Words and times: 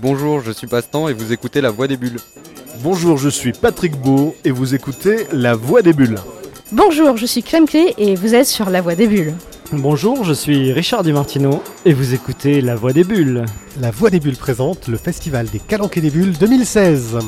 Bonjour, 0.00 0.40
je 0.40 0.52
suis 0.52 0.68
Pastan 0.68 1.08
et 1.08 1.12
vous 1.12 1.32
écoutez 1.32 1.60
La 1.60 1.70
Voix 1.70 1.88
des 1.88 1.96
Bulles. 1.96 2.20
Bonjour, 2.82 3.16
je 3.16 3.28
suis 3.28 3.50
Patrick 3.50 3.96
Beau 4.00 4.36
et 4.44 4.52
vous 4.52 4.76
écoutez 4.76 5.26
La 5.32 5.56
Voix 5.56 5.82
des 5.82 5.92
Bulles. 5.92 6.18
Bonjour, 6.70 7.16
je 7.16 7.26
suis 7.26 7.42
Clem 7.42 7.66
Clé 7.66 7.94
et 7.98 8.14
vous 8.14 8.36
êtes 8.36 8.46
sur 8.46 8.70
La 8.70 8.80
Voix 8.80 8.94
des 8.94 9.08
Bulles. 9.08 9.34
Bonjour, 9.72 10.22
je 10.22 10.32
suis 10.32 10.72
Richard 10.72 11.02
Di 11.02 11.12
Martino 11.12 11.62
et 11.84 11.92
vous 11.94 12.14
écoutez 12.14 12.60
La 12.60 12.76
Voix 12.76 12.92
des 12.92 13.02
Bulles. 13.02 13.44
La 13.80 13.90
Voix 13.90 14.10
des 14.10 14.20
Bulles 14.20 14.36
présente 14.36 14.86
le 14.86 14.98
Festival 14.98 15.46
des 15.48 15.58
Calanques 15.58 15.98
des 15.98 16.10
Bulles 16.10 16.38
2016. 16.38 17.18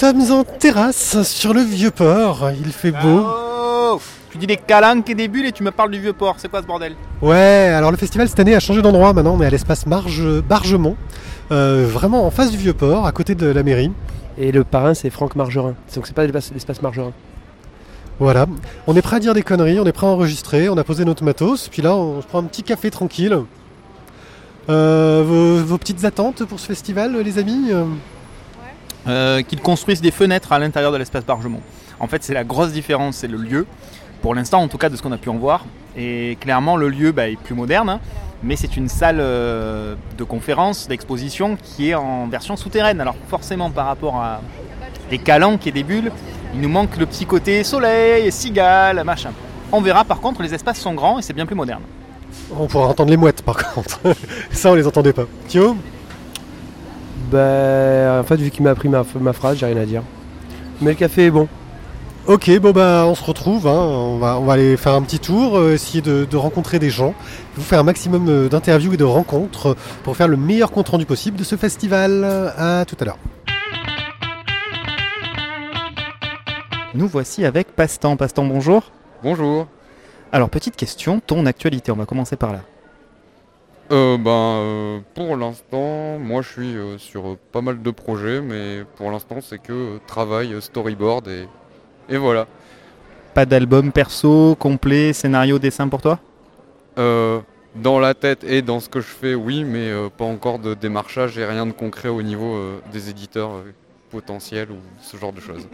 Sommes 0.00 0.32
en 0.32 0.44
terrasse 0.44 1.20
sur 1.24 1.52
le 1.52 1.60
vieux 1.60 1.90
port, 1.90 2.50
il 2.58 2.72
fait 2.72 2.90
beau. 2.90 3.22
Oh 3.22 4.00
tu 4.30 4.38
dis 4.38 4.46
des 4.46 4.56
calanques 4.56 5.10
et 5.10 5.14
des 5.14 5.28
bulles 5.28 5.44
et 5.44 5.52
tu 5.52 5.62
me 5.62 5.70
parles 5.70 5.90
du 5.90 6.00
vieux 6.00 6.14
port, 6.14 6.36
c'est 6.38 6.48
quoi 6.48 6.62
ce 6.62 6.66
bordel? 6.66 6.94
Ouais, 7.20 7.70
alors 7.76 7.90
le 7.90 7.98
festival 7.98 8.26
cette 8.26 8.40
année 8.40 8.54
a 8.54 8.60
changé 8.60 8.80
d'endroit, 8.80 9.12
maintenant 9.12 9.36
on 9.36 9.42
est 9.42 9.46
à 9.46 9.50
l'espace 9.50 9.84
Marge, 9.84 10.40
Bargemont, 10.48 10.96
euh, 11.52 11.86
vraiment 11.86 12.26
en 12.26 12.30
face 12.30 12.50
du 12.50 12.56
vieux 12.56 12.72
port, 12.72 13.06
à 13.06 13.12
côté 13.12 13.34
de 13.34 13.44
la 13.44 13.62
mairie. 13.62 13.92
Et 14.38 14.52
le 14.52 14.64
parrain 14.64 14.94
c'est 14.94 15.10
Franck 15.10 15.36
Margerin, 15.36 15.74
donc 15.94 16.06
c'est 16.06 16.14
pas 16.14 16.22
l'espace 16.22 16.50
l'espace 16.54 16.80
Margerin. 16.80 17.12
Voilà, 18.20 18.46
on 18.86 18.96
est 18.96 19.02
prêt 19.02 19.16
à 19.16 19.20
dire 19.20 19.34
des 19.34 19.42
conneries, 19.42 19.80
on 19.80 19.84
est 19.84 19.92
prêt 19.92 20.06
à 20.06 20.10
enregistrer, 20.10 20.70
on 20.70 20.78
a 20.78 20.84
posé 20.84 21.04
notre 21.04 21.24
matos, 21.24 21.68
puis 21.68 21.82
là 21.82 21.94
on 21.94 22.22
se 22.22 22.26
prend 22.26 22.38
un 22.38 22.44
petit 22.44 22.62
café 22.62 22.90
tranquille. 22.90 23.38
Euh, 24.70 25.22
vos, 25.26 25.62
vos 25.62 25.76
petites 25.76 26.06
attentes 26.06 26.46
pour 26.46 26.58
ce 26.58 26.68
festival, 26.68 27.18
les 27.18 27.38
amis? 27.38 27.70
Euh, 29.06 29.42
Qu'ils 29.42 29.60
construisent 29.60 30.00
des 30.00 30.10
fenêtres 30.10 30.52
à 30.52 30.58
l'intérieur 30.58 30.92
de 30.92 30.96
l'espace 30.96 31.24
Bargemont. 31.24 31.60
En 31.98 32.06
fait, 32.06 32.22
c'est 32.22 32.34
la 32.34 32.44
grosse 32.44 32.72
différence, 32.72 33.16
c'est 33.16 33.28
le 33.28 33.38
lieu. 33.38 33.66
Pour 34.22 34.34
l'instant, 34.34 34.60
en 34.60 34.68
tout 34.68 34.78
cas, 34.78 34.88
de 34.88 34.96
ce 34.96 35.02
qu'on 35.02 35.12
a 35.12 35.18
pu 35.18 35.28
en 35.28 35.36
voir. 35.36 35.64
Et 35.96 36.36
clairement, 36.40 36.76
le 36.76 36.88
lieu 36.88 37.12
bah, 37.12 37.28
est 37.28 37.36
plus 37.36 37.54
moderne, 37.54 37.88
hein, 37.88 38.00
mais 38.42 38.56
c'est 38.56 38.76
une 38.76 38.88
salle 38.88 39.18
euh, 39.20 39.94
de 40.16 40.24
conférence, 40.24 40.88
d'exposition 40.88 41.56
qui 41.62 41.90
est 41.90 41.94
en 41.94 42.28
version 42.28 42.56
souterraine. 42.56 43.00
Alors 43.00 43.16
forcément, 43.28 43.70
par 43.70 43.86
rapport 43.86 44.16
à 44.16 44.40
des 45.10 45.18
calanques 45.18 45.66
et 45.66 45.72
des 45.72 45.82
bulles, 45.82 46.12
il 46.54 46.60
nous 46.60 46.68
manque 46.68 46.96
le 46.96 47.06
petit 47.06 47.26
côté 47.26 47.64
soleil, 47.64 48.30
cigale, 48.30 49.02
machin. 49.04 49.32
On 49.72 49.80
verra 49.80 50.04
par 50.04 50.20
contre, 50.20 50.42
les 50.42 50.54
espaces 50.54 50.78
sont 50.78 50.94
grands 50.94 51.18
et 51.18 51.22
c'est 51.22 51.32
bien 51.32 51.46
plus 51.46 51.56
moderne. 51.56 51.82
On 52.56 52.66
pourra 52.66 52.88
entendre 52.88 53.10
les 53.10 53.16
mouettes 53.16 53.42
par 53.42 53.56
contre. 53.56 54.00
Ça 54.52 54.70
on 54.70 54.74
les 54.74 54.86
entendait 54.86 55.12
pas. 55.12 55.24
Thio 55.48 55.76
Bah 57.30 58.20
en 58.20 58.24
fait 58.24 58.36
vu 58.36 58.50
qu'il 58.50 58.64
m'a 58.64 58.70
appris 58.70 58.88
ma, 58.88 59.04
ma 59.20 59.32
phrase, 59.32 59.58
j'ai 59.58 59.66
rien 59.66 59.76
à 59.76 59.86
dire. 59.86 60.02
Mais 60.80 60.90
le 60.90 60.96
café 60.96 61.26
est 61.26 61.30
bon. 61.30 61.48
Ok, 62.26 62.50
bon 62.60 62.70
bah 62.72 63.04
on 63.06 63.14
se 63.14 63.24
retrouve, 63.24 63.66
hein. 63.66 63.72
on, 63.72 64.18
va, 64.18 64.38
on 64.38 64.44
va 64.44 64.52
aller 64.52 64.76
faire 64.76 64.92
un 64.92 65.02
petit 65.02 65.18
tour, 65.18 65.56
euh, 65.56 65.72
essayer 65.72 66.02
de, 66.02 66.26
de 66.30 66.36
rencontrer 66.36 66.78
des 66.78 66.90
gens, 66.90 67.14
vous 67.56 67.62
faire 67.62 67.80
un 67.80 67.82
maximum 67.82 68.28
euh, 68.28 68.48
d'interviews 68.48 68.92
et 68.92 68.96
de 68.96 69.04
rencontres 69.04 69.68
euh, 69.68 69.76
pour 70.04 70.16
faire 70.16 70.28
le 70.28 70.36
meilleur 70.36 70.70
compte 70.70 70.90
rendu 70.90 71.06
possible 71.06 71.38
de 71.38 71.44
ce 71.44 71.56
festival. 71.56 72.24
À 72.56 72.84
tout 72.86 72.96
à 73.00 73.04
l'heure. 73.04 73.18
Nous 76.94 77.08
voici 77.08 77.44
avec 77.44 77.74
Pastan. 77.74 78.16
Pastan, 78.16 78.44
bonjour. 78.44 78.90
Bonjour. 79.22 79.66
Alors, 80.32 80.50
petite 80.50 80.76
question, 80.76 81.20
ton 81.24 81.46
actualité, 81.46 81.90
on 81.90 81.96
va 81.96 82.04
commencer 82.04 82.36
par 82.36 82.52
là. 82.52 82.60
Euh, 83.92 84.16
ben, 84.18 84.30
euh, 84.30 85.00
pour 85.14 85.36
l'instant, 85.36 86.18
moi 86.20 86.42
je 86.42 86.48
suis 86.48 86.76
euh, 86.76 86.96
sur 86.96 87.30
euh, 87.30 87.38
pas 87.50 87.60
mal 87.60 87.82
de 87.82 87.90
projets, 87.90 88.40
mais 88.40 88.84
pour 88.96 89.10
l'instant 89.10 89.38
c'est 89.40 89.58
que 89.58 89.98
travail, 90.06 90.54
storyboard 90.60 91.26
et, 91.26 91.48
et 92.08 92.16
voilà. 92.16 92.46
Pas 93.34 93.46
d'album 93.46 93.90
perso, 93.90 94.54
complet, 94.54 95.12
scénario, 95.12 95.58
dessin 95.58 95.88
pour 95.88 96.02
toi? 96.02 96.20
Euh, 96.98 97.40
dans 97.74 97.98
la 97.98 98.14
tête 98.14 98.44
et 98.44 98.62
dans 98.62 98.78
ce 98.78 98.88
que 98.88 99.00
je 99.00 99.06
fais, 99.06 99.34
oui, 99.34 99.64
mais 99.64 99.90
pas 100.16 100.24
encore 100.24 100.60
de 100.60 100.74
démarchage 100.74 101.36
et 101.38 101.44
rien 101.44 101.66
de 101.66 101.72
concret 101.72 102.08
au 102.08 102.22
niveau 102.22 102.58
des 102.92 103.10
éditeurs 103.10 103.50
potentiels 104.10 104.70
ou 104.70 104.78
ce 105.00 105.16
genre 105.16 105.32
de 105.32 105.40
choses. 105.40 105.68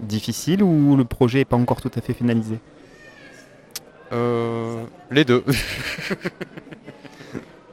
Difficile 0.00 0.62
ou 0.62 0.96
le 0.96 1.04
projet 1.04 1.40
n'est 1.40 1.44
pas 1.44 1.56
encore 1.56 1.80
tout 1.80 1.90
à 1.94 2.00
fait 2.00 2.14
finalisé? 2.14 2.58
Euh, 4.12 4.84
les 5.10 5.24
deux. 5.24 5.44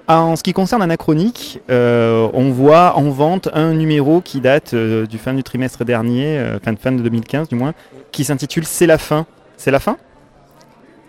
Ah, 0.08 0.22
En 0.22 0.36
ce 0.36 0.44
qui 0.44 0.54
concerne 0.54 0.84
Anachronique, 0.84 1.60
euh, 1.72 2.30
on 2.34 2.52
voit 2.52 2.96
en 2.96 3.10
vente 3.10 3.50
un 3.54 3.74
numéro 3.74 4.22
qui 4.22 4.40
date 4.40 4.76
euh, 4.76 5.08
du 5.08 5.18
fin 5.18 5.34
du 5.34 5.42
trimestre 5.42 5.84
dernier, 5.84 6.38
euh, 6.38 6.60
fin, 6.60 6.76
fin 6.76 6.92
de 6.92 7.02
2015 7.02 7.50
du 7.50 7.56
moins, 7.56 7.74
qui 8.12 8.24
s'intitule 8.24 8.66
C'est 8.66 8.86
la 8.86 9.00
fin. 9.00 9.26
C'est 9.58 9.72
la 9.72 9.80
fin? 9.80 9.98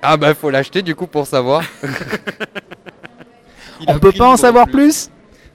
Ah 0.01 0.17
bah 0.17 0.35
faut 0.35 0.51
l'acheter 0.51 0.83
du 0.83 0.95
coup 0.95 1.07
pour 1.07 1.27
savoir. 1.27 1.63
On 3.87 3.99
peut 3.99 4.13
pas 4.13 4.29
en 4.29 4.37
savoir 4.39 4.67
gros 4.67 4.79
plus 4.79 5.11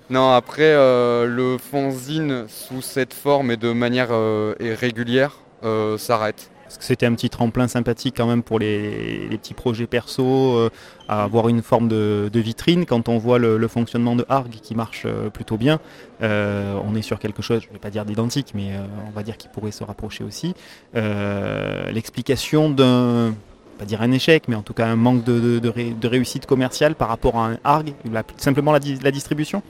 Non, 0.09 0.33
après, 0.33 0.61
euh, 0.63 1.25
le 1.25 1.57
fanzine 1.57 2.45
sous 2.47 2.81
cette 2.81 3.13
forme 3.13 3.49
et 3.49 3.57
de 3.57 3.71
manière 3.71 4.09
euh, 4.11 4.53
et 4.59 4.75
régulière 4.75 5.37
euh, 5.63 5.97
s'arrête. 5.97 6.50
Parce 6.71 6.77
que 6.77 6.85
c'était 6.85 7.05
un 7.05 7.13
petit 7.15 7.29
tremplin 7.29 7.67
sympathique 7.67 8.13
quand 8.15 8.27
même 8.27 8.43
pour 8.43 8.57
les, 8.57 9.27
petits 9.31 9.53
projets 9.53 9.87
perso, 9.87 10.23
euh, 10.55 10.69
avoir 11.09 11.49
une 11.49 11.61
forme 11.61 11.89
de, 11.89 12.29
vitrine. 12.33 12.85
Quand 12.85 13.09
on 13.09 13.17
voit 13.17 13.39
le, 13.39 13.67
fonctionnement 13.67 14.15
de 14.15 14.25
Arg 14.29 14.49
qui 14.49 14.73
marche 14.73 15.03
euh, 15.05 15.29
plutôt 15.29 15.57
bien, 15.57 15.81
euh, 16.23 16.79
on 16.85 16.95
est 16.95 17.01
sur 17.01 17.19
quelque 17.19 17.41
chose, 17.41 17.59
je 17.61 17.67
ne 17.67 17.73
vais 17.73 17.79
pas 17.79 17.89
dire 17.89 18.05
d'identique, 18.05 18.53
mais 18.55 18.71
on 19.05 19.11
va 19.11 19.21
dire 19.21 19.35
qui 19.35 19.49
pourrait 19.49 19.71
se 19.71 19.83
rapprocher 19.83 20.23
aussi. 20.23 20.53
L'explication 20.93 22.69
d'un, 22.69 23.33
pas 23.77 23.83
dire 23.83 24.01
un 24.01 24.13
échec, 24.13 24.43
mais 24.47 24.55
en 24.55 24.61
tout 24.61 24.73
cas 24.73 24.87
un 24.87 24.95
manque 24.95 25.25
de, 25.25 25.41
de- 25.41 25.59
de 25.59 25.67
ré- 25.67 25.93
de 25.99 26.07
réussite 26.07 26.45
commerciale 26.45 26.95
par 26.95 27.09
rapport 27.09 27.35
à 27.37 27.47
un 27.49 27.57
Arg, 27.65 27.93
simplement 28.37 28.71
la, 28.71 28.79
la 29.03 29.11
distribution 29.11 29.61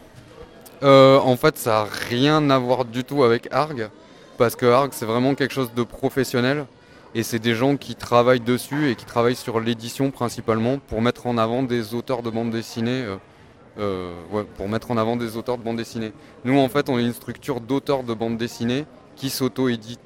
en 0.83 1.35
fait, 1.35 1.57
ça 1.57 1.71
n'a 1.71 1.87
rien 2.09 2.47
à 2.51 2.59
voir 2.59 2.85
du 2.85 3.03
tout 3.03 3.23
avec 3.23 3.47
Arg, 3.51 3.89
parce 4.37 4.55
que 4.55 4.67
Arg, 4.67 4.91
c'est 4.93 5.05
vraiment 5.05 5.33
quelque 5.33 5.53
chose 5.55 5.71
de 5.75 5.81
professionnel. 5.81 6.67
Et 7.13 7.23
c'est 7.23 7.39
des 7.39 7.55
gens 7.55 7.75
qui 7.75 7.95
travaillent 7.95 8.39
dessus 8.39 8.89
et 8.89 8.95
qui 8.95 9.05
travaillent 9.05 9.35
sur 9.35 9.59
l'édition 9.59 10.11
principalement 10.11 10.79
pour 10.79 11.01
mettre 11.01 11.27
en 11.27 11.37
avant 11.37 11.61
des 11.61 11.93
auteurs 11.93 12.21
de 12.23 12.29
bande 12.29 12.51
dessinée. 12.51 13.03
euh, 13.03 13.17
euh, 13.79 14.43
pour 14.57 14.67
mettre 14.67 14.91
en 14.91 14.97
avant 14.97 15.15
des 15.15 15.37
auteurs 15.37 15.57
de 15.57 15.63
bande 15.63 15.77
dessinée. 15.77 16.11
Nous, 16.43 16.59
en 16.59 16.67
fait, 16.67 16.89
on 16.89 16.99
est 16.99 17.03
une 17.03 17.13
structure 17.13 17.61
d'auteurs 17.61 18.03
de 18.03 18.13
bande 18.13 18.37
dessinée 18.37 18.85
qui 19.15 19.29
s'auto-édite. 19.29 20.01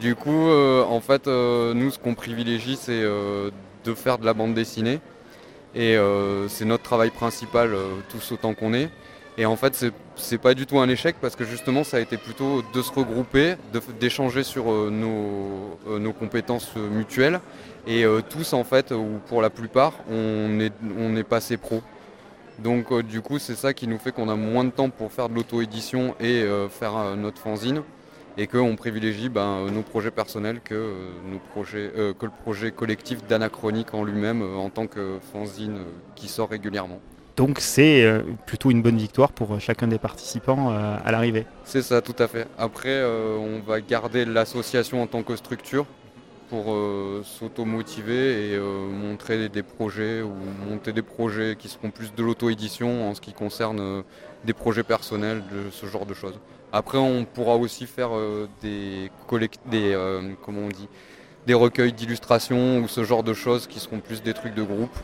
Du 0.00 0.16
coup, 0.16 0.48
euh, 0.48 0.82
en 0.84 1.00
fait, 1.00 1.28
nous, 1.28 1.90
ce 1.92 1.98
qu'on 1.98 2.14
privilégie, 2.14 2.76
c'est 2.76 3.02
de 3.02 3.94
faire 3.94 4.18
de 4.18 4.26
la 4.26 4.34
bande 4.34 4.54
dessinée. 4.54 5.00
Et 5.76 5.96
c'est 6.48 6.64
notre 6.64 6.82
travail 6.82 7.10
principal, 7.10 7.70
tous 8.08 8.32
autant 8.32 8.54
qu'on 8.54 8.74
est. 8.74 8.90
Et 9.40 9.46
en 9.46 9.54
fait, 9.54 9.92
c'est- 10.16 10.38
pas 10.38 10.52
du 10.52 10.66
tout 10.66 10.80
un 10.80 10.88
échec 10.88 11.14
parce 11.20 11.36
que 11.36 11.44
justement, 11.44 11.84
ça 11.84 11.98
a 11.98 12.00
été 12.00 12.16
plutôt 12.16 12.62
de 12.74 12.82
se 12.82 12.90
regrouper, 12.92 13.54
d'échanger 14.00 14.42
sur 14.42 14.70
euh, 14.70 14.90
nos, 14.90 15.78
euh, 15.88 16.00
nos 16.00 16.12
compétences 16.12 16.72
euh, 16.76 16.90
mutuelles. 16.90 17.40
Et 17.86 18.04
tous, 18.28 18.52
en 18.52 18.64
fait, 18.64 18.90
ou 18.92 19.18
pour 19.28 19.40
la 19.40 19.48
plupart, 19.48 19.94
on 20.10 20.60
est, 20.60 20.74
on 20.98 21.16
est 21.16 21.24
passé 21.24 21.56
pro. 21.56 21.80
Donc, 22.58 22.92
du 23.02 23.22
coup, 23.22 23.38
c'est 23.38 23.54
ça 23.54 23.72
qui 23.72 23.86
nous 23.88 23.98
fait 23.98 24.12
qu'on 24.12 24.28
a 24.28 24.34
moins 24.36 24.64
de 24.64 24.70
temps 24.70 24.90
pour 24.90 25.10
faire 25.10 25.30
de 25.30 25.34
l'auto-édition 25.34 26.14
et 26.20 26.44
faire 26.68 27.16
notre 27.16 27.38
fanzine. 27.40 27.82
Et 28.36 28.46
qu'on 28.46 28.76
privilégie 28.76 29.30
ben, 29.30 29.70
nos 29.70 29.80
projets 29.80 30.10
personnels 30.10 30.60
que, 30.62 30.92
que 32.18 32.26
le 32.26 32.32
projet 32.42 32.72
collectif 32.72 33.26
d'Anachronique 33.26 33.94
en 33.94 34.04
lui-même 34.04 34.42
en 34.42 34.68
tant 34.68 34.86
que 34.86 35.18
fanzine 35.32 35.78
qui 36.14 36.28
sort 36.28 36.50
régulièrement. 36.50 37.00
Donc 37.38 37.60
c'est 37.60 38.02
euh, 38.02 38.22
plutôt 38.46 38.72
une 38.72 38.82
bonne 38.82 38.96
victoire 38.96 39.30
pour 39.30 39.54
euh, 39.54 39.58
chacun 39.60 39.86
des 39.86 40.00
participants 40.00 40.72
euh, 40.72 40.96
à 41.04 41.12
l'arrivée. 41.12 41.46
C'est 41.62 41.82
ça, 41.82 42.02
tout 42.02 42.16
à 42.18 42.26
fait. 42.26 42.48
Après, 42.58 43.00
on 43.04 43.60
va 43.60 43.80
garder 43.80 44.24
l'association 44.24 45.00
en 45.00 45.06
tant 45.06 45.22
que 45.22 45.36
structure 45.36 45.86
pour 46.50 46.74
s'auto-motiver 47.24 48.54
et 48.54 48.58
montrer 48.58 49.50
des 49.50 49.62
projets 49.62 50.22
ou 50.22 50.32
monter 50.66 50.94
des 50.94 51.02
projets 51.02 51.56
qui 51.58 51.68
seront 51.68 51.90
plus 51.90 52.14
de 52.14 52.22
l'auto-édition 52.22 53.10
en 53.10 53.14
ce 53.14 53.20
qui 53.20 53.34
concerne 53.34 54.02
des 54.46 54.54
projets 54.54 54.82
personnels, 54.82 55.42
de 55.52 55.70
ce 55.70 55.84
genre 55.84 56.06
de 56.06 56.14
choses. 56.14 56.40
Après, 56.72 56.96
on 56.96 57.26
pourra 57.26 57.56
aussi 57.56 57.86
faire 57.86 58.10
des, 58.62 59.10
des, 59.70 59.96
comment 60.42 60.62
on 60.62 60.68
dit, 60.68 60.88
des 61.46 61.54
recueils 61.54 61.92
d'illustrations 61.92 62.78
ou 62.78 62.88
ce 62.88 63.04
genre 63.04 63.22
de 63.22 63.34
choses 63.34 63.66
qui 63.66 63.78
seront 63.78 64.00
plus 64.00 64.22
des 64.22 64.32
trucs 64.32 64.54
de 64.54 64.62
groupe. 64.62 64.96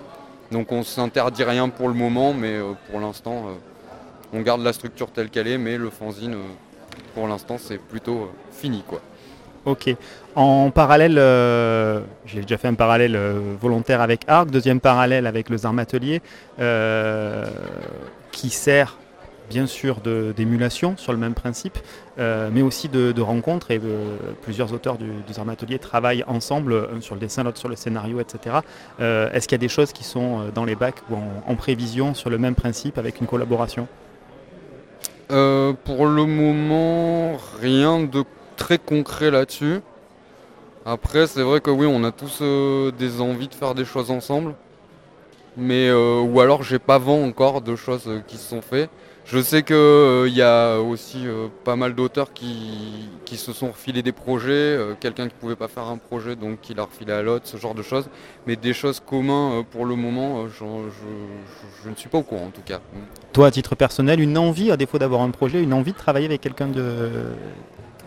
Donc 0.55 0.71
on 0.71 0.85
s'interdit 0.85 1.43
rien 1.43 1.69
pour 1.69 1.89
le 1.89 1.95
moment, 1.95 2.33
mais 2.33 2.53
euh, 2.53 2.75
pour 2.89 3.01
l'instant, 3.01 3.47
euh, 3.49 3.55
on 4.33 4.41
garde 4.41 4.63
la 4.63 4.73
structure 4.73 5.11
telle 5.11 5.29
qu'elle 5.29 5.49
est, 5.49 5.59
mais 5.59 5.77
le 5.77 5.91
fanzine, 5.91 6.35
euh, 6.35 6.43
pour 7.13 7.27
l'instant, 7.27 7.57
c'est 7.59 7.79
plutôt 7.79 8.31
fini. 8.53 8.85
quoi. 8.87 9.01
Ok. 9.65 9.93
En 10.37 10.71
parallèle, 10.71 11.15
j'ai 12.25 12.43
déjà 12.43 12.57
fait 12.57 12.69
un 12.69 12.75
parallèle 12.75 13.19
volontaire 13.61 14.01
avec 14.01 14.21
Arc, 14.29 14.49
deuxième 14.51 14.79
parallèle 14.79 15.27
avec 15.27 15.49
le 15.49 15.57
Zarm 15.57 15.79
Atelier, 15.81 16.23
euh, 16.61 17.47
qui 18.31 18.51
sert 18.51 18.97
bien 19.49 19.67
sûr 19.67 20.01
d'émulation 20.01 20.97
sur 20.97 21.13
le 21.13 21.19
même 21.19 21.35
principe, 21.35 21.79
euh, 22.19 22.51
mais 22.53 22.63
aussi 22.63 22.89
de, 22.89 23.21
rencontres. 23.21 23.71
Et 23.71 23.81
euh, 23.83 24.17
plusieurs 24.43 24.73
auteurs 24.73 24.99
du, 24.99 25.07
du 25.07 25.51
Atelier 25.51 25.79
travaillent 25.79 26.25
ensemble, 26.27 26.89
un 26.95 27.01
sur 27.01 27.15
le 27.15 27.21
dessin, 27.21 27.43
l'autre 27.43 27.59
sur 27.59 27.69
le 27.69 27.77
scénario, 27.77 28.21
etc. 28.21 28.57
Euh, 29.01 29.31
Est-ce 29.33 29.49
qu'il 29.49 29.57
y 29.57 29.61
a 29.61 29.67
des 29.67 29.69
choses 29.69 29.93
qui 29.93 30.05
sont 30.05 30.51
dans 30.55 30.65
les 30.65 30.75
bacs 30.75 31.03
ou 31.11 31.17
en, 31.47 31.55
prévision 31.57 32.15
sur 32.15 32.31
le 32.31 32.39
même 32.39 32.55
principe 32.55 32.99
avec 32.99 33.21
une 33.21 33.27
collaboration? 33.27 33.87
Pour 35.29 36.07
le 36.07 36.27
moment, 36.27 37.39
rien 37.61 38.03
de 38.03 38.25
très 38.57 38.79
concret 38.79 39.31
là-dessus. 39.31 39.81
Après, 40.87 41.27
c'est 41.27 41.43
vrai 41.43 41.61
que 41.61 41.71
oui, 41.71 41.87
on 41.89 42.05
a 42.05 42.13
tous 42.13 42.43
des 42.99 43.21
envies 43.21 43.49
de 43.49 43.55
faire 43.55 43.75
des 43.75 43.85
choses 43.85 44.11
ensemble. 44.11 44.55
Mais 45.57 45.91
ou 45.93 46.41
alors 46.41 46.63
j'ai 46.63 46.79
pas 46.79 46.99
vent 46.99 47.23
encore 47.23 47.63
de 47.63 47.75
choses 47.75 48.09
qui 48.27 48.37
se 48.37 48.49
sont 48.49 48.63
faites. 48.63 48.91
Je 49.27 49.41
sais 49.41 49.63
qu'il 49.63 50.35
y 50.35 50.43
a 50.43 50.79
aussi 50.79 51.27
euh, 51.27 51.49
pas 51.65 51.77
mal 51.77 51.95
d'auteurs 51.95 52.33
qui, 52.35 53.09
qui 53.25 53.37
se 53.39 53.53
sont 53.55 53.69
refilés 53.69 54.03
des 54.03 54.13
projets, 54.13 54.53
euh, 54.53 54.95
quelqu'un 55.01 55.29
qui 55.29 55.35
pouvait 55.41 55.57
pas 55.57 55.67
faire 55.67 55.85
un 55.85 55.97
projet 55.97 56.37
donc 56.37 56.61
qui 56.61 56.75
l'a 56.75 56.83
refilé 56.85 57.13
à 57.13 57.23
l'autre, 57.23 57.47
ce 57.49 57.57
genre 57.57 57.75
de 57.75 57.83
choses. 57.83 58.07
Mais 58.47 58.55
des 58.57 58.75
choses 58.75 59.01
communes 59.01 59.25
euh, 59.61 59.63
pour 59.69 59.87
le 59.87 59.97
moment, 59.97 60.43
euh, 60.43 60.49
je, 60.49 60.65
je- 60.65 61.85
je 61.85 61.89
ne 61.91 61.95
suis 61.95 62.09
pas 62.11 62.19
au 62.19 62.23
courant 62.23 62.47
en 62.47 62.51
tout 62.51 62.61
cas. 62.65 62.81
Toi, 63.33 63.47
à 63.47 63.51
titre 63.51 63.75
personnel, 63.75 64.21
une 64.21 64.37
envie, 64.37 64.71
à 64.71 64.77
défaut 64.77 64.99
d'avoir 64.99 65.23
un 65.23 65.31
projet, 65.31 65.63
une 65.63 65.73
envie 65.73 65.93
de 65.93 65.97
travailler 65.99 66.27
avec 66.27 66.43
quelqu'un 66.43 66.69
de, 66.69 67.11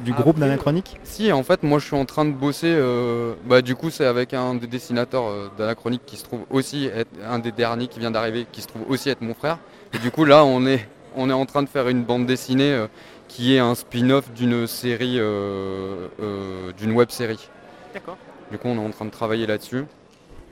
du 0.06 0.14
groupe 0.14 0.36
Après, 0.38 0.42
d'Anachronique? 0.42 0.98
Si, 1.04 1.32
en 1.32 1.42
fait, 1.44 1.64
moi 1.64 1.80
je 1.80 1.86
suis 1.86 1.96
en 1.96 2.06
train 2.06 2.26
de 2.26 2.32
bosser. 2.32 2.68
euh, 2.72 3.34
bah, 3.46 3.64
du 3.64 3.74
coup, 3.76 3.90
c'est 3.90 4.06
avec 4.06 4.36
un 4.36 4.54
des 4.54 4.68
dessinateurs 4.68 5.26
euh, 5.28 5.48
d'Anachronique 5.58 6.04
qui 6.06 6.16
se 6.16 6.24
trouve 6.26 6.42
aussi 6.52 6.86
être 6.86 7.10
un 7.28 7.40
des 7.40 7.52
derniers 7.52 7.88
qui 7.88 8.00
vient 8.00 8.12
d'arriver, 8.12 8.46
qui 8.52 8.62
se 8.62 8.68
trouve 8.68 8.84
aussi 8.88 9.10
être 9.10 9.22
mon 9.22 9.34
frère. 9.34 9.58
Et 9.94 9.98
du 9.98 10.12
coup, 10.12 10.24
là, 10.26 10.46
on 10.46 10.66
est, 10.68 10.88
on 11.18 11.30
est 11.30 11.34
en 11.34 11.46
train 11.46 11.64
de 11.64 11.70
faire 11.70 11.90
une 11.90 12.04
bande 12.04 12.26
dessinée 12.26 12.72
euh, 12.72 12.88
qui 13.28 13.56
est 13.56 13.60
un 13.60 13.76
spin-off 13.76 14.32
d'une 14.32 14.68
série, 14.68 15.18
euh, 15.20 16.08
euh, 16.22 16.72
d'une 16.78 16.94
web 16.94 17.10
série. 17.10 17.50
D'accord. 17.94 18.18
Du 18.52 18.58
coup, 18.58 18.70
on 18.70 18.76
est 18.82 18.86
en 18.86 18.92
train 18.92 19.06
de 19.06 19.10
travailler 19.12 19.46
là-dessus. 19.46 19.84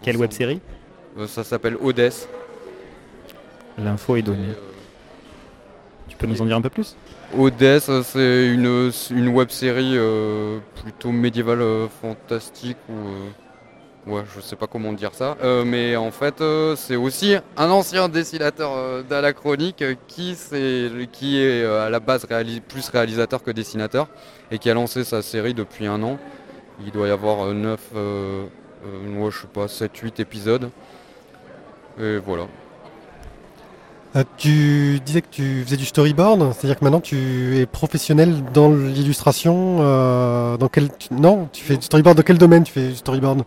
Quelle 0.02 0.18
web 0.18 0.32
série? 0.32 0.60
Euh, 1.18 1.28
Ça 1.28 1.44
s'appelle 1.44 1.78
Odess. 1.82 2.28
L'info 3.78 4.16
est 4.16 4.20
Et, 4.20 4.24
donnée. 4.24 4.50
euh, 4.50 4.72
Tu 6.10 6.18
peux 6.18 6.28
nous 6.28 6.42
en 6.42 6.46
dire 6.46 6.58
un 6.58 6.62
peu 6.62 6.70
plus? 6.70 6.96
Odess, 7.38 7.90
c'est 8.04 8.48
une, 8.48 8.92
une 9.12 9.28
web 9.30 9.50
série 9.50 9.94
euh, 9.98 10.60
plutôt 10.82 11.12
médiévale 11.12 11.62
euh, 11.62 11.88
fantastique 12.02 12.78
ou. 12.90 12.94
Ouais, 14.08 14.24
je 14.36 14.42
sais 14.42 14.56
pas 14.56 14.68
comment 14.68 14.94
dire 14.94 15.12
ça. 15.14 15.38
Euh, 15.44 15.64
mais 15.66 15.96
en 15.96 16.12
fait, 16.12 16.42
euh, 16.42 16.76
c'est 16.76 16.96
aussi 16.96 17.36
un 17.58 17.70
ancien 17.70 18.10
dessinateur 18.10 18.72
euh, 18.76 19.04
d'Anachronique 19.04 19.82
euh, 19.82 19.96
qui, 20.08 20.36
s'est- 20.36 20.92
qui 21.12 21.40
est 21.42 21.66
à 21.66 21.90
la 21.90 22.00
base 22.00 22.26
plus 22.68 22.90
réalisateur 22.90 23.44
que 23.44 23.52
dessinateur 23.52 24.08
et 24.52 24.60
qui 24.60 24.70
a 24.70 24.74
lancé 24.74 25.04
sa 25.04 25.22
série 25.22 25.54
depuis 25.54 25.88
un 25.88 26.02
an. 26.04 26.18
Il 26.86 26.92
doit 26.92 27.08
y 27.08 27.12
avoir 27.12 27.54
9, 27.54 27.80
euh, 27.96 28.44
ouais, 29.18 29.32
je 29.32 29.42
sais 29.42 29.48
pas, 29.48 29.68
7-8 29.68 30.20
épisodes. 30.22 30.70
Et 32.00 32.18
voilà. 32.18 32.48
Tu 34.38 35.00
disais 35.06 35.22
que 35.22 35.28
tu 35.30 35.64
faisais 35.66 35.76
du 35.76 35.84
storyboard, 35.84 36.54
c'est-à-dire 36.54 36.80
que 36.80 36.86
maintenant 36.86 37.02
tu 37.02 37.58
es 37.58 37.66
professionnel 37.66 38.44
dans 38.54 38.70
l'illustration. 38.70 39.80
dans 40.58 40.70
quel 40.70 40.88
non, 41.12 41.50
tu 41.52 41.64
fais 41.66 41.76
du 41.76 41.86
storyboard 41.86 42.16
dans 42.16 42.24
quel 42.24 42.38
domaine 42.38 42.64
Tu 42.64 42.72
fais 42.72 42.88
du 42.90 42.96
storyboard? 42.96 43.44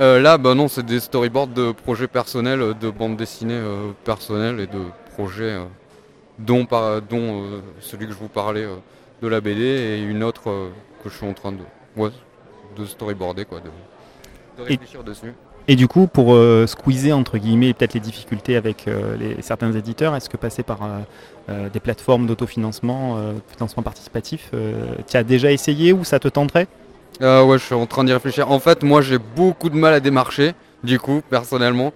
Euh, 0.00 0.20
là, 0.20 0.38
bah 0.38 0.54
non, 0.54 0.66
c'est 0.68 0.84
des 0.84 0.98
storyboards 0.98 1.48
de 1.48 1.70
projets 1.72 2.08
personnels, 2.08 2.60
euh, 2.60 2.74
de 2.74 2.90
bandes 2.90 3.16
dessinées 3.16 3.54
euh, 3.54 3.92
personnelles 4.04 4.58
et 4.58 4.66
de 4.66 4.80
projets 5.14 5.52
euh, 5.52 5.64
dont, 6.40 6.66
par, 6.66 7.00
dont 7.00 7.44
celui 7.80 8.06
que 8.06 8.12
je 8.12 8.18
vous 8.18 8.28
parlais 8.28 8.66
de 9.22 9.28
la 9.28 9.40
BD 9.40 9.62
et 9.62 10.02
une 10.02 10.24
autre 10.24 10.42
que 11.02 11.08
je 11.08 11.16
suis 11.16 11.26
en 11.26 11.32
train 11.32 11.52
de, 11.52 11.58
ouais, 11.96 12.10
de 12.76 12.84
storyboarder, 12.84 13.44
quoi, 13.44 13.60
de, 13.60 14.62
de 14.62 14.68
Et- 14.68 14.72
réfléchir 14.72 15.04
dessus. 15.04 15.32
Et 15.66 15.76
du 15.76 15.88
coup, 15.88 16.06
pour 16.06 16.36
squeezer 16.66 17.16
entre 17.16 17.38
guillemets 17.38 17.72
peut-être 17.72 17.94
les 17.94 18.00
difficultés 18.00 18.56
avec 18.56 18.84
les, 19.18 19.40
certains 19.40 19.72
éditeurs, 19.72 20.14
est-ce 20.14 20.28
que 20.28 20.36
passer 20.36 20.62
par 20.62 20.80
des 21.48 21.80
plateformes 21.80 22.26
d'autofinancement, 22.26 23.18
financement 23.48 23.82
participatif, 23.82 24.50
tu 25.08 25.16
as 25.16 25.24
déjà 25.24 25.52
essayé 25.52 25.94
ou 25.94 26.04
ça 26.04 26.18
te 26.18 26.28
tenterait? 26.28 26.66
Ah 27.20 27.44
ouais, 27.44 27.58
je 27.58 27.64
suis 27.64 27.74
en 27.74 27.86
train 27.86 28.02
d'y 28.04 28.12
réfléchir. 28.12 28.50
En 28.50 28.58
fait, 28.58 28.82
moi, 28.82 29.00
j'ai 29.00 29.18
beaucoup 29.18 29.70
de 29.70 29.76
mal 29.76 29.94
à 29.94 30.00
démarcher, 30.00 30.52
du 30.82 30.98
coup, 30.98 31.22
personnellement. 31.30 31.92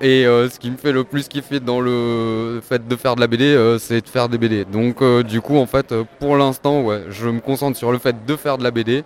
Et 0.00 0.26
euh, 0.26 0.50
ce 0.50 0.58
qui 0.58 0.70
me 0.70 0.76
fait 0.76 0.92
le 0.92 1.04
plus 1.04 1.28
kiffer 1.28 1.60
dans 1.60 1.80
le 1.80 2.60
fait 2.62 2.86
de 2.86 2.96
faire 2.96 3.14
de 3.14 3.20
la 3.20 3.28
BD, 3.28 3.44
euh, 3.44 3.78
c'est 3.78 4.02
de 4.02 4.08
faire 4.08 4.28
des 4.28 4.36
BD. 4.36 4.64
Donc, 4.64 5.00
euh, 5.00 5.22
du 5.22 5.40
coup, 5.40 5.56
en 5.56 5.66
fait, 5.66 5.94
pour 6.18 6.36
l'instant, 6.36 6.82
ouais, 6.82 7.04
je 7.08 7.28
me 7.28 7.40
concentre 7.40 7.78
sur 7.78 7.92
le 7.92 7.98
fait 7.98 8.26
de 8.26 8.36
faire 8.36 8.58
de 8.58 8.64
la 8.64 8.70
BD. 8.72 9.04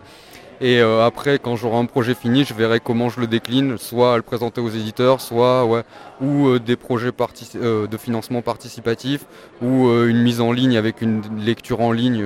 Et 0.61 0.81
après, 0.81 1.38
quand 1.41 1.56
j'aurai 1.56 1.76
un 1.76 1.85
projet 1.85 2.14
fini, 2.14 2.44
je 2.44 2.55
verrai 2.55 2.81
comment 2.81 3.11
je 3.11 3.20
le 3.20 3.26
décline, 3.26 3.76
soit 3.76 4.14
à 4.14 4.17
le 4.17 4.23
présenter 4.23 4.61
aux 4.61 4.70
éditeurs, 4.70 5.20
soit 5.20 5.67
ouais, 5.67 5.82
ou 6.23 6.58
des 6.58 6.76
projets 6.76 7.11
de 7.11 7.96
financement 7.99 8.41
participatif, 8.41 9.26
ou 9.61 9.91
une 9.91 10.23
mise 10.23 10.41
en 10.41 10.52
ligne 10.52 10.79
avec 10.79 11.02
une 11.02 11.23
lecture 11.44 11.81
en 11.81 11.91
ligne 11.91 12.25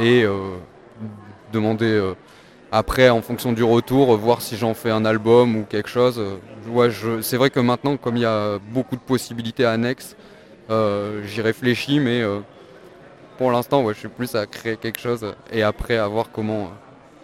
et 0.00 0.24
demander 1.52 2.14
après, 2.74 3.08
en 3.08 3.22
fonction 3.22 3.52
du 3.52 3.62
retour, 3.62 4.16
voir 4.16 4.42
si 4.42 4.56
j'en 4.56 4.74
fais 4.74 4.90
un 4.90 5.04
album 5.04 5.56
ou 5.56 5.62
quelque 5.62 5.88
chose. 5.88 6.20
Ouais, 6.68 6.88
c'est 7.22 7.36
vrai 7.36 7.50
que 7.50 7.60
maintenant, 7.60 7.96
comme 7.96 8.16
il 8.16 8.22
y 8.22 8.26
a 8.26 8.58
beaucoup 8.72 8.96
de 8.96 9.00
possibilités 9.00 9.64
annexes, 9.64 10.16
euh, 10.70 11.22
j'y 11.24 11.40
réfléchis, 11.40 12.00
mais 12.00 12.20
euh, 12.20 12.40
pour 13.38 13.52
l'instant, 13.52 13.84
ouais, 13.84 13.94
je 13.94 14.00
suis 14.00 14.08
plus 14.08 14.34
à 14.34 14.46
créer 14.46 14.76
quelque 14.76 14.98
chose 14.98 15.24
et 15.52 15.62
après 15.62 15.98
à 15.98 16.08
voir 16.08 16.30
comment 16.32 16.70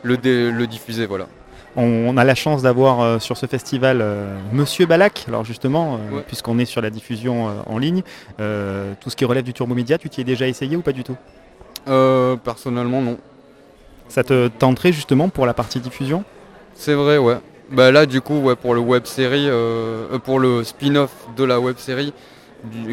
euh, 0.05 0.53
le, 0.53 0.67
diffuser. 0.69 1.07
Voilà. 1.07 1.27
on, 1.75 2.17
a 2.17 2.23
la 2.23 2.37
chance 2.37 2.63
d'avoir 2.63 3.01
euh, 3.01 3.19
sur 3.19 3.37
ce 3.37 3.47
festival 3.47 3.99
euh, 4.01 4.37
Monsieur 4.53 4.87
Balak, 4.87 5.25
alors 5.27 5.45
justement, 5.45 5.95
euh, 5.95 6.17
Ouais. 6.17 6.23
puisqu'on 6.29 6.61
est 6.61 6.65
sur 6.65 6.81
la 6.81 6.91
diffusion 6.91 7.49
en 7.67 7.79
ligne, 7.79 8.03
tout 8.39 9.11
ce 9.11 9.17
qui 9.17 9.25
relève 9.25 9.45
du 9.45 9.53
turbo 9.53 9.75
média, 9.75 9.99
tu 9.99 10.09
t'y 10.09 10.21
es 10.21 10.25
déjà 10.25 10.47
essayé 10.47 10.77
ou 10.77 10.83
pas 10.83 10.93
du 10.93 11.03
tout? 11.03 11.17
Euh, 11.89 12.37
personnellement, 12.37 13.01
non. 13.01 13.17
Ça 14.11 14.25
te 14.25 14.49
tenterait 14.49 14.93
justement 14.93 15.29
pour 15.29 15.47
la 15.47 15.55
partie 15.55 15.79
diffusion? 15.79 16.25
C'est 16.75 16.95
vrai, 16.95 17.17
ouais. 17.17 17.37
Bah 17.71 17.93
là, 17.93 18.07
du 18.07 18.21
coup, 18.21 18.51
euh, 18.51 18.57
euh, 18.59 20.19
pour 20.19 20.41
le 20.41 20.65
spin-off 20.65 21.13
de 21.37 21.45
la 21.45 21.61
web 21.61 21.77
série 21.79 22.13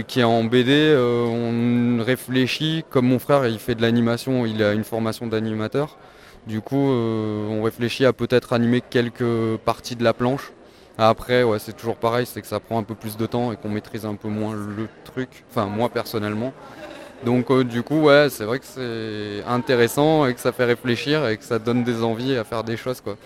qui 0.08 0.20
est 0.20 0.24
en 0.24 0.44
BD, 0.44 0.72
euh, 0.72 1.26
on 1.26 2.04
réfléchit. 2.04 2.86
Comme 2.92 3.08
mon 3.08 3.18
frère, 3.18 3.48
il 3.48 3.58
fait 3.58 3.74
de 3.74 3.82
l'animation, 3.82 4.46
il 4.46 4.62
a 4.62 4.74
une 4.74 4.84
formation 4.84 5.26
d'animateur. 5.26 5.98
Du 6.46 6.62
coup, 6.62 6.78
on 6.78 7.64
réfléchit 7.64 8.06
à 8.06 8.14
peut-être 8.14 8.54
animer 8.54 8.82
quelques 8.82 9.58
parties 9.66 9.96
de 9.96 10.04
la 10.04 10.14
planche. 10.14 10.52
Après, 11.00 11.44
ouais, 11.44 11.60
c'est 11.60 11.76
toujours 11.76 11.98
pareil, 11.98 12.26
c'est 12.26 12.42
que 12.42 12.48
ça 12.48 12.60
prend 12.60 12.78
un 12.78 12.84
peu 12.84 12.96
plus 12.96 13.18
de 13.18 13.26
temps 13.26 13.52
et 13.52 13.56
qu'on 13.56 13.70
maîtrise 13.70 14.06
un 14.06 14.16
peu 14.16 14.30
moins 14.30 14.54
le 14.54 14.88
truc. 15.04 15.44
Enfin, 15.50 15.66
moi 15.66 15.90
personnellement. 15.90 16.54
Donc, 17.26 17.50
euh, 17.50 17.64
du 17.64 17.82
coup, 17.82 18.02
ouais, 18.02 18.28
c'est 18.30 18.44
vrai 18.44 18.60
que 18.60 18.66
c'est 18.66 19.44
intéressant 19.48 20.28
et 20.28 20.34
que 20.34 20.40
ça 20.40 20.52
fait 20.52 20.66
réfléchir 20.66 21.28
et 21.28 21.38
que 21.38 21.44
ça 21.44 21.60
donne 21.60 21.84
des 21.84 22.04
envies 22.04 22.36
à 22.36 22.44
faire 22.44 22.64
des 22.64 22.78
choses, 22.78 23.02
quoi. 23.02 23.18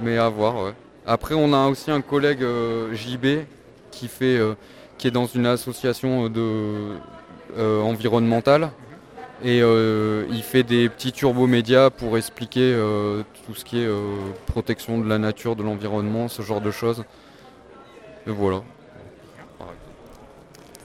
Mais 0.00 0.18
à 0.18 0.28
voir, 0.28 0.56
ouais. 0.64 0.72
Après, 1.06 1.34
on 1.34 1.52
a 1.52 1.68
aussi 1.68 1.90
un 1.90 2.00
collègue 2.00 2.42
euh, 2.42 2.94
JB 2.94 3.44
qui 3.90 4.08
fait, 4.08 4.38
euh, 4.38 4.54
qui 4.98 5.08
est 5.08 5.10
dans 5.10 5.26
une 5.26 5.46
association 5.46 6.28
de 6.28 6.94
environnementale 7.58 8.70
et 9.42 9.60
il 9.60 10.42
fait 10.42 10.62
des 10.62 10.90
petits 10.90 11.12
turbomédias 11.12 11.88
pour 11.88 12.18
expliquer 12.18 12.76
tout 13.46 13.54
ce 13.54 13.64
qui 13.64 13.80
est 13.80 13.88
protection 14.44 14.98
de 14.98 15.08
la 15.08 15.16
nature, 15.16 15.56
de 15.56 15.62
l'environnement, 15.62 16.28
ce 16.28 16.42
genre 16.42 16.60
de 16.60 16.70
choses. 16.70 17.04
Et 18.26 18.30
voilà. 18.30 18.62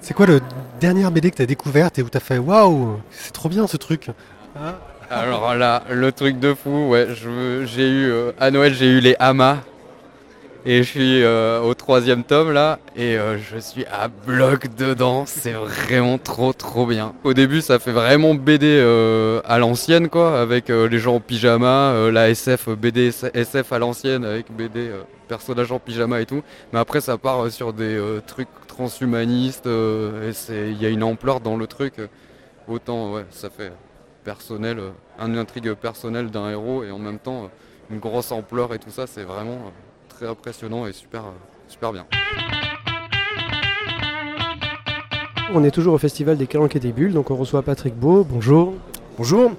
C'est 0.02 0.16
quoi 0.16 0.26
le 0.26 0.42
dernière 0.80 1.12
BD 1.12 1.30
que 1.30 1.36
tu 1.36 1.42
as 1.44 1.46
découverte 1.46 2.00
et 2.00 2.02
où 2.02 2.10
tu 2.10 2.18
as 2.18 2.22
fait 2.22 2.40
waouh, 2.40 3.00
c'est 3.12 3.32
trop 3.32 3.50
bien 3.50 3.68
ce 3.68 3.78
truc 3.78 4.08
Alors 5.12 5.54
là, 5.54 5.84
le 5.92 6.12
truc 6.12 6.40
de 6.40 6.56
fou, 6.56 6.90
ouais, 6.90 7.10
j'ai 7.66 7.88
eu 7.88 8.10
euh, 8.10 8.32
à 8.40 8.50
Noël, 8.50 8.74
j'ai 8.74 8.88
eu 8.88 9.00
les 9.00 9.16
hamas. 9.20 9.60
Et 10.64 10.84
je 10.84 10.90
suis 10.90 11.24
euh, 11.24 11.60
au 11.62 11.74
troisième 11.74 12.24
tome 12.24 12.52
là, 12.52 12.78
et 12.96 13.18
euh, 13.18 13.38
je 13.40 13.58
suis 13.58 13.84
à 13.86 14.08
bloc 14.08 14.76
dedans. 14.76 15.26
C'est 15.28 15.54
vraiment 15.54 16.18
trop 16.18 16.52
trop 16.54 16.86
bien. 16.88 17.14
Au 17.24 17.34
début, 17.34 17.62
ça 17.62 17.78
fait 17.78 17.92
vraiment 17.92 18.34
BD 18.34 18.80
à 19.46 19.58
l'ancienne 19.60 20.10
quoi, 20.10 20.42
avec 20.42 20.70
les 20.70 21.00
gens 21.00 21.16
en 21.16 21.20
pyjama, 21.20 22.10
la 22.12 22.30
SF, 22.30 22.70
BD 22.70 23.12
SF 23.34 23.72
à 23.72 23.78
l'ancienne 23.78 24.26
avec 24.26 24.52
BD 24.52 24.90
personnages 25.28 25.72
en 25.72 25.80
pyjama 25.80 26.22
et 26.22 26.26
tout. 26.26 26.42
Mais 26.74 26.80
après, 26.80 27.02
ça 27.02 27.18
part 27.18 27.50
sur 27.52 27.72
des 27.72 28.00
trucs 28.26 28.50
transhumanistes. 28.82 29.68
euh, 29.68 30.30
et 30.30 30.34
c'est, 30.34 30.72
il 30.72 30.82
y 30.82 30.86
a 30.86 30.90
une 30.90 31.04
ampleur 31.04 31.40
dans 31.40 31.56
le 31.56 31.68
truc. 31.68 31.94
autant, 32.68 33.14
ouais, 33.14 33.26
ça 33.30 33.50
fait 33.50 33.72
personnel, 34.24 34.80
euh, 34.80 34.92
une 35.26 35.38
intrigue 35.38 35.74
personnelle 35.74 36.32
d'un 36.32 36.50
héros 36.50 36.84
et 36.84 36.92
en 36.92 37.00
même 37.00 37.20
temps 37.20 37.44
euh, 37.44 37.48
une 37.92 38.00
grosse 38.00 38.32
ampleur 38.32 38.74
et 38.74 38.80
tout 38.80 38.90
ça. 38.90 39.06
C'est 39.06 39.24
vraiment 39.24 39.60
très 40.10 40.28
impressionnant 40.28 40.88
et 40.88 40.94
super, 40.94 41.26
super 41.68 41.94
bien. 41.94 42.06
On 45.54 45.64
est 45.64 45.72
toujours 45.72 45.94
au 45.94 45.98
festival 45.98 46.38
des 46.38 46.48
Calanques 46.48 46.76
et 46.76 46.80
des 46.80 46.94
Bulles, 46.94 47.14
donc 47.14 47.30
on 47.30 47.36
reçoit 47.36 47.62
Patrick 47.62 47.94
Beau. 47.94 48.24
Bonjour. 48.24 48.74
Bonjour. 49.18 49.52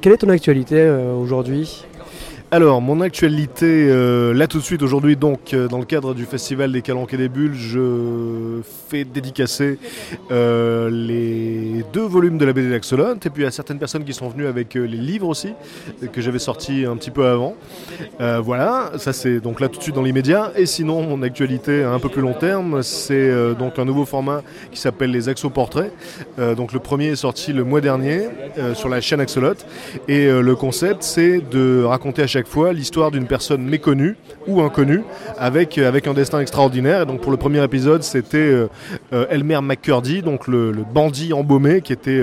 Quelle 0.00 0.12
est 0.12 0.18
ton 0.18 0.28
actualité 0.28 0.78
euh, 0.78 1.14
aujourd'hui? 1.14 1.84
Alors, 2.56 2.80
mon 2.80 3.02
actualité, 3.02 3.66
euh, 3.90 4.32
là 4.32 4.46
tout 4.46 4.56
de 4.56 4.62
suite, 4.62 4.82
aujourd'hui, 4.82 5.14
donc, 5.14 5.52
euh, 5.52 5.68
dans 5.68 5.76
le 5.76 5.84
cadre 5.84 6.14
du 6.14 6.24
Festival 6.24 6.72
des 6.72 6.80
Calanques 6.80 7.12
et 7.12 7.18
des 7.18 7.28
Bulles, 7.28 7.52
je 7.54 8.62
fais 8.88 9.04
dédicacer 9.04 9.78
euh, 10.30 10.88
les 10.88 11.84
deux 11.92 12.06
volumes 12.06 12.38
de 12.38 12.46
la 12.46 12.54
BD 12.54 12.70
d'Axolot, 12.70 13.16
et 13.22 13.28
puis 13.28 13.44
à 13.44 13.50
certaines 13.50 13.78
personnes 13.78 14.04
qui 14.04 14.14
sont 14.14 14.30
venues 14.30 14.46
avec 14.46 14.72
les 14.72 14.86
livres 14.86 15.28
aussi, 15.28 15.52
que 16.10 16.22
j'avais 16.22 16.38
sortis 16.38 16.86
un 16.86 16.96
petit 16.96 17.10
peu 17.10 17.26
avant. 17.26 17.56
Voilà, 18.18 18.92
ça 18.96 19.12
c'est 19.12 19.40
donc 19.40 19.60
là 19.60 19.68
tout 19.68 19.76
de 19.76 19.82
suite 19.82 19.94
dans 19.94 20.02
l'immédiat. 20.02 20.52
Et 20.56 20.64
sinon, 20.64 21.02
mon 21.02 21.20
actualité 21.20 21.82
à 21.82 21.92
un 21.92 21.98
peu 21.98 22.08
plus 22.08 22.22
long 22.22 22.32
terme, 22.32 22.82
c'est 22.82 23.54
donc 23.54 23.78
un 23.78 23.84
nouveau 23.84 24.06
format 24.06 24.40
qui 24.72 24.80
s'appelle 24.80 25.10
les 25.10 25.28
Axo 25.28 25.50
Portraits. 25.50 25.92
Donc 26.38 26.72
le 26.72 26.78
premier 26.78 27.08
est 27.08 27.16
sorti 27.16 27.52
le 27.52 27.64
mois 27.64 27.82
dernier 27.82 28.28
sur 28.72 28.88
la 28.88 29.02
chaîne 29.02 29.20
Axolot. 29.20 29.56
Et 30.08 30.30
le 30.30 30.56
concept, 30.56 31.02
c'est 31.02 31.40
de 31.50 31.82
raconter 31.84 32.22
à 32.22 32.26
chaque 32.26 32.45
fois 32.46 32.72
l'histoire 32.72 33.10
d'une 33.10 33.26
personne 33.26 33.62
méconnue 33.62 34.16
ou 34.46 34.60
inconnue 34.60 35.02
avec, 35.38 35.78
euh, 35.78 35.88
avec 35.88 36.06
un 36.06 36.14
destin 36.14 36.40
extraordinaire. 36.40 37.02
Et 37.02 37.06
donc 37.06 37.20
pour 37.20 37.30
le 37.30 37.36
premier 37.36 37.62
épisode, 37.62 38.02
c'était 38.02 38.38
euh, 38.38 38.68
euh, 39.12 39.26
Elmer 39.30 39.60
McCurdy, 39.62 40.22
donc 40.22 40.46
le, 40.46 40.72
bandit 40.92 41.32
embaumé 41.32 41.80
qui 41.80 41.92
était 41.92 42.22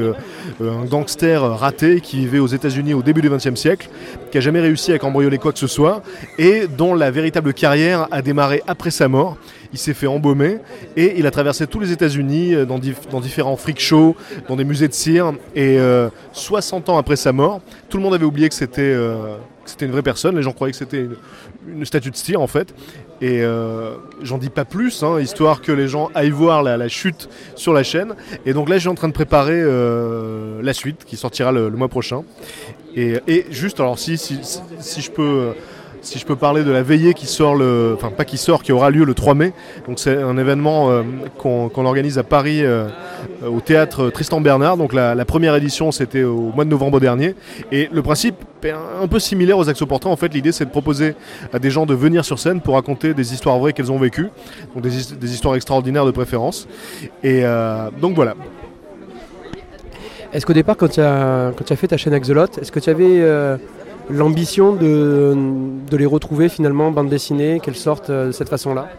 un 0.61 0.85
gangster 0.85 1.41
raté 1.41 1.99
qui 2.01 2.17
vivait 2.17 2.39
aux 2.39 2.47
États-Unis 2.47 2.93
au 2.93 3.01
début 3.01 3.21
du 3.21 3.29
XXe 3.29 3.55
siècle, 3.55 3.89
qui 4.31 4.37
a 4.37 4.41
jamais 4.41 4.61
réussi 4.61 4.93
à 4.93 4.99
cambrioler 4.99 5.37
quoi 5.37 5.51
que 5.51 5.59
ce 5.59 5.67
soit 5.67 6.01
et 6.37 6.67
dont 6.67 6.95
la 6.95 7.11
véritable 7.11 7.53
carrière 7.53 8.07
a 8.11 8.21
démarré 8.21 8.63
après 8.67 8.89
sa 8.89 9.07
mort. 9.07 9.37
Il 9.73 9.79
s'est 9.79 9.93
fait 9.93 10.07
embaumer 10.07 10.59
et 10.95 11.15
il 11.17 11.25
a 11.25 11.31
traversé 11.31 11.67
tous 11.67 11.79
les 11.79 11.91
États-Unis 11.91 12.55
dans, 12.67 12.79
dans 13.11 13.19
différents 13.19 13.57
freak 13.57 13.79
shows, 13.79 14.15
dans 14.47 14.55
des 14.55 14.63
musées 14.63 14.87
de 14.87 14.93
cire. 14.93 15.33
Et 15.55 15.77
euh, 15.79 16.09
60 16.31 16.89
ans 16.89 16.97
après 16.97 17.15
sa 17.15 17.31
mort, 17.33 17.61
tout 17.89 17.97
le 17.97 18.03
monde 18.03 18.13
avait 18.13 18.25
oublié 18.25 18.49
que 18.49 18.55
c'était 18.55 18.95
c'était 19.65 19.85
une 19.85 19.91
vraie 19.91 20.03
personne. 20.03 20.35
Les 20.35 20.43
gens 20.43 20.51
croyaient 20.51 20.71
que 20.71 20.77
c'était 20.77 21.07
une, 21.67 21.85
statue 21.85 22.11
de 22.11 22.15
cire 22.15 22.41
en 22.41 22.47
fait. 22.47 22.73
Et 23.21 23.41
euh, 23.41 23.95
j'en 24.21 24.37
dis 24.37 24.49
pas 24.49 24.65
plus, 24.65 25.03
hein, 25.03 25.19
histoire 25.19 25.61
que 25.61 25.71
les 25.71 25.87
gens 25.87 26.09
aillent 26.13 26.29
voir 26.29 26.63
la, 26.63 26.87
chute 26.87 27.29
sur 27.55 27.73
la 27.73 27.83
chaîne. 27.83 28.15
Et 28.45 28.53
donc 28.53 28.69
là, 28.69 28.75
je 28.75 28.81
suis 28.81 28.89
en 28.89 28.95
train 28.95 29.07
de 29.07 29.13
préparer 29.13 29.61
euh, 29.61 30.61
la 30.61 30.73
suite 30.73 31.05
qui 31.05 31.15
sortira 31.15 31.51
le, 31.51 31.69
mois 31.71 31.87
prochain. 31.87 32.23
Et, 32.95 33.45
juste, 33.49 33.79
alors 33.79 33.97
si, 33.97 34.17
si, 34.17 34.39
si, 34.43 34.59
si 34.79 35.01
je 35.01 35.11
peux. 35.11 35.53
Euh, 36.03 36.05
si 36.05 36.19
je 36.19 36.25
peux 36.25 36.35
parler 36.35 36.63
de 36.63 36.71
la 36.71 36.83
veillée 36.83 37.13
qui 37.13 37.25
sort 37.25 37.55
le, 37.55 37.93
enfin 37.95 38.09
pas 38.09 38.25
qui 38.25 38.37
sort, 38.37 38.61
qui 38.61 38.71
aura 38.71 38.89
lieu 38.89 39.05
le 39.05 39.13
3 39.13 39.33
mai. 39.35 39.53
Donc 39.87 39.99
c'est 39.99 40.21
un 40.21 40.37
événement 40.37 40.91
euh, 40.91 41.03
qu'on 41.37 41.85
organise 41.85 42.17
à 42.17 42.23
Paris 42.23 42.63
euh, 42.63 42.87
au 43.47 43.59
théâtre 43.61 44.09
Tristan 44.09 44.41
Bernard. 44.41 44.77
Donc 44.77 44.93
la, 44.93 45.25
première 45.25 45.55
édition 45.55 45.91
c'était 45.91 46.23
au 46.23 46.51
mois 46.53 46.65
de 46.65 46.69
novembre 46.69 46.99
dernier. 46.99 47.35
Et 47.71 47.89
le 47.91 48.01
principe 48.01 48.35
est 48.63 48.71
un, 48.71 49.07
peu 49.07 49.19
similaire 49.19 49.57
aux 49.57 49.69
axoportraits. 49.69 50.11
En 50.11 50.15
fait, 50.15 50.33
l'idée 50.33 50.51
c'est 50.51 50.65
de 50.65 50.69
proposer 50.69 51.15
à 51.51 51.59
des 51.59 51.69
gens 51.69 51.85
de 51.85 51.93
venir 51.93 52.23
sur 52.25 52.39
scène 52.39 52.61
pour 52.61 52.75
raconter 52.75 53.13
des 53.13 53.33
histoires 53.33 53.57
vraies 53.59 53.73
qu'elles 53.73 53.91
ont 53.91 53.99
vécues, 53.99 54.29
donc 54.73 54.83
des, 54.83 54.95
his- 54.97 55.17
des 55.17 55.33
histoires 55.33 55.55
extraordinaires 55.55 56.05
de 56.05 56.11
préférence. 56.11 56.67
Et 57.23 57.41
euh, 57.43 57.89
donc 57.99 58.15
voilà. 58.15 58.35
Est-ce 60.33 60.45
qu'au 60.47 60.53
départ, 60.53 60.77
quand 60.77 60.87
tu 60.87 60.99
as, 60.99 61.49
as 61.49 61.75
fait 61.75 61.87
ta 61.87 61.97
chaîne 61.97 62.13
Axolot, 62.13 62.47
est-ce 62.59 62.71
que 62.71 62.79
tu 62.79 62.89
avais 62.89 63.21
euh, 63.21 63.55
l'ambition 64.09 64.73
de, 64.73 65.35
de 65.89 65.97
les 65.97 66.05
retrouver 66.05 66.49
finalement, 66.49 66.91
bande 66.91 67.09
dessinée, 67.09 67.59
qu'elles 67.61 67.75
sortent 67.75 68.09
euh, 68.09 68.27
de 68.27 68.31
cette 68.31 68.49
façon-là 68.49 68.89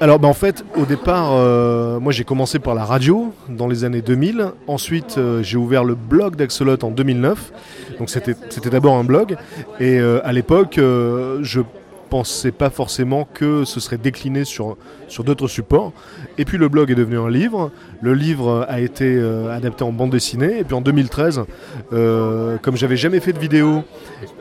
Alors 0.00 0.18
bah, 0.18 0.28
en 0.28 0.34
fait 0.34 0.64
au 0.76 0.84
départ 0.84 1.32
euh, 1.32 1.98
moi 2.00 2.12
j'ai 2.12 2.24
commencé 2.24 2.58
par 2.58 2.74
la 2.74 2.84
radio 2.84 3.32
dans 3.48 3.66
les 3.66 3.84
années 3.84 4.02
2000 4.02 4.46
ensuite 4.66 5.16
euh, 5.18 5.42
j'ai 5.42 5.56
ouvert 5.56 5.84
le 5.84 5.94
blog 5.94 6.36
d'Axolot 6.36 6.82
en 6.82 6.90
2009 6.90 7.52
donc 7.98 8.10
c'était 8.10 8.34
d'abord 8.70 8.96
un 8.96 9.04
blog. 9.04 9.36
Et 9.80 10.00
à 10.00 10.32
l'époque 10.32 10.74
je 10.78 11.60
pensais 12.14 12.52
pas 12.52 12.70
forcément 12.70 13.26
que 13.34 13.64
ce 13.64 13.80
serait 13.80 13.98
décliné 13.98 14.44
sur, 14.44 14.76
sur 15.08 15.24
d'autres 15.24 15.48
supports 15.48 15.92
et 16.38 16.44
puis 16.44 16.58
le 16.58 16.68
blog 16.68 16.92
est 16.92 16.94
devenu 16.94 17.18
un 17.18 17.28
livre 17.28 17.72
le 18.02 18.14
livre 18.14 18.64
a 18.68 18.78
été 18.78 19.16
euh, 19.16 19.50
adapté 19.50 19.82
en 19.82 19.90
bande 19.90 20.10
dessinée 20.10 20.60
et 20.60 20.62
puis 20.62 20.76
en 20.76 20.80
2013 20.80 21.42
euh, 21.92 22.56
comme 22.62 22.76
j'avais 22.76 22.96
jamais 22.96 23.18
fait 23.18 23.32
de 23.32 23.40
vidéo 23.40 23.82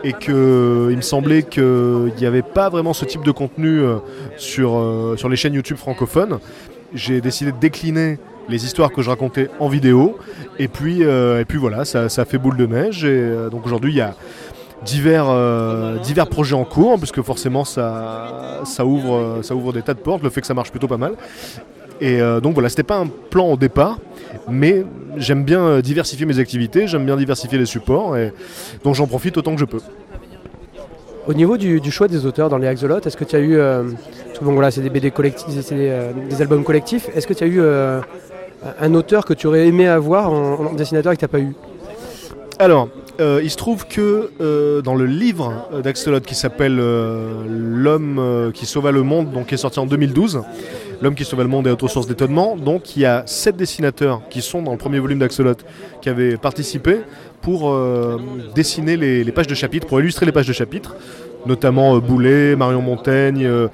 et 0.03 0.13
que 0.13 0.89
il 0.91 0.97
me 0.97 1.01
semblait 1.01 1.41
qu'il 1.41 2.13
n'y 2.15 2.27
avait 2.27 2.43
pas 2.43 2.69
vraiment 2.69 2.93
ce 2.93 3.05
type 3.05 3.23
de 3.23 3.31
contenu 3.31 3.79
euh, 3.79 3.97
sur, 4.37 4.77
euh, 4.77 5.15
sur 5.17 5.27
les 5.27 5.35
chaînes 5.35 5.55
YouTube 5.55 5.77
francophones. 5.77 6.37
J'ai 6.93 7.21
décidé 7.21 7.51
de 7.51 7.57
décliner 7.57 8.19
les 8.49 8.65
histoires 8.65 8.91
que 8.91 9.01
je 9.01 9.09
racontais 9.09 9.49
en 9.59 9.67
vidéo. 9.67 10.19
Et 10.59 10.67
puis, 10.67 11.01
et 11.01 11.45
puis 11.47 11.57
voilà, 11.57 11.85
ça, 11.85 12.07
ça 12.07 12.25
fait 12.25 12.37
boule 12.37 12.57
de 12.57 12.67
neige. 12.67 13.03
Et 13.03 13.49
donc 13.49 13.65
aujourd'hui, 13.65 13.93
il 13.93 13.97
y 13.97 14.01
a 14.01 14.15
divers, 14.85 15.25
euh, 15.29 15.97
divers 15.99 16.27
projets 16.27 16.55
en 16.55 16.65
cours, 16.65 16.97
puisque 16.97 17.21
forcément, 17.21 17.65
ça, 17.65 18.61
ça, 18.65 18.85
ouvre, 18.85 19.15
euh, 19.15 19.41
ça 19.41 19.55
ouvre 19.55 19.73
des 19.73 19.81
tas 19.81 19.93
de 19.93 19.99
portes, 19.99 20.23
le 20.23 20.29
fait 20.29 20.41
que 20.41 20.47
ça 20.47 20.53
marche 20.53 20.71
plutôt 20.71 20.87
pas 20.87 20.97
mal. 20.97 21.13
Et 22.01 22.21
euh, 22.21 22.39
donc 22.39 22.53
voilà, 22.53 22.69
c'était 22.69 22.83
pas 22.83 22.97
un 22.97 23.07
plan 23.07 23.45
au 23.51 23.57
départ, 23.57 23.97
mais 24.49 24.83
j'aime 25.17 25.43
bien 25.43 25.79
diversifier 25.79 26.25
mes 26.25 26.39
activités, 26.39 26.87
j'aime 26.87 27.05
bien 27.05 27.15
diversifier 27.15 27.57
les 27.57 27.65
supports, 27.65 28.17
et 28.17 28.33
donc 28.83 28.95
j'en 28.95 29.07
profite 29.07 29.37
autant 29.37 29.53
que 29.53 29.59
je 29.59 29.65
peux. 29.65 29.79
Au 31.27 31.33
niveau 31.33 31.55
du, 31.55 31.79
du 31.79 31.91
choix 31.91 32.09
des 32.09 32.25
auteurs 32.25 32.49
dans 32.49 32.57
les 32.57 32.67
Axolot, 32.67 32.99
est-ce 32.99 33.15
que 33.15 33.23
tu 33.23 33.35
as 33.35 33.39
eu. 33.39 33.55
euh, 33.55 33.83
parce 34.27 34.39
que 34.39 34.43
bon, 34.43 34.53
voilà, 34.53 34.71
c'est 34.71 34.81
des 34.81 34.89
BD 34.89 35.11
collectifs, 35.11 35.47
c'est 35.61 35.75
des, 35.75 35.95
des 36.29 36.41
albums 36.41 36.63
collectifs. 36.63 37.09
Est-ce 37.15 37.27
que 37.27 37.33
tu 37.33 37.43
as 37.43 37.47
eu 37.47 37.61
un 38.81 38.93
auteur 38.93 39.23
que 39.25 39.33
tu 39.33 39.47
aurais 39.47 39.67
aimé 39.67 39.87
avoir 39.87 40.31
en, 40.31 40.65
en 40.65 40.73
dessinateur 40.73 41.13
et 41.13 41.15
que 41.15 41.19
tu 41.19 41.25
n'as 41.25 41.29
pas 41.29 41.39
eu? 41.39 41.53
Alors, 42.59 42.89
euh, 43.19 43.41
il 43.43 43.49
se 43.49 43.57
trouve 43.57 43.85
que 43.87 44.31
euh, 44.41 44.81
dans 44.81 44.95
le 44.95 45.05
livre 45.05 45.69
d'Axolot 45.83 46.21
qui 46.21 46.35
s'appelle 46.35 46.79
euh, 46.79 47.43
L'homme 47.47 48.51
qui 48.53 48.65
sauva 48.65 48.91
le 48.91 49.03
monde, 49.03 49.31
donc 49.31 49.47
qui 49.47 49.55
est 49.55 49.57
sorti 49.57 49.79
en 49.79 49.85
2012, 49.85 50.41
L'homme 51.01 51.15
qui 51.15 51.25
sauva 51.25 51.43
le 51.43 51.49
monde 51.49 51.67
et 51.67 51.71
autres 51.71 51.87
sources 51.87 52.07
d'étonnement, 52.07 52.55
donc 52.55 52.95
il 52.95 53.01
y 53.01 53.05
a 53.05 53.23
sept 53.25 53.57
dessinateurs 53.57 54.21
qui 54.29 54.41
sont 54.41 54.61
dans 54.61 54.71
le 54.71 54.77
premier 54.77 54.99
volume 54.99 55.19
d'Axolot 55.19 55.55
qui 56.01 56.09
avaient 56.09 56.37
participé 56.37 57.01
pour 57.41 57.77
dessiner 58.55 58.95
les, 58.95 59.23
les 59.25 59.31
pages 59.33 59.47
de 59.47 59.55
chapitres, 59.55 59.85
pour 59.85 59.99
illustrer 59.99 60.25
les 60.25 60.31
pages 60.31 60.47
de 60.47 60.53
chapitres, 60.53 60.95
notamment 61.45 61.95
euh, 61.95 61.99
Boulet, 61.99 62.55
Marion 62.55 62.81
Montaigne, 62.81 63.45
euh, 63.45 63.67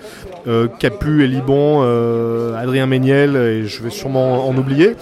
euh, 0.48 0.68
Capu 0.80 1.24
et 1.24 1.28
Libon, 1.28 1.82
euh, 1.84 2.56
Adrien 2.56 2.86
Méniel, 2.86 3.36
et 3.36 3.66
je 3.66 3.84
vais 3.84 3.90
sûrement 3.90 4.48
en 4.48 4.56
oublier. 4.58 4.96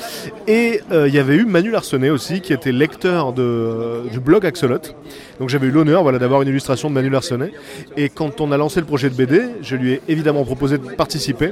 Et 0.47 0.81
il 0.91 1.13
y 1.13 1.19
avait 1.19 1.35
eu 1.35 1.45
Manu 1.45 1.71
Larsenet 1.71 2.09
aussi, 2.09 2.41
qui 2.41 2.53
était 2.53 2.71
lecteur 2.71 3.33
de, 3.33 4.09
du 4.11 4.19
blog 4.19 4.45
Axolot. 4.45 4.79
Donc 5.39 5.49
j'avais 5.49 5.67
eu 5.67 5.71
l'honneur 5.71 6.01
voilà, 6.03 6.17
d'avoir 6.19 6.41
une 6.41 6.47
illustration 6.49 6.89
de 6.89 6.93
Manu 6.95 7.09
Larsenet. 7.09 7.51
Et 7.97 8.09
quand 8.09 8.41
on 8.41 8.51
a 8.51 8.57
lancé 8.57 8.79
le 8.79 8.85
projet 8.85 9.09
de 9.09 9.15
BD, 9.15 9.41
je 9.61 9.75
lui 9.75 9.93
ai 9.93 10.01
évidemment 10.07 10.43
proposé 10.43 10.77
de 10.77 10.83
participer. 10.89 11.51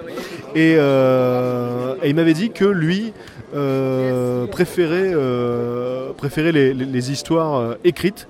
Et, 0.56 0.76
euh, 0.78 1.94
et 2.04 2.10
il 2.10 2.16
m'avait 2.16 2.34
dit 2.34 2.50
que 2.50 2.66
lui 2.66 3.14
euh, 3.56 4.48
préférait, 4.48 5.12
euh, 5.14 6.12
préférait 6.18 6.52
les, 6.52 6.74
les- 6.74 7.12
histoires 7.12 7.76
écrites 7.84 8.28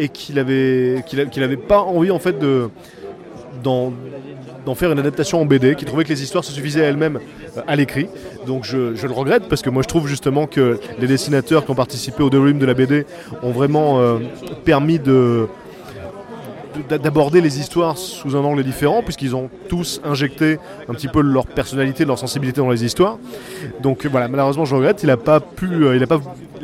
et 0.00 0.08
qu'il 0.08 0.38
avait, 0.38 1.04
qu'il 1.06 1.42
avait 1.42 1.56
pas 1.56 1.80
envie 1.82 2.10
en 2.10 2.18
fait 2.18 2.38
de 2.38 2.68
d'en 3.62 4.74
faire 4.74 4.90
une 4.92 4.98
adaptation 4.98 5.40
en 5.40 5.44
BD, 5.44 5.74
qu'il 5.74 5.86
trouvait 5.86 6.04
que 6.04 6.08
les 6.08 6.22
histoires 6.22 6.44
se 6.44 6.52
suffisaient 6.52 6.84
à 6.84 6.88
elles-mêmes 6.88 7.18
euh, 7.56 7.62
à 7.66 7.76
l'écrit. 7.76 8.08
Donc 8.46 8.64
je, 8.64 9.06
le 9.06 9.12
regrette 9.12 9.48
parce 9.48 9.62
que 9.62 9.70
moi 9.70 9.82
je 9.82 9.88
trouve 9.88 10.06
justement 10.08 10.46
que 10.46 10.80
les 10.98 11.06
dessinateurs 11.06 11.64
qui 11.64 11.70
ont 11.70 11.74
participé 11.74 12.22
au 12.22 12.30
volumes 12.30 12.58
de 12.58 12.66
la 12.66 12.74
BD 12.74 13.04
ont 13.42 13.50
vraiment 13.50 14.00
euh, 14.00 14.18
permis 14.64 14.98
de 14.98 15.46
de- 16.88 16.96
d'aborder 16.96 17.40
les 17.40 17.58
histoires 17.58 17.98
sous 17.98 18.36
un 18.36 18.40
angle 18.40 18.62
différent 18.62 19.02
puisqu'ils 19.02 19.34
ont 19.36 19.50
tous 19.68 20.00
injecté 20.04 20.58
un 20.88 20.94
petit 20.94 21.08
peu 21.08 21.20
leur 21.20 21.46
personnalité, 21.46 22.04
leur 22.04 22.18
sensibilité 22.18 22.60
dans 22.60 22.70
les 22.70 22.84
histoires. 22.84 23.18
Donc 23.82 24.06
voilà, 24.06 24.28
malheureusement 24.28 24.64
je 24.64 24.74
regrette, 24.74 25.02
il 25.02 25.08
n'a 25.08 25.16
pas 25.16 25.40
euh, 25.62 26.06
pas, 26.06 26.20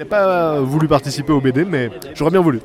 pas 0.09 0.61
voulu 0.61 0.87
participer 0.89 1.33
au 1.33 1.41
BD, 1.41 1.65
mais 1.65 1.91
j'aurais 2.15 2.31
bien 2.31 2.41
voulu. 2.41 2.61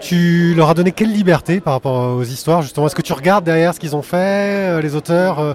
Tu 0.00 0.54
leur 0.54 0.70
as 0.70 0.74
donné 0.74 0.92
quelle 0.92 1.12
liberté 1.12 1.60
par 1.60 1.72
rapport 1.74 2.16
aux 2.16 2.22
histoires 2.22 2.62
justement? 2.62 2.86
Est-ce 2.86 2.94
que 2.94 3.02
tu 3.02 3.12
regardes 3.12 3.44
derrière 3.44 3.74
ce 3.74 3.80
qu'ils 3.80 3.96
ont 3.96 4.02
fait, 4.02 4.16
euh, 4.76 4.80
les 4.80 4.94
auteurs 4.94 5.40
euh, 5.40 5.54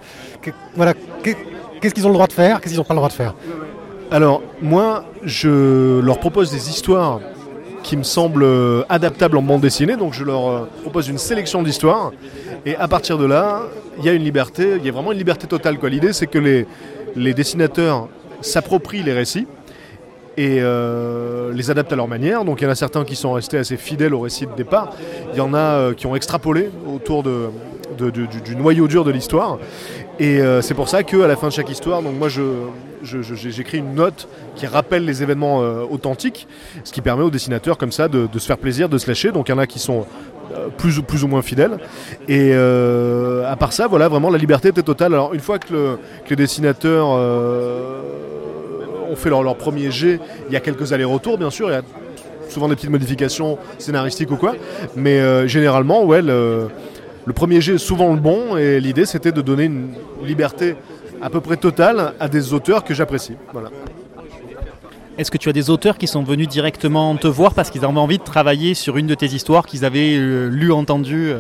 Voilà, 0.76 0.94
que- 0.94 1.32
qu'est-ce 1.80 1.94
qu'ils 1.94 2.06
ont 2.06 2.10
le 2.10 2.16
droit 2.16 2.28
de 2.28 2.34
faire, 2.34 2.60
qu'est-ce 2.60 2.74
qu'ils 2.74 2.78
n'ont 2.80 2.84
pas 2.86 2.94
le 2.94 3.00
droit 3.00 3.10
de 3.10 3.14
faire? 3.14 3.34
Alors, 4.12 4.42
moi, 4.62 5.06
je 5.24 6.00
leur 6.02 6.20
propose 6.20 6.52
des 6.52 6.70
histoires 6.70 7.22
qui 7.84 7.96
me 7.98 8.04
semblent 8.04 8.44
euh, 8.44 8.84
adaptables 8.90 9.38
en 9.38 9.42
bande 9.42 9.62
dessinée, 9.62 9.96
donc 9.96 10.14
je 10.14 10.24
leur 10.26 10.68
propose 10.82 11.08
une 11.08 11.18
sélection 11.18 11.64
d'histoires, 11.64 12.12
et 12.66 12.76
à 12.76 12.88
partir 12.88 13.18
de 13.18 13.26
là, 13.26 13.62
il 14.00 14.06
y 14.06 14.10
a 14.10 14.14
une 14.14 14.24
liberté, 14.24 14.74
il 14.78 14.86
y 14.86 14.90
a 14.90 14.92
vraiment 14.92 15.12
une 15.14 15.18
liberté 15.18 15.48
totale. 15.48 15.78
L'idée, 15.84 16.14
c'est 16.14 16.28
que 16.28 16.38
les, 16.40 16.66
les 17.16 17.34
dessinateurs 17.34 18.08
s'approprient 18.42 19.04
les 19.04 19.14
récits 19.14 19.48
et 20.38 20.58
euh, 20.62 21.52
les 21.54 21.70
adaptent 21.72 21.94
à 21.94 21.96
leur 21.96 22.08
manière. 22.08 22.44
Donc 22.46 22.62
il 22.62 22.66
y 22.66 22.68
en 22.68 22.72
a 22.72 22.76
certains 22.76 23.04
qui 23.06 23.16
sont 23.16 23.34
restés 23.34 23.58
assez 23.58 23.78
fidèles 23.78 24.14
au 24.14 24.20
récit 24.22 24.46
de 24.48 24.54
départ, 24.56 24.92
il 25.34 25.38
y 25.38 25.42
en 25.42 25.54
a 25.54 25.58
euh, 25.60 25.94
qui 25.94 26.08
ont 26.08 26.16
extrapolé 26.16 26.70
autour 26.94 27.24
de, 27.24 27.50
du, 27.98 28.28
du 28.28 28.56
noyau 28.56 28.88
dur 28.88 29.04
de 29.04 29.12
l'histoire. 29.12 29.60
Et 30.20 30.40
euh, 30.42 30.62
c'est 30.62 30.74
pour 30.76 30.90
ça 30.90 31.04
qu'à 31.04 31.28
la 31.28 31.36
fin 31.36 31.48
de 31.48 31.54
chaque 31.54 31.70
histoire, 31.70 32.02
donc 32.04 32.18
moi 32.18 32.30
je, 32.30 32.42
je- 33.04 33.22
j'écris 33.36 33.80
une 33.80 33.96
note 33.96 34.28
qui 34.56 34.68
rappelle 34.68 35.06
les 35.06 35.24
événements 35.24 35.62
euh, 35.64 35.84
authentiques, 35.90 36.48
ce 36.84 36.92
qui 36.92 37.02
permet 37.02 37.24
aux 37.24 37.32
dessinateurs 37.32 37.78
comme 37.80 37.92
ça 37.92 38.08
de, 38.08 38.28
de 38.32 38.40
se 38.40 38.46
faire 38.46 38.58
plaisir, 38.60 38.90
de 38.90 38.98
se 39.00 39.08
lâcher. 39.08 39.32
Donc 39.32 39.50
il 39.50 39.52
y 39.52 39.56
en 39.56 39.58
a 39.58 39.66
qui 39.68 39.80
sont 39.80 40.06
euh, 40.56 40.68
plus, 40.78 41.00
ou- 41.00 41.04
plus 41.04 41.24
ou 41.24 41.28
moins 41.28 41.42
fidèles. 41.42 41.78
Et 42.28 42.52
euh, 42.54 43.52
à 43.52 43.56
part 43.56 43.74
ça, 43.74 43.88
voilà, 43.88 44.08
vraiment 44.08 44.30
la 44.30 44.38
liberté 44.38 44.70
était 44.70 44.84
totale. 44.84 45.14
Alors 45.16 45.34
une 45.34 45.40
fois 45.40 45.58
que, 45.58 45.74
le- 45.74 45.98
que 46.26 46.30
les 46.30 46.36
dessinateurs 46.36 47.08
euh, 47.12 48.02
ont 49.14 49.16
fait 49.16 49.30
leur, 49.30 49.44
leur 49.44 49.56
premier 49.56 49.92
jet, 49.92 50.20
il 50.48 50.54
y 50.54 50.58
a 50.58 50.60
quelques 50.60 50.92
allers-retours 50.94 51.38
bien 51.38 51.50
sûr, 51.50 51.70
il 51.70 51.74
y 51.74 51.78
a 51.78 51.84
souvent 52.50 52.68
des 52.68 52.76
petites 52.76 52.90
modifications 52.90 53.58
scénaristiques 53.78 54.32
ou 54.32 54.38
quoi. 54.38 54.56
Mais 54.96 55.20
euh, 55.20 55.48
généralement, 55.48 56.04
ouais, 56.06 56.22
le, 56.22 56.70
premier 57.36 57.62
jet 57.62 57.76
est 57.76 57.78
souvent 57.80 58.14
le 58.14 58.20
bon 58.20 58.58
et 58.58 58.80
l'idée 58.80 59.06
c'était 59.06 59.32
de 59.32 59.42
donner 59.42 59.66
une 59.66 59.94
liberté 60.24 60.76
à 61.22 61.30
peu 61.30 61.42
près 61.42 61.58
totale 61.58 62.14
à 62.20 62.28
des 62.28 62.54
auteurs 62.54 62.84
que 62.84 62.94
j'apprécie. 62.94 63.36
Voilà. 63.54 63.70
Est-ce 65.18 65.30
que 65.30 65.38
tu 65.38 65.48
as 65.48 65.54
des 65.54 65.70
auteurs 65.70 65.98
qui 65.98 66.08
sont 66.08 66.24
venus 66.24 66.48
directement 66.48 67.16
te 67.16 67.28
voir 67.28 67.54
parce 67.54 67.70
qu'ils 67.70 67.86
avaient 67.86 68.00
envie 68.00 68.18
de 68.18 68.24
travailler 68.24 68.74
sur 68.74 68.98
une 68.98 69.08
de 69.08 69.16
tes 69.16 69.28
histoires 69.28 69.66
qu'ils 69.66 69.86
avaient 69.86 70.18
euh, 70.18 70.50
lues, 70.50 70.72
entendues 70.72 71.32
euh 71.32 71.40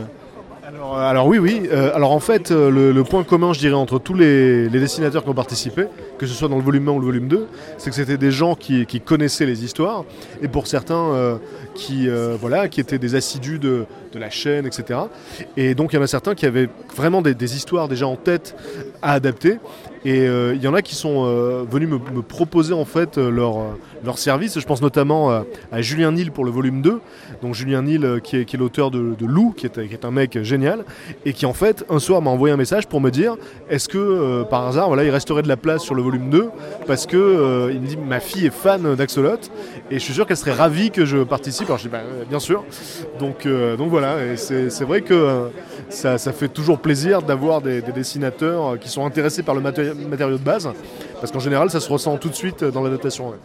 Alors, 0.84 0.98
euh, 0.98 1.10
alors 1.10 1.28
oui, 1.28 1.38
oui. 1.38 1.62
Euh, 1.72 1.96
alors 1.96 2.12
en 2.12 2.20
fait, 2.20 2.52
euh, 2.52 2.70
le, 2.70 3.04
point 3.06 3.24
commun, 3.24 3.54
je 3.54 3.60
dirais, 3.60 3.74
entre 3.74 4.00
tous 4.00 4.16
les, 4.16 4.68
dessinateurs 4.68 5.24
qui 5.24 5.30
ont 5.30 5.34
participé, 5.34 5.86
que 6.18 6.26
ce 6.26 6.34
soit 6.34 6.50
dans 6.50 6.58
le 6.58 6.62
volume 6.62 6.90
1 6.90 6.92
ou 6.92 7.00
le 7.00 7.06
volume 7.06 7.28
2, 7.30 7.48
c'est 7.78 7.90
que 7.90 7.96
c'était 7.96 8.18
des 8.18 8.32
gens 8.32 8.56
qui, 8.56 8.86
connaissaient 9.00 9.46
les 9.46 9.64
histoires, 9.64 10.04
et 10.42 10.50
pour 10.50 10.68
certains, 10.68 11.40
qui, 11.74 12.10
voilà, 12.40 12.68
qui 12.68 12.82
étaient 12.82 13.00
des 13.00 13.16
assidus 13.16 13.60
de, 13.60 13.86
la 14.14 14.30
chaîne, 14.30 14.66
etc. 14.68 15.00
Et 15.58 15.74
donc 15.74 15.94
il 15.94 15.96
y 15.96 16.00
en 16.00 16.04
a 16.04 16.08
certains 16.08 16.36
qui 16.36 16.46
avaient 16.46 16.70
vraiment 16.96 17.22
des 17.22 17.56
histoires 17.56 17.88
déjà 17.88 18.06
en 18.06 18.16
tête 18.16 18.56
à 19.02 19.14
adapter. 19.14 19.58
Et 20.06 20.28
euh, 20.28 20.54
il 20.56 20.62
y 20.62 20.68
en 20.68 20.74
a 20.74 20.82
qui 20.82 20.96
sont 20.96 21.26
euh, 21.26 21.64
venus 21.70 21.90
me, 21.90 22.22
proposer 22.22 22.74
en 22.74 22.86
fait 22.86 23.18
euh, 23.18 23.30
leur, 23.30 23.58
euh, 23.60 24.14
service. 24.16 24.60
Je 24.60 24.66
pense 24.66 24.82
notamment 24.82 25.32
euh, 25.32 25.42
à 25.72 25.82
Julien 25.82 26.12
Nil 26.12 26.32
pour 26.32 26.46
le 26.46 26.52
volume 26.52 26.82
2. 26.82 27.00
Donc 27.42 27.56
Julien 27.56 27.84
Nil 27.84 28.04
euh, 28.04 28.20
qui 28.20 28.36
est, 28.38 28.54
l'auteur 28.58 28.92
de, 28.92 29.16
Lou, 29.26 29.54
qui 29.56 29.66
est, 29.66 30.06
un 30.06 30.12
mec 30.12 30.42
génial, 30.44 30.84
et 31.26 31.34
qui 31.34 31.46
en 31.46 31.54
fait 31.54 31.86
un 31.90 32.00
soir 32.00 32.22
m'a 32.22 32.30
envoyé 32.30 32.54
un 32.54 32.58
message 32.58 32.88
pour 32.88 33.00
me 33.00 33.10
dire 33.10 33.38
est-ce 33.70 33.88
que 33.88 33.98
euh, 33.98 34.44
par 34.44 34.68
hasard 34.68 34.88
voilà, 34.88 35.04
il 35.04 35.10
resterait 35.10 35.42
de 35.42 35.48
la 35.48 35.58
place 35.58 35.82
sur 35.82 35.96
le 35.96 36.02
volume 36.02 36.30
2 36.30 36.50
parce 36.86 37.06
que 37.06 37.18
euh, 37.18 37.72
il 37.74 37.82
me 37.82 37.88
dit 37.88 37.98
ma 37.98 38.20
fille 38.20 38.46
est 38.46 38.54
fan 38.54 38.96
d'Axolot 38.96 39.38
et 39.90 39.96
je 39.96 40.00
suis 40.00 40.14
sûr 40.14 40.26
qu'elle 40.28 40.38
serait 40.38 40.52
ravie 40.52 40.92
que 40.92 41.06
je 41.06 41.20
participe. 41.24 41.68
Alors 41.68 41.78
je 41.78 41.84
dis 41.84 41.90
bah, 41.90 42.02
euh, 42.04 42.24
bien 42.30 42.40
sûr. 42.40 42.64
Donc, 43.20 43.46
euh, 43.46 43.78
donc 43.78 43.90
voilà, 43.90 44.18
c'est 44.36 44.84
vrai 44.84 45.02
que 45.02 45.14
euh, 45.14 45.48
ça, 45.90 46.18
ça 46.18 46.34
fait 46.34 46.48
toujours 46.48 46.80
plaisir 46.80 47.22
d'avoir 47.22 47.62
des, 47.62 47.82
des 47.82 47.92
dessinateurs 47.92 48.74
euh, 48.74 48.78
qui 48.78 48.90
sont 48.90 49.06
intéressés 49.06 49.44
par 49.44 49.56
le 49.56 49.62
matéri- 49.62 49.93
matériau 49.94 50.38
de 50.38 50.44
base, 50.44 50.70
parce 51.20 51.32
qu'en 51.32 51.40
général, 51.40 51.70
ça 51.70 51.80
se 51.80 51.90
ressent 51.92 52.18
tout 52.18 52.30
de 52.30 52.36
suite 52.36 52.64
dans 52.64 52.82
l'adaptation. 52.84 53.30
ouais. 53.30 53.38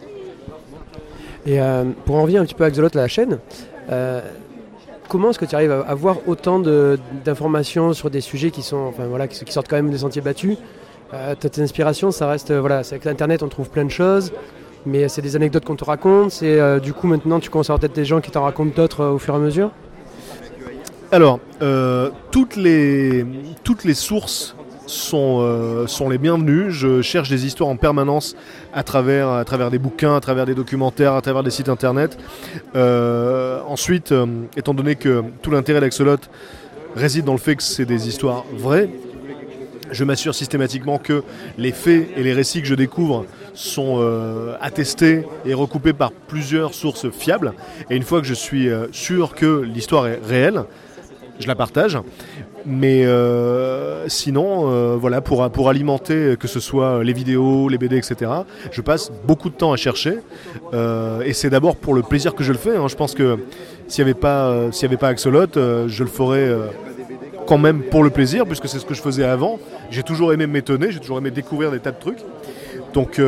Et 1.46 1.60
euh, 1.60 1.84
pour 2.04 2.16
en 2.16 2.22
revenir 2.22 2.42
un 2.42 2.44
petit 2.44 2.54
peu 2.54 2.64
à 2.64 2.66
Axolot, 2.66 2.88
la 2.94 3.08
chaîne, 3.08 3.38
euh, 3.90 4.20
comment 5.08 5.30
est-ce 5.30 5.38
que 5.38 5.44
tu 5.46 5.54
arrives 5.54 5.70
à 5.72 5.80
avoir 5.80 6.16
autant 6.26 6.58
de- 6.58 6.98
d'informations 7.24 7.92
sur 7.94 8.10
des 8.10 8.20
sujets 8.20 8.50
qui, 8.50 8.62
sont, 8.62 8.76
enfin, 8.88 9.06
voilà, 9.06 9.28
qui, 9.28 9.42
qui 9.44 9.52
sortent 9.52 9.68
quand 9.68 9.76
même 9.76 9.90
des 9.90 9.98
sentiers 9.98 10.20
battus? 10.20 10.58
Euh, 11.14 11.34
Tes 11.34 11.62
inspirations, 11.62 12.10
ça 12.10 12.28
reste. 12.28 12.50
euh, 12.50 12.60
voilà, 12.60 12.82
c'est 12.82 12.96
avec 12.96 13.06
Internet, 13.06 13.42
on 13.42 13.48
trouve 13.48 13.70
plein 13.70 13.84
de 13.84 13.90
choses, 13.90 14.30
mais 14.84 15.08
c'est 15.08 15.22
des 15.22 15.36
anecdotes 15.36 15.64
qu'on 15.64 15.76
te 15.76 15.84
raconte. 15.84 16.32
C'est 16.32 16.60
euh, 16.60 16.80
du 16.80 16.92
coup 16.92 17.06
maintenant, 17.06 17.40
tu 17.40 17.48
commences 17.48 17.70
à 17.70 17.72
avoir 17.72 17.80
peut-être 17.80 17.94
des 17.96 18.04
gens 18.04 18.20
qui 18.20 18.30
t'en 18.30 18.42
racontent 18.42 18.72
d'autres 18.76 19.00
euh, 19.00 19.12
au 19.12 19.18
fur 19.18 19.32
et 19.32 19.36
à 19.38 19.40
mesure? 19.40 19.70
Alors, 21.10 21.40
euh, 21.62 22.10
toutes, 22.30 22.56
les, 22.56 23.24
toutes 23.64 23.84
les 23.84 23.94
sources 23.94 24.54
sont, 24.88 25.38
euh, 25.40 25.86
sont 25.86 26.08
les 26.08 26.18
bienvenues. 26.18 26.70
Je 26.70 27.02
cherche 27.02 27.28
des 27.28 27.46
histoires 27.46 27.68
en 27.68 27.76
permanence 27.76 28.34
à 28.72 28.82
travers, 28.82 29.28
à 29.28 29.44
travers 29.44 29.70
des 29.70 29.78
bouquins, 29.78 30.16
à 30.16 30.20
travers 30.20 30.46
des 30.46 30.54
documentaires, 30.54 31.14
à 31.14 31.20
travers 31.20 31.42
des 31.42 31.50
sites 31.50 31.68
internet. 31.68 32.18
Euh, 32.74 33.60
ensuite, 33.66 34.12
euh, 34.12 34.26
étant 34.56 34.74
donné 34.74 34.96
que 34.96 35.22
tout 35.42 35.50
l'intérêt 35.50 35.80
d'Axolot 35.80 36.16
réside 36.96 37.24
dans 37.24 37.32
le 37.32 37.38
fait 37.38 37.56
que 37.56 37.62
c'est 37.62 37.84
des 37.84 38.08
histoires 38.08 38.44
vraies, 38.52 38.88
je 39.90 40.04
m'assure 40.04 40.34
systématiquement 40.34 40.98
que 40.98 41.22
les 41.56 41.72
faits 41.72 42.08
et 42.16 42.22
les 42.22 42.34
récits 42.34 42.60
que 42.60 42.68
je 42.68 42.74
découvre 42.74 43.24
sont 43.54 44.06
attestés 44.60 45.24
et 45.46 45.54
recoupés 45.54 45.94
par 45.94 46.12
plusieurs 46.12 46.74
sources 46.74 47.08
fiables. 47.10 47.54
Et 47.88 47.96
une 47.96 48.02
fois 48.02 48.20
que 48.20 48.26
je 48.26 48.34
suis 48.34 48.68
sûr 48.92 49.34
que 49.34 49.62
l'histoire 49.62 50.06
est 50.06 50.20
réelle, 50.22 50.64
je 51.40 51.46
la 51.46 51.54
partage. 51.54 51.98
Mais 52.66 53.04
euh, 53.04 54.08
sinon, 54.08 54.70
euh, 54.70 54.96
voilà, 54.98 55.20
pour, 55.20 55.48
pour 55.50 55.68
alimenter 55.68 56.36
que 56.38 56.48
ce 56.48 56.60
soit 56.60 57.02
les 57.04 57.12
vidéos, 57.12 57.68
les 57.68 57.78
BD, 57.78 57.96
etc., 57.96 58.30
je 58.70 58.80
passe 58.80 59.12
beaucoup 59.26 59.48
de 59.48 59.54
temps 59.54 59.72
à 59.72 59.76
chercher. 59.76 60.18
Euh, 60.74 61.20
et 61.22 61.32
c'est 61.32 61.50
d'abord 61.50 61.76
pour 61.76 61.94
le 61.94 62.02
plaisir 62.02 62.34
que 62.34 62.44
je 62.44 62.52
le 62.52 62.58
fais. 62.58 62.76
hein. 62.76 62.88
Je 62.88 62.96
pense 62.96 63.14
que 63.14 63.38
s'il 63.86 64.04
n'y 64.04 64.10
avait 64.10 64.18
pas, 64.18 64.70
s'il 64.72 64.86
avait 64.86 64.96
pas 64.96 65.08
Axolot, 65.08 65.46
je 65.54 66.02
le 66.02 66.10
ferais 66.10 66.52
quand 67.46 67.58
même 67.58 67.82
pour 67.82 68.04
le 68.04 68.10
plaisir, 68.10 68.44
puisque 68.44 68.68
c'est 68.68 68.78
ce 68.78 68.84
que 68.84 68.94
je 68.94 69.00
faisais 69.00 69.24
avant. 69.24 69.58
J'ai 69.90 70.02
toujours 70.02 70.32
aimé 70.32 70.46
m'étonner, 70.46 70.90
j'ai 70.90 71.00
toujours 71.00 71.18
aimé 71.18 71.30
découvrir 71.30 71.70
des 71.70 71.78
tas 71.78 71.92
de 71.92 71.98
trucs. 71.98 72.18
Donc, 72.92 73.20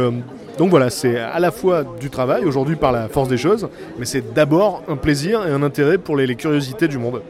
donc 0.58 0.68
voilà, 0.68 0.90
c'est 0.90 1.18
à 1.18 1.38
la 1.38 1.50
fois 1.50 1.84
du 1.98 2.10
travail, 2.10 2.44
aujourd'hui 2.44 2.76
par 2.76 2.92
la 2.92 3.08
force 3.08 3.28
des 3.28 3.38
choses, 3.38 3.68
mais 3.98 4.04
c'est 4.04 4.34
d'abord 4.34 4.82
un 4.88 4.96
plaisir 4.96 5.46
et 5.46 5.50
un 5.50 5.62
intérêt 5.62 5.96
pour 5.96 6.16
les 6.16 6.34
curiosités 6.36 6.88
du 6.88 6.98
monde. 6.98 7.22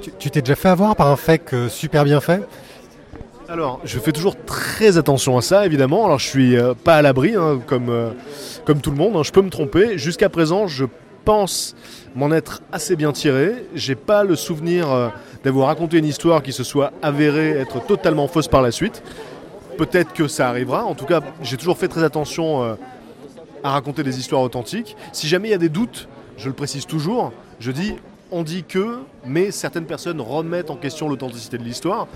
Tu 0.00 0.30
t'es 0.30 0.40
déjà 0.40 0.54
fait 0.54 0.68
avoir 0.68 0.96
par 0.96 1.08
un 1.08 1.16
fake 1.16 1.52
euh, 1.54 1.68
super 1.68 2.04
bien 2.04 2.20
fait? 2.20 2.42
Alors, 3.48 3.80
je 3.84 3.98
fais 3.98 4.12
toujours 4.12 4.36
très 4.44 4.98
attention 4.98 5.36
à 5.36 5.42
ça, 5.42 5.66
évidemment. 5.66 6.04
Alors, 6.04 6.18
je 6.18 6.26
suis 6.26 6.56
euh, 6.56 6.74
pas 6.74 6.96
à 6.96 7.02
l'abri, 7.02 7.34
hein, 7.34 7.60
comme, 7.66 7.88
euh, 7.88 8.10
comme 8.64 8.80
tout 8.80 8.90
le 8.90 8.96
monde. 8.96 9.16
hein. 9.16 9.22
Je 9.22 9.32
peux 9.32 9.42
me 9.42 9.50
tromper. 9.50 9.98
Jusqu'à 9.98 10.28
présent, 10.28 10.66
je 10.66 10.84
pense 11.24 11.74
m'en 12.14 12.30
être 12.30 12.62
assez 12.72 12.94
bien 12.94 13.12
tiré. 13.12 13.54
J'ai 13.74 13.94
pas 13.94 14.24
le 14.24 14.36
souvenir 14.36 15.12
d'avoir 15.44 15.66
raconté 15.66 15.98
une 15.98 16.06
histoire 16.06 16.42
qui 16.42 16.52
se 16.52 16.64
soit 16.64 16.92
avérée 17.02 17.50
être 17.50 17.84
totalement 17.84 18.28
fausse 18.28 18.48
par 18.48 18.62
la 18.62 18.70
suite. 18.70 19.02
Peut-être 19.76 20.12
que 20.14 20.26
ça 20.26 20.48
arrivera. 20.48 20.84
En 20.84 20.94
tout 20.94 21.04
cas, 21.04 21.20
j'ai 21.42 21.58
toujours 21.58 21.76
fait 21.76 21.88
très 21.88 22.02
attention 22.02 22.62
à 23.62 23.70
raconter 23.70 24.02
des 24.04 24.18
histoires 24.18 24.40
authentiques. 24.40 24.96
Si 25.12 25.28
jamais 25.28 25.48
il 25.48 25.50
y 25.50 25.54
a 25.54 25.58
des 25.58 25.68
doutes, 25.68 26.08
je 26.38 26.48
le 26.48 26.54
précise 26.54 26.86
toujours. 26.86 27.32
Je 27.60 27.72
dis 27.72 27.96
on 28.30 28.42
dit 28.42 28.64
que, 28.64 28.98
mais 29.24 29.50
certaines 29.50 29.86
personnes 29.86 30.20
remettent 30.20 30.70
en 30.70 30.76
question 30.76 31.08
l'authenticité 31.08 31.58
de 31.58 31.62
l'histoire. 31.62 32.06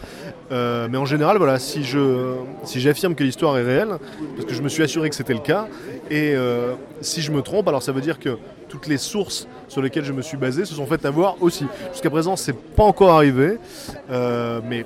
Euh, 0.51 0.89
mais 0.91 0.99
en 0.99 1.05
général, 1.07 1.39
voilà, 1.39 1.59
si 1.59 1.85
je 1.85 2.35
si 2.65 2.81
j'affirme 2.81 3.15
que 3.15 3.25
l'histoire 3.25 3.57
est 3.59 3.63
réelle, 3.63 3.97
parce 4.37 4.47
que 4.47 4.55
je 4.55 4.63
me 4.63 4.69
suis 4.69 4.83
assuré 4.83 5.09
que 5.09 5.15
c'était 5.15 5.33
le 5.35 5.41
cas, 5.41 5.69
et 6.11 6.35
euh, 6.35 6.75
si 7.01 7.23
je 7.23 7.31
me 7.33 7.43
trompe, 7.43 7.69
alors 7.69 7.83
ça 7.83 7.93
veut 7.93 8.01
dire 8.01 8.19
que 8.19 8.37
toutes 8.69 8.87
les 8.87 8.99
sources 8.99 9.47
sur 9.69 9.81
lesquelles 9.83 10.05
je 10.05 10.13
me 10.13 10.23
suis 10.23 10.37
basé 10.37 10.65
se 10.65 10.75
sont 10.75 10.87
faites 10.87 11.05
avoir 11.05 11.37
aussi. 11.43 11.67
Jusqu'à 11.93 12.11
présent, 12.11 12.37
c'est 12.37 12.57
pas 12.57 12.85
encore 12.85 13.11
arrivé, 13.11 13.59
euh, 14.11 14.61
mais 14.69 14.85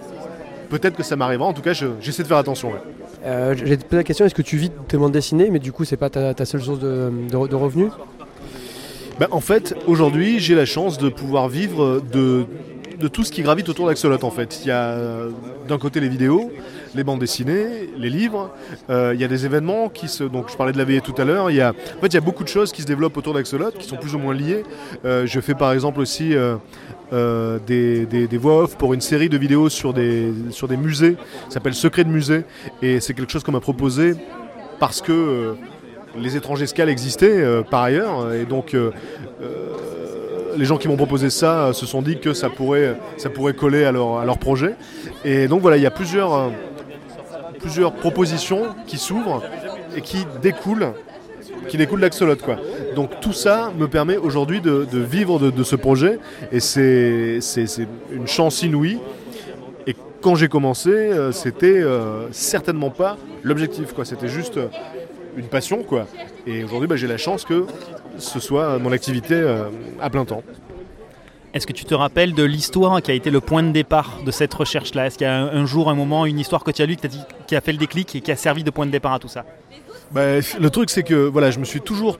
peut-être 0.70 0.96
que 0.96 1.02
ça 1.02 1.16
m'arrivera. 1.16 1.48
En 1.48 1.52
tout 1.52 1.62
cas, 1.62 1.72
je- 1.72 1.86
j'essaie 2.00 2.22
de 2.22 2.28
faire 2.28 2.36
attention. 2.36 2.72
J'ai 3.24 3.76
posé 3.76 3.96
la 3.96 4.04
question 4.04 4.24
est-ce 4.24 4.34
que 4.34 4.42
tu 4.42 4.56
vis 4.56 4.70
tes 4.86 4.96
bandes 4.96 5.10
dessinées, 5.12 5.50
mais 5.50 5.58
du 5.58 5.72
coup, 5.72 5.84
c'est 5.84 5.96
pas 5.96 6.10
ta, 6.10 6.44
seule 6.44 6.62
source 6.62 6.78
de 6.78 7.54
revenus? 7.56 7.90
Ben, 9.18 9.28
en 9.30 9.40
fait, 9.40 9.74
aujourd'hui, 9.86 10.40
j'ai 10.40 10.54
la 10.54 10.66
chance 10.66 10.98
de 10.98 11.08
pouvoir 11.08 11.48
vivre 11.48 12.02
de, 12.12 12.44
de 13.00 13.08
tout 13.08 13.24
ce 13.24 13.32
qui 13.32 13.40
gravite 13.42 13.68
autour 13.70 13.86
d'Axolot. 13.86 14.22
En 14.24 14.30
fait, 14.30 14.60
il 14.62 14.68
y 14.68 14.70
a 14.70 14.90
euh, 14.90 15.30
d'un 15.68 15.78
côté 15.78 16.00
les 16.00 16.08
vidéos, 16.10 16.52
les 16.94 17.02
bandes 17.02 17.20
dessinées, 17.20 17.88
les 17.96 18.10
livres. 18.10 18.50
euh, 18.90 19.12
il 19.14 19.20
y 19.20 19.24
a 19.24 19.28
des 19.28 19.46
événements 19.46 19.88
qui 19.88 20.08
se. 20.08 20.22
Donc, 20.22 20.50
je 20.50 20.56
parlais 20.56 20.72
de 20.72 20.78
la 20.78 20.84
veillée 20.84 21.00
tout 21.00 21.14
à 21.16 21.24
l'heure. 21.24 21.50
Il 21.50 21.56
y 21.56 21.62
a, 21.62 21.70
en 21.70 22.00
fait, 22.02 22.08
il 22.08 22.14
y 22.14 22.18
a 22.18 22.20
beaucoup 22.20 22.44
de 22.44 22.48
choses 22.48 22.72
qui 22.72 22.82
se 22.82 22.86
développent 22.86 23.16
autour 23.16 23.32
d'Axolot, 23.32 23.70
qui 23.78 23.88
sont 23.88 23.96
plus 23.96 24.14
ou 24.14 24.18
moins 24.18 24.34
liées. 24.34 24.64
Euh, 25.06 25.24
je 25.26 25.40
fais 25.40 25.54
par 25.54 25.72
exemple 25.72 26.00
aussi. 26.00 26.34
euh, 26.34 26.56
euh, 27.12 27.60
des, 27.64 28.04
des- 28.04 28.26
des 28.26 28.36
voix 28.36 28.64
off 28.64 28.76
pour 28.76 28.92
une 28.92 29.00
série 29.00 29.28
de 29.28 29.38
vidéos 29.38 29.68
sur 29.68 29.94
des, 29.94 30.32
sur 30.50 30.66
des 30.66 30.76
musées, 30.76 31.14
ça 31.48 31.54
s'appelle 31.54 31.74
Secret 31.74 32.02
de 32.02 32.08
musée, 32.08 32.42
et 32.82 32.98
c'est 32.98 33.14
quelque 33.14 33.30
chose 33.30 33.44
qu'on 33.44 33.52
m'a 33.52 33.60
proposé 33.60 34.14
parce 34.80 35.00
que 35.00 35.12
euh, 35.12 35.52
les 36.18 36.36
étrangers 36.36 36.66
scales 36.66 36.88
existaient 36.88 37.30
euh, 37.30 37.62
par 37.62 37.82
ailleurs, 37.82 38.32
et 38.32 38.44
donc 38.44 38.74
euh, 38.74 38.90
euh, 39.42 39.46
les 40.56 40.64
gens 40.64 40.78
qui 40.78 40.88
m'ont 40.88 40.96
proposé 40.96 41.30
ça 41.30 41.72
se 41.72 41.86
sont 41.86 42.02
dit 42.02 42.18
que 42.18 42.32
ça 42.32 42.48
pourrait, 42.48 42.96
coller 43.56 43.84
à 43.84 43.92
leur, 43.92 44.38
projet. 44.38 44.74
Et 45.24 45.48
donc 45.48 45.60
voilà, 45.60 45.76
il 45.76 45.82
y 45.82 45.86
a 45.86 45.90
plusieurs, 45.90 46.50
propositions 48.00 48.74
qui 48.86 48.96
s'ouvrent 48.98 49.42
et 49.96 50.00
qui 50.00 50.26
découlent 50.42 50.92
qui 51.68 51.76
découlent 51.78 52.00
d'Axolot. 52.00 52.36
Donc 52.94 53.18
tout 53.20 53.32
ça 53.32 53.72
me 53.76 53.88
permet 53.88 54.16
aujourd'hui 54.16 54.60
de, 54.60 54.86
vivre 54.92 55.38
de, 55.38 55.64
ce 55.64 55.74
projet 55.74 56.18
et 56.52 56.60
c'est 56.60 57.40
une 58.12 58.26
chance 58.26 58.62
inouïe. 58.62 58.98
Et 59.86 59.96
quand 60.20 60.36
j'ai 60.36 60.48
commencé, 60.48 61.10
c'était 61.32 61.82
certainement 62.30 62.90
pas 62.90 63.16
l'objectif. 63.42 63.94
C'était 64.04 64.28
juste 64.28 64.58
une 65.36 65.46
passion 65.46 65.82
quoi. 65.82 66.06
Et 66.46 66.64
aujourd'hui, 66.64 66.88
bah, 66.88 66.96
j'ai 66.96 67.06
la 67.06 67.18
chance 67.18 67.44
que 67.44 67.66
ce 68.18 68.40
soit 68.40 68.78
mon 68.78 68.92
activité 68.92 69.34
euh, 69.34 69.64
à 70.00 70.10
plein 70.10 70.24
temps. 70.24 70.42
Est-ce 71.54 71.66
que 71.66 71.72
tu 71.72 71.84
te 71.84 71.94
rappelles 71.94 72.34
de 72.34 72.42
l'histoire 72.42 73.00
qui 73.00 73.10
a 73.10 73.14
été 73.14 73.30
le 73.30 73.40
point 73.40 73.62
de 73.62 73.70
départ 73.70 74.18
de 74.24 74.30
cette 74.30 74.52
recherche-là? 74.52 75.06
Est-ce 75.06 75.16
qu'il 75.16 75.26
y 75.26 75.30
a 75.30 75.40
un, 75.40 75.64
jour, 75.64 75.88
un 75.88 75.94
moment, 75.94 76.26
une 76.26 76.38
histoire 76.38 76.62
que 76.62 76.70
tu 76.70 76.82
as 76.82 76.86
lue 76.86 76.96
qui, 77.46 77.56
a 77.56 77.60
fait 77.62 77.72
le 77.72 77.78
déclic 77.78 78.14
et 78.14 78.20
qui 78.20 78.30
a 78.30 78.36
servi 78.36 78.62
de 78.62 78.70
point 78.70 78.84
de 78.84 78.90
départ 78.90 79.14
à 79.14 79.18
tout 79.18 79.28
ça? 79.28 79.46
Bah, 80.10 80.36
le 80.36 80.68
truc, 80.68 80.90
c'est 80.90 81.02
que 81.02 81.14
voilà, 81.14 81.50
je 81.50 81.58
me 81.58 81.64
suis 81.64 81.80
toujours, 81.80 82.18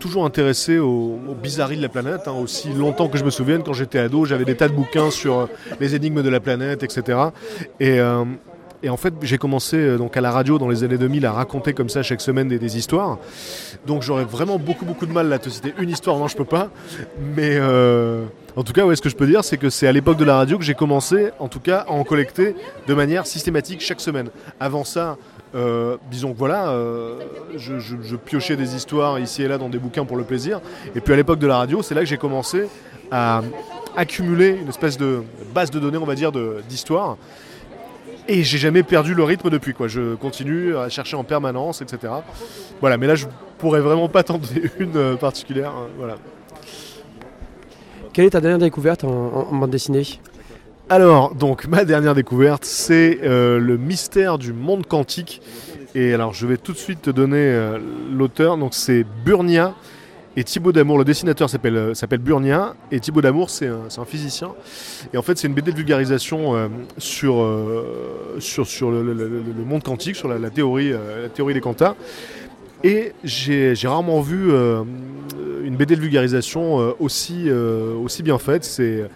toujours 0.00 0.24
intéressé 0.24 0.78
aux, 0.78 1.20
aux 1.28 1.34
bizarreries 1.34 1.76
de 1.76 1.82
la 1.82 1.88
planète. 1.88 2.22
hein, 2.26 2.32
aussi 2.32 2.72
longtemps 2.72 3.06
que 3.06 3.18
je 3.18 3.24
me 3.24 3.30
souvienne, 3.30 3.62
quand 3.62 3.72
j'étais 3.72 4.00
ado, 4.00 4.24
j'avais 4.24 4.44
des 4.44 4.56
tas 4.56 4.68
de 4.68 4.74
bouquins 4.74 5.12
sur 5.12 5.38
euh, 5.38 5.46
les 5.78 5.94
énigmes 5.94 6.22
de 6.22 6.28
la 6.28 6.40
planète, 6.40 6.82
etc. 6.82 7.18
Et, 7.78 8.00
euh, 8.00 8.24
et 8.86 8.88
en 8.88 8.96
fait, 8.96 9.12
j'ai 9.22 9.36
commencé 9.36 9.76
euh, 9.76 9.98
donc 9.98 10.16
à 10.16 10.20
la 10.20 10.30
radio 10.30 10.58
dans 10.58 10.68
les 10.68 10.84
années 10.84 10.96
2000 10.96 11.26
à 11.26 11.32
raconter 11.32 11.72
comme 11.72 11.88
ça 11.88 12.04
chaque 12.04 12.20
semaine 12.20 12.46
des, 12.46 12.76
histoires. 12.78 13.18
Donc 13.84 14.02
j'aurais 14.02 14.24
vraiment 14.24 14.60
beaucoup, 14.60 14.84
beaucoup 14.84 15.06
de 15.06 15.12
mal 15.12 15.28
là, 15.28 15.36
à 15.36 15.38
te 15.40 15.48
citer 15.48 15.74
une 15.80 15.90
histoire. 15.90 16.16
Non, 16.18 16.28
je 16.28 16.36
peux 16.36 16.44
pas. 16.44 16.70
Mais 17.34 17.56
euh, 17.56 18.26
en 18.54 18.62
tout 18.62 18.72
cas, 18.72 18.86
ouais, 18.86 18.94
ce 18.94 19.02
que 19.02 19.08
je 19.08 19.16
peux 19.16 19.26
dire, 19.26 19.42
c'est 19.42 19.56
que 19.56 19.70
c'est 19.70 19.88
à 19.88 19.92
l'époque 19.92 20.18
de 20.18 20.24
la 20.24 20.36
radio 20.36 20.56
que 20.56 20.62
j'ai 20.62 20.74
commencé, 20.74 21.30
en 21.40 21.48
tout 21.48 21.58
cas, 21.58 21.78
à 21.88 21.90
en 21.90 22.04
collecter 22.04 22.54
de 22.86 22.94
manière 22.94 23.26
systématique 23.26 23.80
chaque 23.80 24.00
semaine. 24.00 24.28
Avant 24.60 24.84
ça, 24.84 25.16
euh, 25.56 25.96
disons 26.08 26.32
que 26.32 26.38
voilà, 26.38 26.72
je, 27.56 28.14
piochais 28.14 28.54
des 28.54 28.76
histoires 28.76 29.18
ici 29.18 29.42
et 29.42 29.48
là 29.48 29.58
dans 29.58 29.68
des 29.68 29.78
bouquins 29.78 30.04
pour 30.04 30.16
le 30.16 30.22
plaisir. 30.22 30.60
Et 30.94 31.00
puis 31.00 31.12
à 31.12 31.16
l'époque 31.16 31.40
de 31.40 31.48
la 31.48 31.56
radio, 31.56 31.82
c'est 31.82 31.96
là 31.96 32.02
que 32.02 32.06
j'ai 32.06 32.18
commencé 32.18 32.68
à 33.10 33.42
accumuler 33.96 34.50
une 34.50 34.68
espèce 34.68 34.96
de 34.96 35.24
base 35.52 35.72
de 35.72 35.80
données, 35.80 35.98
on 35.98 36.06
va 36.06 36.14
dire, 36.14 36.30
d'histoires. 36.68 37.16
Et 38.28 38.42
j'ai 38.42 38.58
jamais 38.58 38.82
perdu 38.82 39.14
le 39.14 39.22
rythme 39.22 39.50
depuis. 39.50 39.72
Quoi. 39.72 39.86
Je 39.88 40.14
continue 40.16 40.76
à 40.76 40.88
chercher 40.88 41.16
en 41.16 41.24
permanence, 41.24 41.80
etc. 41.82 42.12
Voilà, 42.80 42.96
mais 42.96 43.06
là, 43.06 43.14
je 43.14 43.26
pourrais 43.58 43.80
vraiment 43.80 44.08
pas 44.08 44.22
tenter 44.24 44.62
une 44.78 44.96
euh, 44.96 45.14
particulière. 45.16 45.70
hein, 45.70 45.86
voilà. 45.98 46.16
Quelle 48.12 48.24
est 48.24 48.30
ta 48.30 48.40
dernière 48.40 48.58
découverte 48.58 49.04
en, 49.04 49.08
en- 49.10 49.48
en 49.52 49.56
bande 49.56 49.70
dessinée? 49.70 50.02
Alors, 50.88 51.34
donc, 51.34 51.66
ma 51.66 51.84
dernière 51.84 52.14
découverte, 52.14 52.64
c'est 52.64 53.20
euh, 53.24 53.58
le 53.58 53.76
mystère 53.76 54.38
du 54.38 54.52
monde 54.52 54.86
quantique. 54.86 55.42
Et 55.94 56.12
alors, 56.14 56.32
je 56.34 56.46
vais 56.46 56.56
tout 56.56 56.72
de 56.72 56.78
suite 56.78 57.02
te 57.02 57.10
donner 57.10 57.38
euh, 57.38 57.78
l'auteur. 58.12 58.56
Donc, 58.56 58.74
c'est 58.74 59.04
Burnia 59.24 59.74
et 60.36 60.44
Thibaut 60.44 60.72
Damour. 60.72 60.98
Le 60.98 61.04
dessinateur 61.04 61.48
s'appelle 61.50 61.76
euh, 61.76 61.94
s'appelle 61.94 62.18
Burnia 62.20 62.74
et 62.92 63.00
Thibaut 63.00 63.22
Damour, 63.22 63.50
c'est 63.50 63.66
un, 63.68 63.80
un 63.96 64.04
physicien. 64.04 64.52
Et 65.12 65.16
en 65.16 65.22
fait, 65.22 65.38
c'est 65.38 65.48
une 65.48 65.54
BD 65.54 65.72
de 65.72 65.76
vulgarisation 65.76 66.54
euh, 66.56 66.68
sur, 66.98 67.40
euh, 67.42 68.36
sur, 68.38 68.66
sur 68.66 68.90
le, 68.90 69.02
le- 69.02 69.64
monde 69.64 69.82
quantique, 69.82 70.16
sur 70.16 70.28
la, 70.28 70.50
théorie, 70.50 70.90
la 70.92 71.28
théorie 71.28 71.54
des 71.54 71.60
quantas. 71.60 71.94
Et 72.84 73.12
j'ai 73.24 73.74
rarement 73.84 74.20
vu 74.20 74.52
une 75.64 75.76
BD 75.76 75.96
de 75.96 76.00
vulgarisation 76.00 76.94
aussi, 77.00 77.50
aussi 77.50 78.22
bien 78.22 78.38
faite. 78.38 78.62
C'est 78.64 79.08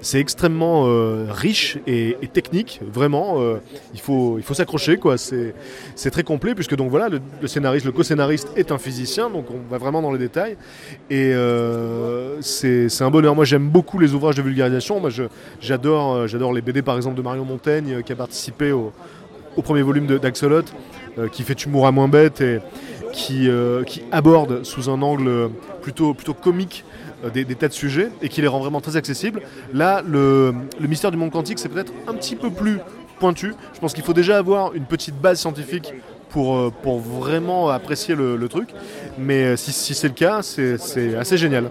c'est 0.00 0.20
extrêmement 0.20 0.84
euh, 0.86 1.26
riche 1.28 1.78
et, 1.86 2.16
technique, 2.32 2.80
vraiment. 2.92 3.40
euh, 3.40 3.56
il 3.94 4.00
faut, 4.00 4.38
il 4.38 4.44
faut 4.44 4.54
s'accrocher, 4.54 4.96
quoi. 4.96 5.16
C'est, 5.18 5.54
très 6.10 6.22
complet 6.22 6.54
puisque 6.54 6.74
donc 6.74 6.90
voilà, 6.90 7.08
le, 7.08 7.48
scénariste, 7.48 7.84
le 7.84 7.92
co-scénariste 7.92 8.48
est 8.56 8.72
un 8.72 8.78
physicien, 8.78 9.28
donc 9.28 9.46
on 9.50 9.70
va 9.70 9.78
vraiment 9.78 10.00
dans 10.00 10.12
les 10.12 10.18
détails. 10.18 10.56
Et 11.10 11.32
euh, 11.34 12.40
c'est, 12.40 13.02
un 13.02 13.10
bonheur. 13.10 13.34
Moi, 13.34 13.44
j'aime 13.44 13.68
beaucoup 13.68 13.98
les 13.98 14.14
ouvrages 14.14 14.36
de 14.36 14.42
vulgarisation. 14.42 15.00
Moi, 15.00 15.10
j'adore, 15.60 16.52
les 16.52 16.62
BD, 16.62 16.82
par 16.82 16.96
exemple, 16.96 17.16
de 17.16 17.22
Marion 17.22 17.44
Montaigne, 17.44 18.02
qui 18.04 18.12
a 18.12 18.16
participé 18.16 18.72
au, 18.72 18.92
premier 19.62 19.82
volume 19.82 20.06
d'Axolot, 20.06 20.62
qui 21.32 21.42
fait 21.42 21.56
Tu 21.56 21.68
mourras 21.68 21.90
moins 21.90 22.06
bête 22.06 22.40
et 22.40 22.60
qui, 23.12 23.48
qui 23.86 24.02
aborde 24.12 24.62
sous 24.64 24.88
un 24.88 25.02
angle 25.02 25.50
plutôt, 25.82 26.14
plutôt 26.14 26.34
comique 26.34 26.84
des, 27.32 27.44
des 27.44 27.54
tas 27.54 27.68
de 27.68 27.72
sujets 27.72 28.10
et 28.22 28.28
qui 28.28 28.40
les 28.40 28.48
rend 28.48 28.60
vraiment 28.60 28.80
très 28.80 28.96
accessibles. 28.96 29.42
Là, 29.72 30.02
le, 30.06 30.54
mystère 30.80 31.10
du 31.10 31.16
monde 31.16 31.30
quantique, 31.30 31.58
c'est 31.58 31.68
peut-être 31.68 31.92
un 32.06 32.14
petit 32.14 32.36
peu 32.36 32.50
plus 32.50 32.78
pointu. 33.18 33.54
Je 33.74 33.80
pense 33.80 33.94
qu'il 33.94 34.04
faut 34.04 34.12
déjà 34.12 34.38
avoir 34.38 34.74
une 34.74 34.84
petite 34.84 35.16
base 35.16 35.40
scientifique 35.40 35.92
pour, 36.30 36.56
euh, 36.56 36.72
pour 36.82 37.00
vraiment 37.00 37.68
apprécier 37.68 38.14
le, 38.14 38.48
truc. 38.48 38.70
Mais 39.18 39.44
euh, 39.44 39.56
si, 39.56 39.94
c'est 39.94 40.08
le 40.08 40.14
cas, 40.14 40.42
c'est 40.42 41.16
assez 41.16 41.36
génial. 41.36 41.70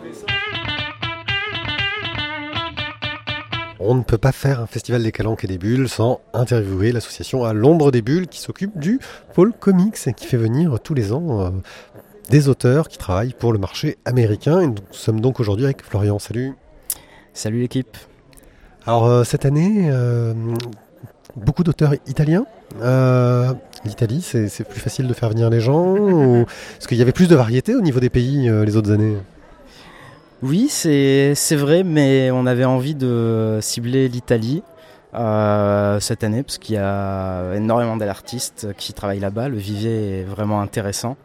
On 3.80 3.94
ne 3.94 4.02
peut 4.02 4.18
pas 4.18 4.32
faire 4.32 4.60
un 4.60 4.68
festival 4.68 5.04
des 5.04 5.12
calanques 5.12 5.44
et 5.44 5.48
des 5.48 5.60
bulles 5.60 5.88
sans 5.88 6.20
interviewer 6.34 6.92
l'association 6.92 7.46
à 7.46 7.54
l'ombre 7.54 7.92
des 7.92 8.02
bulles 8.02 8.28
qui 8.28 8.42
s'occupe 8.42 8.78
du 8.78 9.00
pôle 9.34 9.54
comics 9.54 9.96
et 10.08 10.14
qui 10.14 10.26
fait 10.26 10.38
venir 10.38 10.80
tous 10.84 10.96
les 10.96 11.14
ans 11.14 11.42
euh, 11.42 11.50
des 12.30 12.50
auteurs 12.50 12.88
qui 12.88 12.98
travaillent 12.98 13.34
pour 13.34 13.54
le 13.54 13.60
marché 13.60 13.98
américain. 14.06 14.62
Et 14.62 14.68
nous 14.68 14.76
sommes 14.92 15.22
donc 15.22 15.40
aujourd'hui 15.40 15.66
avec 15.66 15.84
Florian. 15.84 16.20
Salut. 16.20 16.54
Salut 17.34 17.62
l'équipe. 17.62 17.98
Alors 18.86 19.06
euh, 19.06 19.24
cette 19.24 19.46
année, 19.46 19.90
euh, 19.92 20.34
beaucoup 21.36 21.64
d'auteurs 21.64 21.94
italiens. 22.08 22.46
Euh, 22.82 23.54
L'Italie, 23.86 24.22
c'est 24.22 24.68
plus 24.68 24.80
facile 24.80 25.08
de 25.08 25.14
faire 25.14 25.30
venir 25.30 25.50
les 25.50 25.62
gens 25.62 25.86
ou... 25.98 26.46
Est-ce 26.78 26.88
qu'il 26.88 26.98
y 26.98 27.02
avait 27.02 27.12
plus 27.12 27.28
de 27.28 27.36
variété 27.36 27.76
au 27.76 27.82
niveau 27.82 28.00
des 28.00 28.10
pays 28.10 28.50
les 28.50 28.76
autres 28.76 28.92
années? 28.92 29.16
Oui, 30.42 30.68
c'est 30.70 31.34
c'est 31.36 31.56
vrai, 31.56 31.84
mais 31.84 32.30
on 32.32 32.46
avait 32.46 32.66
envie 32.66 32.96
de 32.96 33.60
cibler 33.62 34.08
l'Italie 34.08 34.62
euh, 35.14 36.00
cette 36.00 36.24
année 36.24 36.44
parce 36.44 36.58
qu'il 36.58 36.76
y 36.76 36.80
a 36.80 37.56
énormément 37.56 37.98
d'artistes 37.98 38.68
qui 38.78 38.94
travaillent 38.94 39.20
là-bas. 39.20 39.50
Le 39.50 39.58
vivier 39.58 40.20
est 40.20 40.24
vraiment 40.24 40.62
intéressant. 40.62 41.18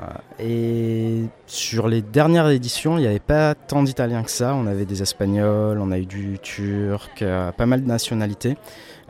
Euh, 0.00 0.06
et 0.38 1.24
sur 1.46 1.88
les 1.88 2.02
dernières 2.02 2.48
éditions, 2.48 2.96
il 2.96 3.02
n'y 3.02 3.06
avait 3.06 3.18
pas 3.18 3.54
tant 3.54 3.82
d'Italiens 3.82 4.22
que 4.22 4.30
ça. 4.30 4.54
On 4.54 4.66
avait 4.66 4.86
des 4.86 5.02
Espagnols, 5.02 5.78
on 5.78 5.90
a 5.90 5.98
eu 5.98 6.06
du 6.06 6.38
Turc, 6.40 7.22
euh, 7.22 7.52
pas 7.52 7.66
mal 7.66 7.82
de 7.82 7.88
nationalités 7.88 8.56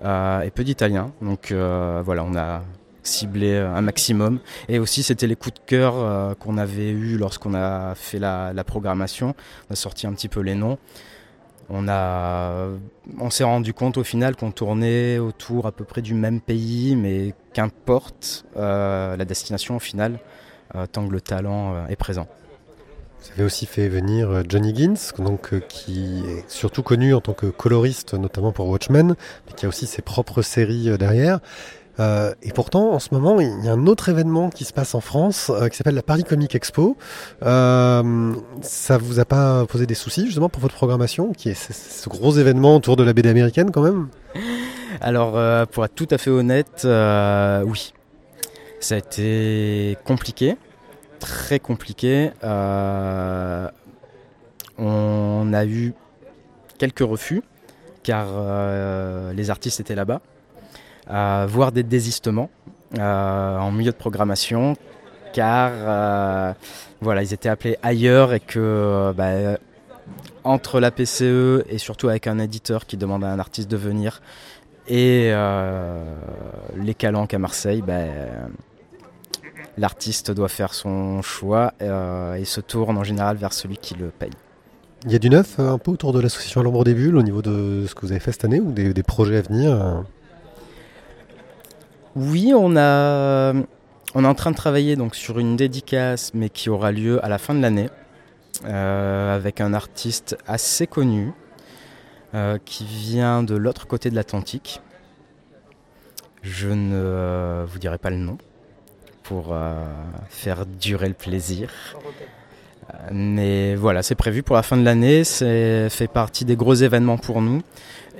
euh, 0.04 0.40
et 0.42 0.50
peu 0.50 0.64
d'Italiens. 0.64 1.12
Donc 1.22 1.52
voilà, 1.52 2.24
on 2.24 2.34
a 2.36 2.62
ciblé 3.02 3.56
un 3.56 3.80
maximum. 3.80 4.40
Et 4.68 4.78
aussi, 4.78 5.02
c'était 5.02 5.26
les 5.26 5.36
coups 5.36 5.54
de 5.54 5.60
cœur 5.66 6.36
qu'on 6.38 6.58
avait 6.58 6.90
eu 6.90 7.16
lorsqu'on 7.16 7.54
a 7.54 7.94
fait 7.94 8.18
la, 8.18 8.64
programmation. 8.64 9.34
On 9.68 9.72
a 9.72 9.76
sorti 9.76 10.06
un 10.06 10.12
petit 10.12 10.28
peu 10.28 10.40
les 10.40 10.54
noms. 10.54 10.78
On, 11.72 11.86
on 11.86 13.30
s'est 13.30 13.44
rendu 13.44 13.72
compte 13.72 13.96
au 13.96 14.02
final 14.02 14.34
qu'on 14.34 14.50
tournait 14.50 15.18
autour 15.18 15.66
à 15.66 15.72
peu 15.72 15.84
près 15.84 16.02
du 16.02 16.14
même 16.14 16.40
pays, 16.40 16.96
mais 16.96 17.32
qu'importe 17.52 18.44
la 18.56 19.24
destination 19.24 19.76
au 19.76 19.80
final, 19.80 20.18
tant 20.92 21.06
que 21.06 21.12
le 21.12 21.20
talent 21.20 21.74
euh, 21.74 21.86
est 21.88 21.96
présent. 21.96 22.26
Vous 23.22 23.32
avez 23.34 23.44
aussi 23.44 23.66
fait 23.66 23.88
venir 23.88 24.30
euh, 24.30 24.42
Johnny 24.48 24.74
Gins, 24.74 25.12
donc, 25.18 25.52
euh, 25.52 25.60
qui 25.60 26.22
est 26.26 26.48
surtout 26.48 26.82
connu 26.82 27.12
en 27.14 27.20
tant 27.20 27.34
que 27.34 27.46
coloriste, 27.46 28.14
notamment 28.14 28.50
pour 28.50 28.66
Watchmen, 28.68 29.14
mais 29.46 29.52
qui 29.54 29.66
a 29.66 29.68
aussi 29.68 29.86
ses 29.86 30.00
propres 30.00 30.42
séries 30.42 30.88
euh, 30.88 30.96
derrière. 30.96 31.40
Euh, 31.98 32.32
et 32.42 32.50
pourtant, 32.52 32.92
en 32.92 32.98
ce 32.98 33.12
moment, 33.12 33.38
il 33.40 33.62
y 33.62 33.68
a 33.68 33.72
un 33.72 33.86
autre 33.86 34.08
événement 34.08 34.48
qui 34.48 34.64
se 34.64 34.72
passe 34.72 34.94
en 34.94 35.00
France 35.00 35.50
euh, 35.50 35.68
qui 35.68 35.76
s'appelle 35.76 35.96
la 35.96 36.02
Paris 36.02 36.24
Comic 36.24 36.54
Expo. 36.54 36.96
Euh, 37.42 38.32
ça 38.62 38.96
vous 38.96 39.20
a 39.20 39.26
pas 39.26 39.66
posé 39.66 39.84
des 39.84 39.94
soucis 39.94 40.24
justement 40.24 40.48
pour 40.48 40.62
votre 40.62 40.74
programmation, 40.74 41.32
qui 41.34 41.50
est 41.50 41.54
ce, 41.54 41.74
ce 41.74 42.08
gros 42.08 42.32
événement 42.32 42.76
autour 42.76 42.96
de 42.96 43.02
la 43.02 43.12
BD 43.12 43.28
américaine 43.28 43.70
quand 43.70 43.82
même? 43.82 44.08
Alors, 45.02 45.36
euh, 45.36 45.66
pour 45.66 45.84
être 45.84 45.94
tout 45.94 46.08
à 46.10 46.16
fait 46.16 46.30
honnête, 46.30 46.82
euh, 46.86 47.62
oui. 47.66 47.92
Ça 48.80 48.94
a 48.94 48.98
été 48.98 49.98
compliqué, 50.04 50.56
très 51.18 51.58
compliqué. 51.60 52.30
Euh, 52.42 53.68
on 54.78 55.52
a 55.52 55.66
eu 55.66 55.92
quelques 56.78 57.00
refus, 57.00 57.42
car 58.02 58.26
euh, 58.30 59.34
les 59.34 59.50
artistes 59.50 59.80
étaient 59.80 59.94
là-bas, 59.94 60.22
euh, 61.10 61.46
voire 61.46 61.72
des 61.72 61.82
désistements 61.82 62.48
en 62.98 63.70
milieu 63.70 63.92
de 63.92 63.96
programmation, 63.96 64.74
car 65.34 66.54
voilà, 67.02 67.22
ils 67.22 67.34
étaient 67.34 67.50
appelés 67.50 67.76
ailleurs 67.82 68.32
et 68.32 68.40
que 68.40 69.12
bah, 69.14 69.58
entre 70.42 70.80
la 70.80 70.90
PCE 70.90 71.64
et 71.68 71.76
surtout 71.76 72.08
avec 72.08 72.26
un 72.26 72.38
éditeur 72.38 72.86
qui 72.86 72.96
demande 72.96 73.24
à 73.24 73.28
un 73.28 73.38
artiste 73.38 73.70
de 73.70 73.76
venir 73.76 74.22
et 74.88 75.32
les 76.76 76.94
calanques 76.94 77.34
à 77.34 77.38
Marseille, 77.38 77.82
bah, 77.86 78.06
l'artiste 79.80 80.30
doit 80.30 80.48
faire 80.48 80.74
son 80.74 81.22
choix 81.22 81.72
euh, 81.82 82.34
et 82.34 82.44
se 82.44 82.60
tourne 82.60 82.96
en 82.98 83.04
général 83.04 83.36
vers 83.36 83.52
celui 83.52 83.78
qui 83.78 83.94
le 83.94 84.08
paye. 84.08 84.30
Il 85.06 85.12
y 85.12 85.16
a 85.16 85.18
du 85.18 85.30
neuf 85.30 85.58
euh, 85.58 85.72
un 85.72 85.78
peu 85.78 85.90
autour 85.90 86.12
de 86.12 86.20
l'association 86.20 86.60
à 86.60 86.64
l'ombre 86.64 86.84
des 86.84 86.94
bulles 86.94 87.16
au 87.16 87.22
niveau 87.22 87.42
de 87.42 87.86
ce 87.88 87.94
que 87.94 88.02
vous 88.02 88.12
avez 88.12 88.20
fait 88.20 88.32
cette 88.32 88.44
année 88.44 88.60
ou 88.60 88.70
des, 88.70 88.92
des 88.92 89.02
projets 89.02 89.38
à 89.38 89.42
venir 89.42 89.72
euh? 89.72 90.00
Oui, 92.16 92.52
on 92.54 92.76
a, 92.76 93.54
on 94.14 94.24
est 94.24 94.28
en 94.28 94.34
train 94.34 94.50
de 94.50 94.56
travailler 94.56 94.96
donc 94.96 95.14
sur 95.14 95.38
une 95.38 95.56
dédicace, 95.56 96.32
mais 96.34 96.50
qui 96.50 96.68
aura 96.68 96.92
lieu 96.92 97.24
à 97.24 97.28
la 97.28 97.38
fin 97.38 97.54
de 97.54 97.60
l'année, 97.60 97.88
euh, 98.64 99.34
avec 99.34 99.60
un 99.60 99.72
artiste 99.72 100.36
assez 100.46 100.86
connu 100.88 101.32
euh, 102.34 102.58
qui 102.64 102.84
vient 102.84 103.42
de 103.44 103.54
l'autre 103.54 103.86
côté 103.86 104.10
de 104.10 104.16
l'Atlantique. 104.16 104.82
Je 106.42 106.68
ne 106.68 106.94
euh, 106.94 107.64
vous 107.66 107.78
dirai 107.78 107.98
pas 107.98 108.10
le 108.10 108.16
nom 108.16 108.38
pour 109.30 109.52
euh, 109.52 109.84
faire 110.28 110.66
durer 110.66 111.06
le 111.06 111.14
plaisir. 111.14 111.70
Euh, 112.92 112.96
Mais 113.12 113.76
voilà, 113.76 114.02
c'est 114.02 114.16
prévu 114.16 114.42
pour 114.42 114.56
la 114.56 114.64
fin 114.64 114.76
de 114.76 114.84
l'année. 114.84 115.22
C'est 115.22 115.88
fait 115.88 116.08
partie 116.08 116.44
des 116.44 116.56
gros 116.56 116.74
événements 116.74 117.16
pour 117.16 117.40
nous. 117.40 117.62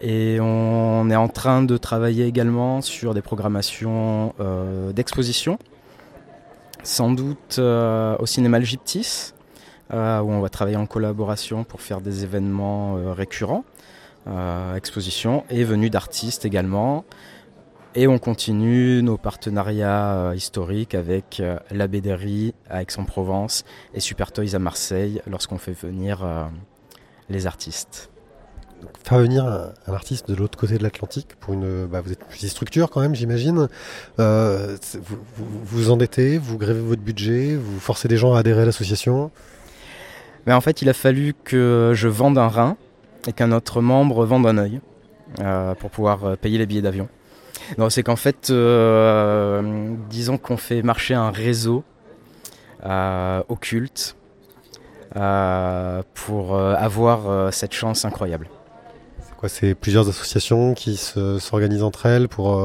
Et 0.03 0.39
on 0.41 1.11
est 1.11 1.17
en 1.17 1.27
train 1.27 1.65
de 1.65 1.77
travailler 1.77 2.27
également 2.27 2.81
sur 2.81 3.13
des 3.13 3.23
programmations 3.23 4.35
euh, 4.39 4.93
d'exposition. 4.93 5.59
Sans 6.85 7.11
doute 7.11 7.57
euh, 7.59 8.17
au 8.21 8.27
cinéma 8.27 8.61
Gyptis, 8.61 9.33
euh, 9.93 10.21
où 10.21 10.31
on 10.31 10.41
va 10.41 10.49
travailler 10.49 10.77
en 10.77 10.87
collaboration 10.87 11.65
pour 11.65 11.81
faire 11.81 12.01
des 12.01 12.23
événements 12.23 12.95
récurrents. 13.15 13.65
Euh, 14.29 14.77
exposition 14.77 15.45
et 15.49 15.65
venue 15.65 15.91
d'artistes 15.91 16.45
également. 16.45 17.05
Et 17.97 18.07
on 18.07 18.19
continue 18.19 19.03
nos 19.03 19.19
partenariats 19.19 20.15
euh, 20.15 20.35
historiques 20.37 20.95
avec 20.95 21.41
euh, 21.41 21.59
la 21.73 21.89
Bédérie 21.89 22.55
à 22.69 22.83
Aix-en-Provence 22.83 23.65
et 23.95 24.01
Super 24.01 24.31
Toys 24.31 24.55
à 24.55 24.61
Marseille 24.61 25.21
lorsqu'on 25.27 25.59
fait 25.59 25.73
venir 25.73 26.25
euh, 26.25 26.45
les 27.29 27.49
artistes. 27.49 28.11
Faire 29.03 29.19
venir 29.19 29.45
un, 29.45 29.73
un 29.89 29.93
artiste 29.93 30.29
de 30.29 30.37
l'autre 30.37 30.57
côté 30.57 30.79
de 30.79 30.85
l'Atlantique 30.85 31.35
pour 31.41 31.55
une. 31.55 31.87
Bah, 31.87 32.01
vous 32.01 32.13
êtes 32.13 32.21
une 32.21 32.29
petite 32.29 32.51
structure 32.51 32.91
quand 32.91 33.01
même, 33.01 33.17
j'imagine. 33.17 33.67
Euh, 34.21 34.77
vous, 34.95 35.19
vous 35.35 35.65
vous 35.65 35.91
endettez, 35.91 36.39
vous 36.39 36.59
grévez 36.59 36.81
votre 36.81 37.03
budget, 37.03 37.57
vous 37.57 37.81
forcez 37.81 38.07
des 38.07 38.17
gens 38.17 38.35
à 38.35 38.39
adhérer 38.39 38.63
à 38.63 38.67
l'association. 38.67 39.33
Mais 40.47 40.53
en 40.53 40.61
fait, 40.61 40.81
il 40.81 40.89
a 40.89 40.95
fallu 40.95 41.35
que 41.43 41.91
je 41.97 42.07
vende 42.07 42.39
un 42.39 42.49
rein 42.49 42.77
et 43.27 43.33
qu'un 43.33 43.51
autre 43.51 43.81
membre 43.81 44.25
vende 44.25 44.47
un 44.47 44.59
œil 44.59 44.81
euh, 45.41 45.75
pour 45.75 45.91
pouvoir 45.91 46.39
payer 46.39 46.57
les 46.57 46.67
billets 46.67 46.83
d'avion. 46.83 47.09
Non, 47.79 47.91
c'est 47.91 48.03
qu'en 48.03 48.17
fait, 48.17 48.49
euh, 48.51 49.95
disons 50.09 50.39
qu'on 50.39 50.57
fait 50.57 50.83
marcher 50.83 51.15
un 51.15 51.31
réseau 51.31 51.85
euh, 52.85 53.43
occulte 53.49 54.17
euh, 55.17 56.03
pour 56.15 56.57
avoir 56.59 57.53
cette 57.53 57.73
chance 57.75 58.05
incroyable. 58.05 58.49
C'est 59.23 59.37
quoi 59.37 59.49
C'est 59.49 59.75
plusieurs 59.75 60.09
associations 60.09 60.75
qui 60.75 60.97
se- 60.97 61.39
s'organisent 61.39 61.83
entre 61.83 62.07
elles 62.07 62.29
pour 62.29 62.57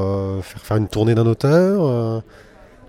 faire 0.42 0.62
faire 0.62 0.76
une 0.76 0.88
tournée 0.88 1.14
d'un 1.14 1.26
auteur. 1.26 2.22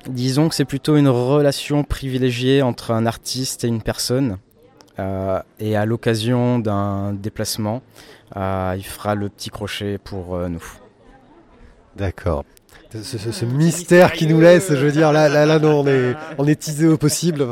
Disons 0.07 0.47
que 0.47 0.55
c'est 0.55 0.65
plutôt 0.65 0.95
une 0.95 1.09
relation 1.09 1.83
privilégiée 1.83 2.61
entre 2.61 2.91
un 2.91 3.05
artiste 3.05 3.63
et 3.63 3.67
une 3.67 3.81
personne. 3.81 4.37
Euh, 4.99 5.39
et 5.59 5.75
à 5.75 5.85
l'occasion 5.85 6.57
d'un 6.59 7.13
déplacement, 7.13 7.83
euh, 8.35 8.73
il 8.77 8.83
fera 8.85 9.13
le 9.15 9.29
petit 9.29 9.49
crochet 9.51 9.99
pour 9.99 10.35
euh, 10.35 10.47
nous. 10.47 10.63
D'accord. 11.97 12.43
Ce, 12.93 13.17
ce- 13.17 13.31
ce 13.31 13.45
mystère 13.45 14.13
qui 14.13 14.27
nous 14.27 14.39
laisse, 14.39 14.69
je 14.69 14.75
veux 14.85 14.91
dire, 14.91 15.11
là, 15.11 15.27
là, 15.27 15.45
là, 15.45 15.59
non, 15.59 15.81
on 15.81 15.87
est, 15.87 16.15
on 16.37 16.47
est 16.47 16.55
teasé 16.59 16.87
au 16.87 16.97
possible. 16.97 17.45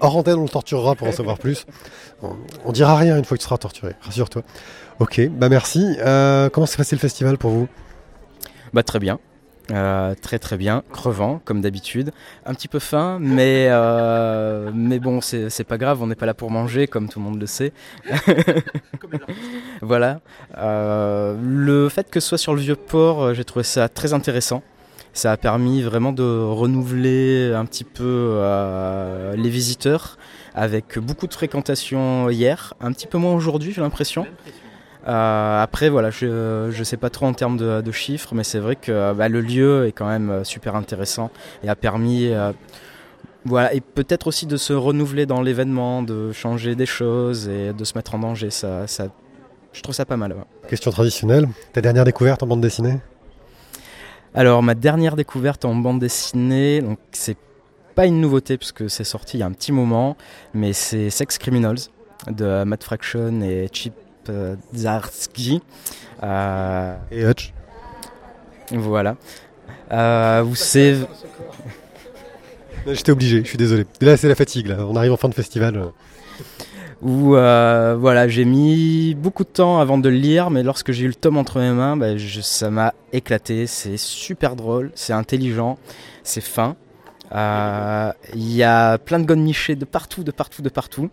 Hors 0.00 0.16
antenne, 0.16 0.38
on 0.38 0.42
le 0.44 0.48
torturera 0.48 0.94
pour 0.94 1.08
en 1.08 1.12
savoir 1.12 1.38
plus. 1.38 1.66
On, 2.22 2.36
on 2.64 2.72
dira 2.72 2.96
rien 2.96 3.18
une 3.18 3.24
fois 3.24 3.36
que 3.36 3.42
tu 3.42 3.46
seras 3.46 3.58
torturé, 3.58 3.94
rassure-toi. 4.02 4.42
Ok, 5.00 5.20
bah 5.30 5.48
merci. 5.48 5.96
Euh, 5.98 6.48
comment 6.48 6.66
s'est 6.66 6.76
passé 6.76 6.94
le 6.94 7.00
festival 7.00 7.38
pour 7.38 7.50
vous? 7.50 7.68
Bah 8.72 8.82
très 8.84 9.00
bien. 9.00 9.18
Euh, 9.72 10.14
très 10.20 10.38
très 10.38 10.58
bien, 10.58 10.82
crevant 10.92 11.40
comme 11.46 11.62
d'habitude, 11.62 12.12
un 12.44 12.52
petit 12.52 12.68
peu 12.68 12.78
faim, 12.78 13.18
mais 13.20 13.68
euh, 13.70 14.70
mais 14.74 14.98
bon 14.98 15.20
c'est 15.22 15.64
pas 15.64 15.78
grave, 15.78 16.02
on 16.02 16.08
n'est 16.08 16.14
pas 16.14 16.26
là 16.26 16.34
pour 16.34 16.50
manger 16.50 16.86
comme 16.86 17.08
tout 17.08 17.18
le 17.20 17.24
monde 17.24 17.40
le 17.40 17.46
sait. 17.46 17.72
voilà. 19.80 20.20
Euh, 20.58 21.36
le 21.42 21.88
fait 21.88 22.10
que 22.10 22.20
ce 22.20 22.28
soit 22.28 22.38
sur 22.38 22.54
le 22.54 22.60
vieux 22.60 22.76
port, 22.76 23.32
j'ai 23.32 23.44
trouvé 23.44 23.62
ça 23.62 23.88
très 23.88 24.12
intéressant. 24.12 24.62
Ça 25.14 25.32
a 25.32 25.36
permis 25.38 25.82
vraiment 25.82 26.12
de 26.12 26.22
renouveler 26.22 27.52
un 27.54 27.64
petit 27.64 27.84
peu 27.84 28.42
les 29.36 29.50
visiteurs 29.50 30.18
avec 30.54 30.98
beaucoup 30.98 31.26
de 31.26 31.34
fréquentation 31.34 32.28
hier, 32.28 32.74
un 32.80 32.92
petit 32.92 33.06
peu 33.06 33.16
moins 33.16 33.32
aujourd'hui 33.32 33.72
j'ai 33.72 33.80
l'impression. 33.80 34.26
Euh, 35.08 35.62
après, 35.62 35.88
voilà, 35.88 36.10
je 36.10 36.76
ne 36.76 36.84
sais 36.84 36.96
pas 36.96 37.10
trop 37.10 37.26
en 37.26 37.32
termes 37.32 37.56
de, 37.56 37.80
de 37.80 37.92
chiffres, 37.92 38.34
mais 38.34 38.44
c'est 38.44 38.60
vrai 38.60 38.76
que 38.76 39.12
bah, 39.14 39.28
le 39.28 39.40
lieu 39.40 39.86
est 39.86 39.92
quand 39.92 40.06
même 40.06 40.30
euh, 40.30 40.44
super 40.44 40.76
intéressant 40.76 41.30
et 41.64 41.68
a 41.68 41.74
permis, 41.74 42.28
euh, 42.28 42.52
voilà, 43.44 43.74
et 43.74 43.80
peut-être 43.80 44.28
aussi 44.28 44.46
de 44.46 44.56
se 44.56 44.72
renouveler 44.72 45.26
dans 45.26 45.42
l'événement, 45.42 46.02
de 46.02 46.30
changer 46.32 46.76
des 46.76 46.86
choses 46.86 47.48
et 47.48 47.72
de 47.72 47.84
se 47.84 47.94
mettre 47.96 48.14
en 48.14 48.20
danger. 48.20 48.50
Ça, 48.50 48.86
ça, 48.86 49.08
je 49.72 49.82
trouve 49.82 49.94
ça 49.94 50.04
pas 50.04 50.16
mal. 50.16 50.32
ouais. 50.32 50.68
Question 50.68 50.92
traditionnelle. 50.92 51.48
Ta 51.72 51.80
dernière 51.80 52.04
découverte 52.04 52.42
en 52.44 52.46
bande 52.46 52.60
dessinée? 52.60 52.98
Alors, 54.34 54.62
ma 54.62 54.74
dernière 54.74 55.16
découverte 55.16 55.64
en 55.64 55.74
bande 55.74 55.98
dessinée, 55.98 56.80
donc 56.80 56.98
c'est 57.10 57.36
pas 57.94 58.06
une 58.06 58.20
nouveauté 58.20 58.56
puisque 58.56 58.88
c'est 58.88 59.04
sorti 59.04 59.36
il 59.36 59.40
y 59.40 59.42
a 59.42 59.46
un 59.46 59.52
petit 59.52 59.72
moment, 59.72 60.16
mais 60.54 60.72
c'est 60.72 61.10
Sex 61.10 61.36
Criminals 61.38 61.80
de 62.30 62.64
Matt 62.64 62.84
Fraction 62.84 63.42
et 63.42 63.68
Chip 63.72 63.92
euh, 64.30 64.56
Zdarsky. 64.74 65.60
Euh, 66.22 66.96
Et 67.10 67.22
Hutch 67.24 67.52
Voilà. 68.70 69.16
Euh, 69.90 70.42
vous 70.44 70.54
savez, 70.54 70.98
J'étais 72.86 73.12
obligé, 73.12 73.42
je 73.44 73.48
suis 73.48 73.58
désolé. 73.58 73.86
Là, 74.00 74.16
c'est 74.16 74.28
la 74.28 74.34
fatigue, 74.34 74.66
là. 74.66 74.78
On 74.80 74.96
arrive 74.96 75.12
en 75.12 75.16
fin 75.16 75.28
de 75.28 75.34
festival. 75.34 75.90
où 77.00 77.36
euh, 77.36 77.96
voilà, 77.98 78.26
j'ai 78.28 78.44
mis 78.44 79.14
beaucoup 79.14 79.44
de 79.44 79.48
temps 79.48 79.78
avant 79.80 79.98
de 79.98 80.08
le 80.08 80.16
lire, 80.16 80.50
mais 80.50 80.62
lorsque 80.62 80.90
j'ai 80.92 81.04
eu 81.04 81.08
le 81.08 81.14
tome 81.14 81.36
entre 81.36 81.58
mes 81.60 81.70
mains, 81.70 81.96
bah, 81.96 82.16
je- 82.16 82.40
ça 82.40 82.70
m'a 82.70 82.92
éclaté. 83.12 83.66
C'est 83.66 83.96
super 83.96 84.56
drôle, 84.56 84.90
c'est 84.94 85.12
intelligent, 85.12 85.78
c'est 86.24 86.40
fin. 86.40 86.76
Euh, 87.34 88.12
Il 88.34 88.52
y 88.52 88.62
a 88.62 88.98
plein 88.98 89.18
de 89.20 89.24
gones 89.26 89.44
nichés 89.44 89.74
de 89.76 89.84
partout, 89.84 90.22
de 90.24 90.30
partout, 90.32 90.62
de 90.62 90.68
partout. 90.68 91.08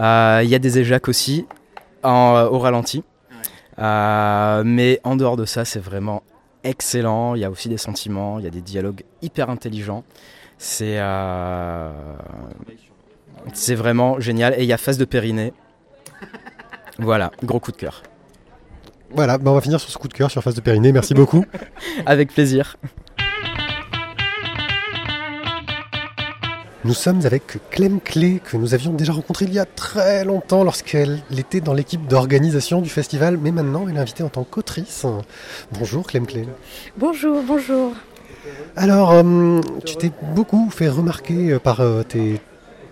Euh, 0.00 0.40
Il 0.44 0.48
y 0.50 0.54
a 0.54 0.58
des 0.58 0.78
éjacs 0.78 1.08
aussi 1.08 1.46
en, 2.06 2.46
au 2.46 2.58
ralenti. 2.58 3.04
Euh, 3.78 4.62
mais 4.64 5.00
en 5.04 5.16
dehors 5.16 5.36
de 5.36 5.44
ça, 5.44 5.64
c'est 5.64 5.80
vraiment 5.80 6.22
excellent. 6.64 7.34
Il 7.34 7.40
y 7.40 7.44
a 7.44 7.50
aussi 7.50 7.68
des 7.68 7.76
sentiments, 7.76 8.38
il 8.38 8.44
y 8.44 8.48
a 8.48 8.50
des 8.50 8.60
dialogues 8.60 9.02
hyper 9.22 9.50
intelligents. 9.50 10.04
C'est 10.58 10.96
euh, 10.98 11.90
c'est 13.52 13.74
vraiment 13.74 14.18
génial. 14.20 14.54
Et 14.58 14.62
il 14.62 14.66
y 14.66 14.72
a 14.72 14.78
Face 14.78 14.98
de 14.98 15.04
Périnée. 15.04 15.52
Voilà, 16.98 17.30
gros 17.42 17.60
coup 17.60 17.72
de 17.72 17.76
cœur. 17.76 18.02
Voilà, 19.10 19.38
bah 19.38 19.50
on 19.50 19.54
va 19.54 19.60
finir 19.60 19.78
sur 19.78 19.90
ce 19.90 19.98
coup 19.98 20.08
de 20.08 20.14
cœur 20.14 20.30
sur 20.30 20.42
Face 20.42 20.54
de 20.54 20.60
Périnée. 20.60 20.92
Merci 20.92 21.14
beaucoup. 21.14 21.44
Avec 22.06 22.32
plaisir. 22.32 22.76
Nous 26.86 26.94
sommes 26.94 27.26
avec 27.26 27.58
Clem 27.72 28.00
Clé, 28.00 28.40
que 28.44 28.56
nous 28.56 28.72
avions 28.72 28.92
déjà 28.92 29.12
rencontré 29.12 29.46
il 29.46 29.52
y 29.52 29.58
a 29.58 29.64
très 29.64 30.24
longtemps 30.24 30.62
lorsqu'elle 30.62 31.20
était 31.36 31.60
dans 31.60 31.74
l'équipe 31.74 32.06
d'organisation 32.06 32.80
du 32.80 32.88
festival, 32.88 33.38
mais 33.42 33.50
maintenant 33.50 33.88
elle 33.88 33.96
est 33.96 33.98
invitée 33.98 34.22
en 34.22 34.28
tant 34.28 34.44
qu'autrice. 34.44 35.04
Bonjour 35.72 36.06
Clem 36.06 36.26
Clé. 36.26 36.46
Bonjour, 36.96 37.42
bonjour. 37.44 37.92
Alors, 38.76 39.10
euh, 39.10 39.60
tu 39.84 39.96
t'es 39.96 40.12
beaucoup 40.36 40.70
fait 40.70 40.88
remarquer 40.88 41.54
euh, 41.54 41.58
par 41.58 41.80
euh, 41.80 42.04
tes 42.04 42.40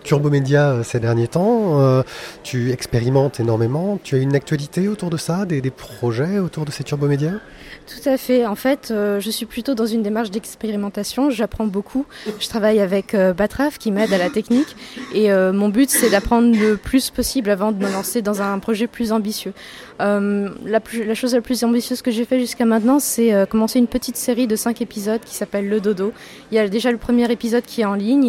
turbomédias 0.03 0.83
ces 0.83 0.99
derniers 0.99 1.29
temps. 1.29 1.79
Euh, 1.79 2.03
tu 2.43 2.73
expérimentes 2.73 3.39
énormément. 3.39 3.97
Tu 4.03 4.15
as 4.15 4.17
une 4.17 4.35
actualité 4.35 4.89
autour 4.89 5.09
de 5.09 5.15
ça, 5.15 5.45
des, 5.45 5.61
des 5.61 5.71
projets 5.71 6.39
autour 6.39 6.65
de 6.65 6.71
ces 6.71 6.83
turbomédias 6.83 7.39
Tout 7.87 8.09
à 8.09 8.17
fait. 8.17 8.47
En 8.47 8.55
fait, 8.55 8.89
euh, 8.89 9.19
je 9.19 9.29
suis 9.29 9.45
plutôt 9.45 9.75
dans 9.75 9.85
une 9.85 10.01
démarche 10.01 10.31
d'expérimentation. 10.31 11.29
J'apprends 11.29 11.67
beaucoup. 11.67 12.07
Je 12.39 12.47
travaille 12.49 12.79
avec 12.79 13.13
euh, 13.13 13.31
Batraf 13.31 13.77
qui 13.77 13.91
m'aide 13.91 14.11
à 14.11 14.17
la 14.17 14.31
technique. 14.31 14.75
Et 15.13 15.31
euh, 15.31 15.53
mon 15.53 15.69
but, 15.69 15.91
c'est 15.91 16.09
d'apprendre 16.09 16.57
le 16.57 16.77
plus 16.77 17.11
possible 17.11 17.51
avant 17.51 17.71
de 17.71 17.77
me 17.77 17.91
lancer 17.91 18.23
dans 18.23 18.41
un 18.41 18.57
projet 18.57 18.87
plus 18.87 19.11
ambitieux. 19.11 19.53
Euh, 20.01 20.49
la, 20.65 20.79
chose 21.13 21.35
la 21.35 21.41
plus 21.41 21.63
ambitieuse 21.63 22.01
que 22.01 22.09
j'ai 22.09 22.25
fait 22.25 22.39
jusqu'à 22.39 22.65
maintenant, 22.65 22.99
c'est 22.99 23.31
commencer 23.49 23.77
une 23.77 23.87
petite 23.87 24.17
série 24.17 24.47
de 24.47 24.55
5 24.55 24.81
épisodes 24.81 25.21
qui 25.23 25.35
s'appelle 25.35 25.69
Le 25.69 25.79
Dodo. 25.79 26.11
Il 26.51 26.55
y 26.55 26.59
a 26.59 26.67
déjà 26.67 26.91
le 26.91 26.97
premier 26.97 27.31
épisode 27.31 27.63
qui 27.65 27.81
est 27.81 27.85
en 27.85 27.93
ligne 27.93 28.25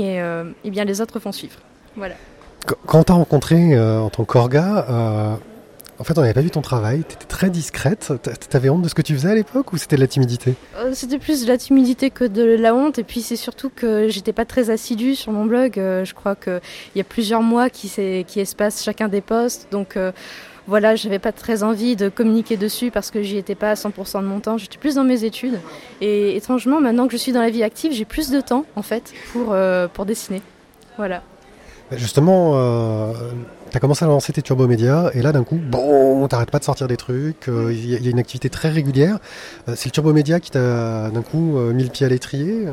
et, 0.64 0.70
bien 0.70 0.84
les 0.84 1.00
autres 1.00 1.18
vont 1.18 1.32
suivre. 1.32 1.56
Voilà. 1.96 2.14
Qu- 2.66 2.74
Quand 2.86 3.00
on 3.00 3.04
t'a 3.04 3.14
rencontré 3.14 3.78
en 3.80 4.10
tant 4.10 4.24
qu'orga, 4.26 5.38
En 5.98 6.04
fait, 6.04 6.18
on 6.18 6.20
n'avait 6.20 6.34
pas 6.34 6.42
vu 6.42 6.50
ton 6.50 6.60
travail, 6.60 7.04
tu 7.08 7.14
étais 7.14 7.24
très 7.24 7.48
discrète. 7.48 8.12
T'avais 8.50 8.68
honte 8.68 8.82
de 8.82 8.88
ce 8.88 8.94
que 8.94 9.00
tu 9.00 9.14
faisais 9.14 9.30
à 9.30 9.34
l'époque 9.34 9.72
ou 9.72 9.78
c'était 9.78 9.96
de 9.96 10.02
la 10.02 10.06
timidité? 10.06 10.54
Euh, 10.76 10.90
C'était 10.92 11.18
plus 11.18 11.42
de 11.42 11.48
la 11.48 11.56
timidité 11.56 12.10
que 12.10 12.24
de 12.24 12.42
la 12.42 12.74
honte. 12.74 12.98
Et 12.98 13.04
puis 13.04 13.22
c'est 13.22 13.36
surtout 13.36 13.70
que 13.74 14.08
j'étais 14.08 14.34
pas 14.34 14.44
très 14.44 14.68
assidue 14.68 15.14
sur 15.14 15.32
mon 15.32 15.46
blog. 15.46 15.78
Euh, 15.78 16.04
je 16.04 16.12
crois 16.12 16.36
qu'il 16.36 16.60
y 16.96 17.00
a 17.00 17.04
plusieurs 17.04 17.40
mois 17.40 17.70
qui, 17.70 17.90
espacent 18.36 18.84
chacun 18.84 19.08
des 19.08 19.22
posts. 19.22 19.68
Donc 19.70 19.96
euh, 19.96 20.12
voilà, 20.66 20.96
j'avais 20.96 21.18
pas 21.18 21.32
très 21.32 21.62
envie 21.62 21.96
de 21.96 22.10
communiquer 22.10 22.58
dessus 22.58 22.90
parce 22.90 23.10
que 23.10 23.22
j'y 23.22 23.38
étais 23.38 23.54
pas 23.54 23.70
à 23.70 23.74
100% 23.74 24.20
de 24.20 24.26
mon 24.26 24.40
temps. 24.40 24.58
J'étais 24.58 24.78
plus 24.78 24.96
dans 24.96 25.04
mes 25.04 25.24
études. 25.24 25.58
Et 26.02 26.36
étrangement, 26.36 26.78
maintenant 26.78 27.06
que 27.06 27.12
je 27.12 27.18
suis 27.18 27.32
dans 27.32 27.40
la 27.40 27.50
vie 27.50 27.62
active, 27.62 27.92
j'ai 27.92 28.04
plus 28.04 28.30
de 28.30 28.42
temps 28.42 28.66
en 28.76 28.82
fait 28.82 29.14
pour, 29.32 29.52
euh, 29.52 29.88
pour 29.88 30.04
dessiner. 30.04 30.42
Voilà. 30.98 31.22
Bah, 31.90 31.96
Justement, 31.96 32.52
euh, 33.66 33.70
tu 33.70 33.76
as 33.76 33.80
commencé 33.80 34.04
à 34.04 34.08
lancer 34.08 34.32
tes 34.32 34.42
turbomédias 34.42 35.10
et 35.14 35.22
là 35.22 35.32
d'un 35.32 35.44
coup, 35.44 35.56
bon, 35.56 36.26
t'arrêtes 36.28 36.50
pas 36.50 36.58
de 36.58 36.64
sortir 36.64 36.88
des 36.88 36.96
trucs, 36.96 37.48
euh, 37.48 37.72
il 37.72 37.90
y, 37.90 37.94
a- 37.94 38.10
une 38.10 38.18
activité 38.18 38.48
très 38.50 38.68
régulière. 38.68 39.18
Euh, 39.68 39.74
c'est 39.76 39.86
le 39.86 39.92
turbomédia 39.92 40.40
qui 40.40 40.50
t'a 40.50 41.10
d'un 41.10 41.22
coup 41.22 41.58
euh, 41.58 41.72
mis 41.72 41.84
le 41.84 41.90
pied 41.90 42.06
à 42.06 42.08
l'étrier 42.08 42.66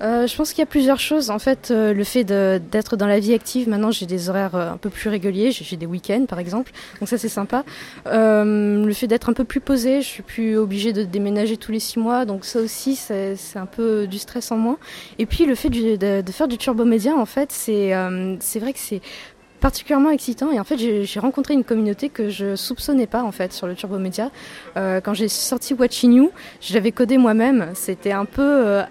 je 0.00 0.34
pense 0.36 0.50
qu'il 0.50 0.60
y 0.60 0.62
a 0.62 0.66
plusieurs 0.66 0.98
choses. 0.98 1.28
En 1.30 1.38
fait, 1.38 1.70
le 1.70 2.04
fait 2.04 2.24
d'être 2.24 2.96
dans 2.96 3.06
la 3.06 3.20
vie 3.20 3.34
active, 3.34 3.68
maintenant 3.68 3.90
j'ai 3.90 4.06
des 4.06 4.30
horaires 4.30 4.54
un 4.54 4.76
peu 4.78 4.88
plus 4.88 5.10
réguliers. 5.10 5.52
J'ai 5.52 5.76
des 5.76 5.84
week-ends 5.86 6.24
par 6.26 6.38
exemple, 6.38 6.72
donc 7.00 7.08
ça 7.08 7.18
c'est 7.18 7.28
sympa. 7.28 7.64
Le 8.06 8.92
fait 8.94 9.06
d'être 9.06 9.28
un 9.28 9.34
peu 9.34 9.44
plus 9.44 9.60
posé, 9.60 10.00
je 10.00 10.06
suis 10.06 10.22
plus 10.22 10.56
obligée 10.56 10.92
de 10.92 11.04
déménager 11.04 11.56
tous 11.58 11.72
les 11.72 11.80
six 11.80 11.98
mois, 11.98 12.24
donc 12.24 12.44
ça 12.46 12.60
aussi 12.60 12.96
c'est 12.96 13.36
un 13.56 13.66
peu 13.66 14.06
du 14.06 14.18
stress 14.18 14.50
en 14.52 14.56
moins. 14.56 14.78
Et 15.18 15.26
puis 15.26 15.44
le 15.44 15.54
fait 15.54 15.68
de, 15.68 16.22
de 16.22 16.32
faire 16.32 16.48
du 16.48 16.56
turbomédia, 16.56 17.14
en 17.14 17.26
fait, 17.26 17.52
c'est 17.52 17.92
c'est 18.40 18.58
vrai 18.58 18.72
que 18.72 18.78
c'est 18.78 19.00
particulièrement 19.60 20.10
excitant 20.10 20.50
et 20.50 20.58
en 20.58 20.64
fait 20.64 20.78
j'ai 20.78 21.20
rencontré 21.20 21.54
une 21.54 21.64
communauté 21.64 22.08
que 22.08 22.30
je 22.30 22.56
soupçonnais 22.56 23.06
pas 23.06 23.22
en 23.22 23.32
fait 23.32 23.52
sur 23.52 23.66
le 23.66 23.74
turbomédia 23.74 24.30
euh, 24.76 25.00
quand 25.00 25.14
j'ai 25.14 25.28
sorti 25.28 25.74
Watching 25.74 26.12
You 26.12 26.30
je 26.60 26.74
l'avais 26.74 26.92
codé 26.92 27.18
moi-même 27.18 27.70
c'était 27.74 28.12
un 28.12 28.24
peu 28.24 28.42
euh, 28.42 28.82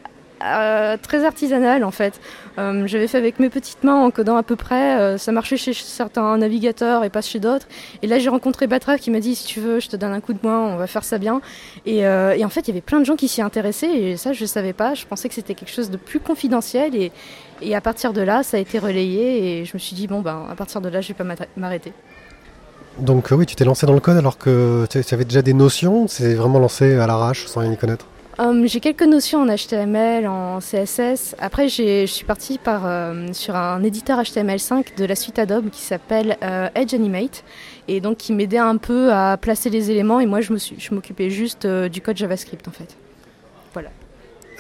euh, 0.42 0.96
très 1.02 1.26
artisanal 1.26 1.84
en 1.84 1.92
fait. 1.92 2.22
Euh, 2.58 2.88
J'avais 2.88 3.08
fait 3.08 3.18
avec 3.18 3.40
mes 3.40 3.50
petites 3.50 3.84
mains 3.84 3.96
en 3.96 4.10
codant 4.10 4.38
à 4.38 4.44
peu 4.44 4.56
près. 4.56 5.18
ça 5.18 5.34
marchait 5.34 5.58
chez 5.58 5.74
certains 5.74 6.38
navigateurs 6.38 7.04
et 7.04 7.10
pas 7.10 7.22
chez 7.22 7.40
d'autres. 7.40 7.68
Et 8.02 8.08
là 8.08 8.20
j'ai 8.20 8.30
rencontré 8.30 8.66
Batra 8.66 8.98
qui 8.98 9.12
m'a 9.12 9.20
dit 9.20 9.36
si 9.36 9.46
tu 9.46 9.60
veux 9.60 9.82
je 9.82 9.90
te 9.90 9.98
donne 9.98 10.14
un 10.14 10.22
coup 10.22 10.32
de 10.32 10.40
main, 10.42 10.60
on 10.60 10.78
va 10.78 10.88
faire 10.88 11.04
ça 11.04 11.18
bien. 11.18 11.42
Et, 11.86 12.08
en 12.08 12.50
fait 12.50 12.62
il 12.62 12.68
y 12.70 12.72
avait 12.72 12.82
plein 12.82 13.00
de 13.00 13.06
gens 13.06 13.18
qui 13.18 13.28
s'y 13.28 13.42
intéressaient 13.42 13.92
et 13.92 14.18
ça 14.18 14.32
je 14.32 14.46
savais 14.46 14.74
pas. 14.74 14.94
Je 14.94 15.06
pensais 15.06 15.28
que 15.28 15.36
c'était 15.36 15.56
quelque 15.56 15.74
chose 15.74 15.90
de 15.90 15.98
plus 15.98 16.22
confidentiel 16.22 16.96
et, 16.96 17.12
et 17.62 17.76
à 17.76 17.82
partir 17.82 18.14
de 18.14 18.22
là 18.22 18.44
ça 18.44 18.58
a 18.58 18.60
été 18.60 18.80
relayé 18.80 19.60
et 19.60 19.66
je 19.66 19.72
me 19.74 19.80
suis 19.80 19.96
dit 19.96 20.08
bon 20.08 20.22
ben 20.22 20.46
à 20.52 20.56
partir 20.56 20.82
de 20.82 20.90
là 20.90 21.02
je 21.02 21.10
vais 21.10 21.14
pas 21.14 21.26
m'arrêter-. 21.58 21.94
Donc 23.00 23.32
euh, 23.32 23.36
oui, 23.36 23.46
tu 23.46 23.56
t'es 23.56 23.64
lancé 23.66 23.86
dans 23.86 23.94
le 23.94 24.00
code 24.00 24.18
alors 24.18 24.38
que 24.38 24.86
tu 24.90 25.14
avais 25.14 25.26
déjà 25.26 25.42
des 25.42 25.54
notions, 25.54 26.08
c'est 26.08 26.34
vraiment 26.34 26.60
lancé 26.60 26.96
à 26.96 27.08
l'arrache 27.08 27.46
sans 27.46 27.62
rien 27.62 27.72
y 27.72 27.78
connaître? 27.78 28.06
Hum, 28.40 28.66
j'ai 28.68 28.80
quelques 28.80 29.04
notions 29.04 29.42
en 29.42 29.48
HTML, 29.54 30.26
en 30.26 30.60
CSS. 30.60 31.36
Après, 31.40 31.68
je 31.68 32.06
suis 32.06 32.24
partie 32.24 32.58
par, 32.58 32.84
euh, 32.86 33.28
sur 33.34 33.54
un 33.58 33.84
éditeur 33.84 34.18
HTML5 34.22 34.96
de 34.98 35.04
la 35.04 35.16
suite 35.16 35.40
Adobe 35.40 35.70
qui 35.70 35.82
s'appelle 35.82 36.38
euh, 36.42 36.70
Edge 36.74 36.94
Animate 36.94 37.44
et 37.90 38.00
donc 38.00 38.16
qui 38.16 38.32
m'aidait 38.32 38.58
un 38.58 38.78
peu 38.78 39.12
à 39.12 39.36
placer 39.36 39.70
les 39.70 39.92
éléments 39.92 40.22
et 40.22 40.26
moi 40.26 40.40
je 40.40 40.54
m'occupais 40.94 41.30
juste 41.30 41.68
du 41.68 42.00
code 42.00 42.16
JavaScript 42.16 42.66
en 42.68 42.72
fait. 42.72 42.96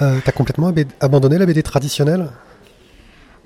Euh, 0.01 0.19
T'as 0.23 0.31
complètement 0.31 0.67
ab- 0.67 0.79
abandonné 1.01 1.37
la 1.37 1.45
BD 1.45 1.61
traditionnelle 1.61 2.27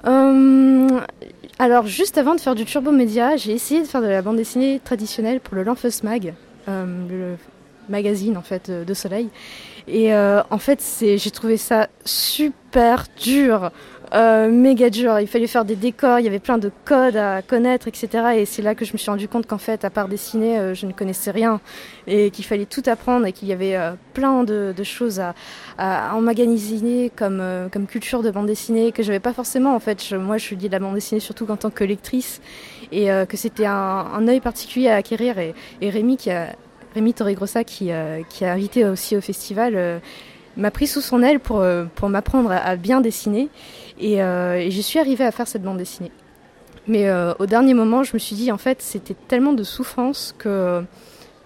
alors, 0.03 1.87
juste 1.87 2.17
avant 2.17 2.35
de 2.35 2.41
faire 2.41 2.55
du 2.55 2.65
Turbo 2.65 2.91
Média, 2.91 3.37
j'ai 3.37 3.51
essayé 3.53 3.81
de 3.81 3.87
faire 3.87 4.01
de 4.01 4.07
la 4.07 4.21
bande 4.21 4.37
dessinée 4.37 4.81
traditionnelle 4.83 5.39
pour 5.39 5.55
le 5.55 5.63
Lanfeus 5.63 6.03
Mag, 6.03 6.33
euh, 6.67 6.85
le 7.09 7.37
magazine 7.89 8.37
en 8.37 8.41
fait 8.41 8.69
de, 8.69 8.83
de 8.83 8.93
Soleil. 8.93 9.29
Et 9.87 10.13
euh, 10.13 10.41
en 10.49 10.57
fait, 10.57 10.81
j'ai 11.01 11.31
trouvé 11.31 11.57
ça 11.57 11.87
super 12.05 13.05
dur, 13.21 13.71
euh, 14.13 14.49
méga 14.49 14.89
dur. 14.89 15.19
Il 15.19 15.27
fallait 15.27 15.47
faire 15.47 15.65
des 15.65 15.75
décors, 15.75 16.19
il 16.19 16.25
y 16.25 16.27
avait 16.27 16.39
plein 16.39 16.57
de 16.57 16.71
codes 16.85 17.15
à 17.15 17.41
connaître, 17.41 17.87
etc. 17.87 18.07
Et 18.35 18.45
c'est 18.45 18.61
là 18.61 18.75
que 18.75 18.85
je 18.85 18.93
me 18.93 18.97
suis 18.97 19.09
rendu 19.09 19.27
compte 19.27 19.47
qu'en 19.47 19.57
fait, 19.57 19.83
à 19.85 19.89
part 19.89 20.07
dessiner, 20.07 20.59
euh, 20.59 20.73
je 20.75 20.85
ne 20.85 20.91
connaissais 20.91 21.31
rien 21.31 21.59
et 22.05 22.29
qu'il 22.29 22.45
fallait 22.45 22.65
tout 22.65 22.83
apprendre 22.85 23.25
et 23.25 23.31
qu'il 23.31 23.47
y 23.47 23.53
avait 23.53 23.75
euh, 23.75 23.93
plein 24.13 24.43
de, 24.43 24.73
choses 24.83 25.19
à, 25.19 25.33
à 25.77 26.15
euh, 26.15 27.69
comme 27.69 27.87
culture 27.87 28.21
de 28.21 28.31
bande 28.31 28.47
dessinée 28.47 28.91
que 28.91 29.01
j'avais 29.01 29.19
pas 29.19 29.33
forcément 29.33 29.75
en 29.75 29.79
fait. 29.79 30.03
Je- 30.03 30.15
moi 30.15 30.37
je 30.37 30.53
lis 30.55 30.69
la 30.69 30.79
bande 30.79 30.95
dessinée 30.95 31.19
surtout 31.19 31.49
en 31.49 31.57
tant 31.57 31.69
que 31.69 31.83
lectrice 31.83 32.41
et 32.91 33.07
que 33.27 33.37
c'était 33.37 33.65
un, 33.65 34.27
œil 34.27 34.39
particulier 34.39 34.89
à 34.89 34.97
acquérir 34.97 35.39
et, 35.39 35.55
Rémi 35.81 36.17
qui 36.17 36.29
Rémi 36.93 37.13
Torregrossa 37.13 37.63
qui, 37.63 37.91
a 37.91 38.21
invité 38.41 38.85
aussi 38.85 39.17
au 39.17 39.21
festival 39.21 40.01
m'a 40.57 40.69
pris 40.69 40.85
sous 40.85 41.01
son 41.01 41.23
aile 41.23 41.39
pour, 41.39 41.63
m'apprendre 42.09 42.51
à 42.51 42.75
bien 42.75 43.01
dessiner 43.01 43.49
et, 43.99 44.21
euh, 44.21 44.55
et 44.55 44.71
je 44.71 44.81
suis 44.81 44.99
arrivée 44.99 45.25
à 45.25 45.31
faire 45.31 45.47
cette 45.47 45.63
bande 45.63 45.77
dessinée. 45.77 46.11
Mais 46.87 47.07
euh, 47.07 47.33
au 47.39 47.45
dernier 47.45 47.73
moment, 47.73 48.03
je 48.03 48.11
me 48.13 48.19
suis 48.19 48.35
dit 48.35 48.51
en 48.51 48.57
fait 48.57 48.81
c'était 48.81 49.15
tellement 49.27 49.53
de 49.53 49.63
souffrance 49.63 50.35
que 50.37 50.83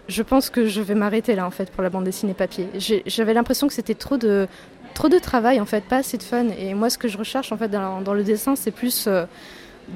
je 0.07 0.23
pense 0.23 0.49
que 0.49 0.67
je 0.67 0.81
vais 0.81 0.95
m'arrêter 0.95 1.35
là 1.35 1.45
en 1.45 1.51
fait 1.51 1.69
pour 1.69 1.83
la 1.83 1.89
bande 1.89 2.05
dessinée 2.05 2.33
papier. 2.33 2.67
J'avais 3.05 3.33
l'impression 3.33 3.67
que 3.67 3.73
c'était 3.73 3.95
trop 3.95 4.17
de 4.17 4.47
trop 4.93 5.09
de 5.09 5.19
travail 5.19 5.59
en 5.61 5.65
fait, 5.65 5.83
pas 5.83 5.97
assez 5.97 6.17
de 6.17 6.23
fun. 6.23 6.47
Et 6.57 6.73
moi, 6.73 6.89
ce 6.89 6.97
que 6.97 7.07
je 7.07 7.17
recherche 7.17 7.51
en 7.51 7.57
fait 7.57 7.67
dans, 7.67 8.01
dans 8.01 8.13
le 8.13 8.23
dessin, 8.23 8.55
c'est 8.55 8.71
plus 8.71 9.05
euh, 9.07 9.25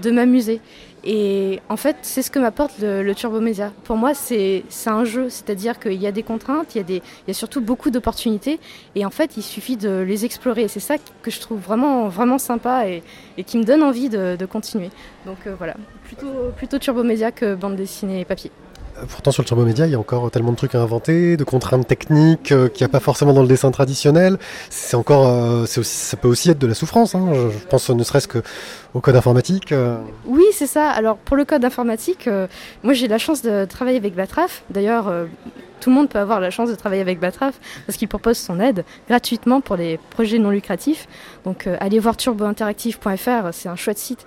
de 0.01 0.11
m'amuser. 0.11 0.61
Et 1.03 1.59
en 1.67 1.77
fait, 1.77 1.97
c'est 2.03 2.21
ce 2.21 2.29
que 2.29 2.37
m'apporte 2.37 2.73
le, 2.79 3.11
Turbo 3.13 3.39
Media. 3.39 3.71
Pour 3.85 3.97
moi, 3.97 4.13
c'est 4.13 4.63
un 4.85 5.03
jeu, 5.03 5.29
c'est-à-dire 5.29 5.79
qu'il 5.79 5.99
y 5.99 6.05
a 6.05 6.11
des 6.11 6.21
contraintes, 6.21 6.75
il 6.75 6.77
y 6.77 6.81
a, 6.81 6.83
des, 6.83 6.97
il 6.97 7.27
y 7.27 7.31
a 7.31 7.33
surtout 7.33 7.59
beaucoup 7.59 7.89
d'opportunités, 7.89 8.59
et 8.95 9.05
en 9.05 9.09
fait, 9.09 9.35
il 9.35 9.41
suffit 9.41 9.77
de 9.77 10.01
les 10.01 10.25
explorer. 10.25 10.67
C'est 10.67 10.79
ça 10.79 10.95
que 11.23 11.31
je 11.31 11.39
trouve 11.39 11.59
vraiment, 11.59 12.07
vraiment 12.07 12.37
sympa 12.37 12.87
et, 12.87 13.01
et 13.37 13.43
qui 13.43 13.57
me 13.57 13.63
donne 13.63 13.81
envie 13.81 14.09
de, 14.09 14.35
de 14.35 14.45
continuer. 14.45 14.91
Donc 15.25 15.37
euh, 15.47 15.55
voilà, 15.57 15.75
plutôt, 16.03 16.51
plutôt 16.55 16.77
Turbo 16.77 17.03
Media 17.03 17.31
que 17.31 17.55
bande 17.55 17.75
dessinée 17.75 18.21
et 18.21 18.25
papier. 18.25 18.51
Euh, 18.97 19.05
Pourtant 19.07 19.31
sur 19.31 19.43
le 19.43 19.47
Turbo 19.47 19.65
Média, 19.65 19.85
il 19.85 19.91
y 19.91 19.95
a 19.95 19.99
encore 19.99 20.31
tellement 20.31 20.51
de 20.51 20.57
trucs 20.57 20.75
à 20.75 20.81
inventer, 20.81 21.37
de 21.37 21.43
contraintes 21.43 21.87
techniques 21.87 22.51
euh, 22.51 22.67
qu'il 22.69 22.83
n'y 22.85 22.89
a 22.89 22.91
pas 22.91 22.99
forcément 22.99 23.33
dans 23.33 23.41
le 23.41 23.47
dessin 23.47 23.71
traditionnel. 23.71 24.37
C'est 24.69 24.95
encore, 24.95 25.27
euh, 25.27 25.65
c'est 25.65 25.83
ça 25.83 26.17
peut 26.17 26.27
aussi 26.27 26.49
être 26.49 26.59
de 26.59 26.67
la 26.67 26.73
souffrance. 26.73 27.15
hein. 27.15 27.31
Je, 27.33 27.67
pense 27.67 27.89
ne 27.89 28.03
serait-ce 28.03 28.27
que 28.27 28.41
au 28.93 28.99
code 28.99 29.15
informatique. 29.15 29.73
Oui, 30.25 30.43
c'est 30.53 30.67
ça. 30.67 30.89
Alors 30.89 31.17
pour 31.17 31.37
le 31.37 31.45
code 31.45 31.63
informatique, 31.63 32.29
moi 32.83 32.93
j'ai 32.93 33.07
la 33.07 33.17
chance 33.17 33.41
de 33.41 33.65
travailler 33.65 33.97
avec 33.97 34.15
Batraf. 34.15 34.63
D'ailleurs, 34.69 35.11
tout 35.79 35.89
le 35.89 35.95
monde 35.95 36.09
peut 36.09 36.19
avoir 36.19 36.41
la 36.41 36.49
chance 36.49 36.69
de 36.69 36.75
travailler 36.75 37.01
avec 37.01 37.19
Batraf 37.19 37.57
parce 37.85 37.97
qu'il 37.97 38.09
propose 38.09 38.37
son 38.37 38.59
aide 38.59 38.83
gratuitement 39.07 39.61
pour 39.61 39.77
les 39.77 39.97
projets 40.09 40.39
non 40.39 40.49
lucratifs. 40.49 41.07
Donc 41.45 41.67
allez 41.79 41.99
voir 41.99 42.17
turbointeractive.fr, 42.17 43.53
c'est 43.53 43.69
un 43.69 43.77
chouette 43.77 43.97
site. 43.97 44.25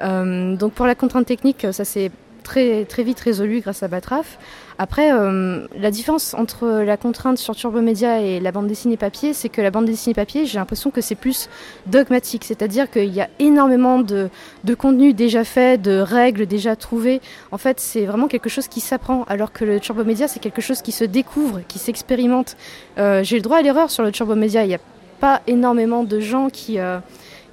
Donc 0.00 0.72
pour 0.72 0.86
la 0.86 0.94
contrainte 0.94 1.26
technique, 1.26 1.66
ça 1.72 1.84
s'est 1.84 2.10
très, 2.46 2.84
très 2.84 3.02
vite 3.02 3.18
résolu 3.18 3.60
grâce 3.60 3.82
à 3.82 3.88
Batraf. 3.88 4.38
Après, 4.78 5.12
euh, 5.12 5.66
la 5.76 5.90
différence 5.90 6.32
entre 6.34 6.68
la 6.68 6.96
contrainte 6.96 7.38
sur 7.38 7.56
Turbo 7.56 7.80
Media 7.80 8.20
et 8.20 8.40
la 8.40 8.52
bande 8.52 8.68
dessinée 8.68 8.96
papier, 8.96 9.32
c'est 9.32 9.48
que 9.48 9.60
la 9.60 9.70
bande 9.70 9.86
dessinée 9.86 10.14
papier, 10.14 10.46
j'ai 10.46 10.58
l'impression 10.58 10.90
que 10.90 11.00
c'est 11.00 11.16
plus 11.16 11.48
dogmatique, 11.86 12.44
c'est-à-dire 12.44 12.88
qu'il 12.90 13.12
y 13.12 13.20
a 13.20 13.28
énormément 13.40 13.98
de, 13.98 14.28
de 14.64 14.74
contenu 14.74 15.12
déjà 15.12 15.44
fait, 15.44 15.80
de 15.80 15.98
règles 15.98 16.46
déjà 16.46 16.76
trouvées. 16.76 17.20
En 17.50 17.58
fait, 17.58 17.80
c'est 17.80 18.06
vraiment 18.06 18.28
quelque 18.28 18.48
chose 18.48 18.68
qui 18.68 18.80
s'apprend, 18.80 19.24
alors 19.24 19.52
que 19.52 19.64
le 19.64 19.80
Turbo 19.80 20.04
Media, 20.04 20.28
c'est 20.28 20.40
quelque 20.40 20.62
chose 20.62 20.82
qui 20.82 20.92
se 20.92 21.04
découvre, 21.04 21.62
qui 21.66 21.80
s'expérimente. 21.80 22.56
Euh, 22.98 23.24
j'ai 23.24 23.36
le 23.36 23.42
droit 23.42 23.58
à 23.58 23.62
l'erreur 23.62 23.90
sur 23.90 24.04
le 24.04 24.12
Turbo 24.12 24.36
Media. 24.36 24.62
Il 24.62 24.68
n'y 24.68 24.74
a 24.74 24.80
pas 25.18 25.40
énormément 25.48 26.04
de 26.04 26.20
gens 26.20 26.48
qui, 26.48 26.78
euh, 26.78 26.98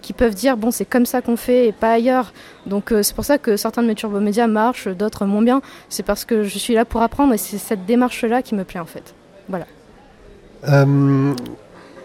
qui 0.04 0.14
peuvent 0.14 0.36
dire 0.36 0.58
bon, 0.58 0.70
c'est 0.70 0.86
comme 0.86 1.08
ça 1.08 1.24
qu'on 1.24 1.38
fait 1.38 1.68
et 1.68 1.72
pas 1.72 1.94
ailleurs. 1.94 2.34
Donc 2.68 2.92
euh, 2.92 3.02
c'est 3.02 3.16
pour 3.16 3.26
ça 3.26 3.40
que 3.40 3.58
certains 3.58 3.82
de 3.82 3.88
mes 3.88 3.96
Turbo 3.96 4.20
Media 4.20 4.46
marchent, 4.46 4.88
d'autres 4.88 5.26
moins 5.26 5.42
bien. 5.42 5.62
C'est 5.90 6.04
parce 6.04 6.26
que 6.26 6.44
je 6.44 6.60
suis 6.60 6.76
là 6.76 6.86
pour 6.86 7.02
apprendre 7.02 7.34
et 7.34 7.38
c'est 7.38 7.58
cette 7.58 7.88
démarche-là 7.88 8.44
qui 8.44 8.54
me 8.54 8.64
plaît 8.64 8.82
en 8.82 8.86
fait. 8.86 9.16
Voilà. 9.50 9.66
Euh, 10.70 11.34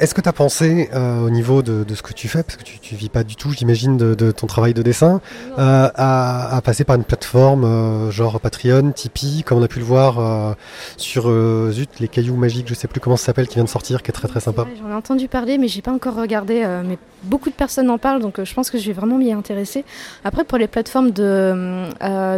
Est-ce 0.00 0.14
que 0.14 0.20
tu 0.20 0.28
as 0.28 0.32
pensé 0.32 0.88
euh, 0.94 1.26
au 1.26 1.30
niveau 1.30 1.61
de, 1.62 1.82
de 1.82 1.94
ce 1.96 2.02
que 2.02 2.12
tu 2.12 2.28
fais, 2.28 2.44
parce 2.44 2.56
que 2.56 2.62
tu, 2.62 2.78
tu 2.78 2.94
vis 2.94 3.08
pas 3.08 3.24
du 3.24 3.34
tout, 3.34 3.50
j'imagine, 3.50 3.96
de, 3.96 4.14
de 4.14 4.30
ton 4.30 4.46
travail 4.46 4.72
de 4.72 4.82
dessin, 4.82 5.20
euh, 5.58 5.88
à, 5.92 6.56
à 6.56 6.61
passer 6.62 6.84
par 6.84 6.94
une 6.94 7.02
plateforme 7.02 7.64
euh, 7.64 8.11
genre 8.12 8.38
Patreon, 8.38 8.92
Tipeee, 8.92 9.42
comme 9.42 9.58
on 9.58 9.62
a 9.62 9.68
pu 9.68 9.80
le 9.80 9.84
voir 9.84 10.54
sur 10.96 11.24
Zut, 11.72 11.90
les 11.98 12.06
cailloux 12.08 12.37
magiques, 12.37 12.68
je 12.68 12.74
sais 12.74 12.87
plus 12.87 13.00
comment 13.00 13.16
ça 13.16 13.26
s'appelle, 13.26 13.48
qui 13.48 13.56
vient 13.56 13.64
de 13.64 13.68
sortir, 13.68 14.02
qui 14.02 14.11
est 14.11 14.12
très 14.12 14.28
très 14.28 14.40
sympa. 14.40 14.62
Ouais, 14.62 14.76
J'en 14.80 14.90
ai 14.90 14.94
entendu 14.94 15.26
parler, 15.26 15.58
mais 15.58 15.66
j'ai 15.66 15.82
pas 15.82 15.92
encore 15.92 16.14
regardé. 16.14 16.64
mais 16.87 16.98
beaucoup 17.24 17.50
de 17.50 17.54
personnes 17.54 17.90
en 17.90 17.98
parlent, 17.98 18.20
donc 18.20 18.42
je 18.42 18.54
pense 18.54 18.70
que 18.70 18.78
je 18.78 18.87
vais 18.87 18.92
vraiment 18.92 19.18
m'y 19.18 19.32
intéresser. 19.32 19.84
Après, 20.24 20.44
pour 20.44 20.58
les 20.58 20.68
plateformes 20.68 21.11
de, 21.11 21.88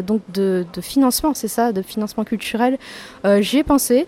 donc 0.01 0.23
de, 0.33 0.65
de 0.73 0.81
financement, 0.81 1.35
c'est 1.35 1.49
ça, 1.49 1.73
de 1.73 1.83
financement 1.83 2.25
culturel, 2.25 2.79
j'y 3.41 3.59
ai 3.59 3.65
pensé. 3.65 4.07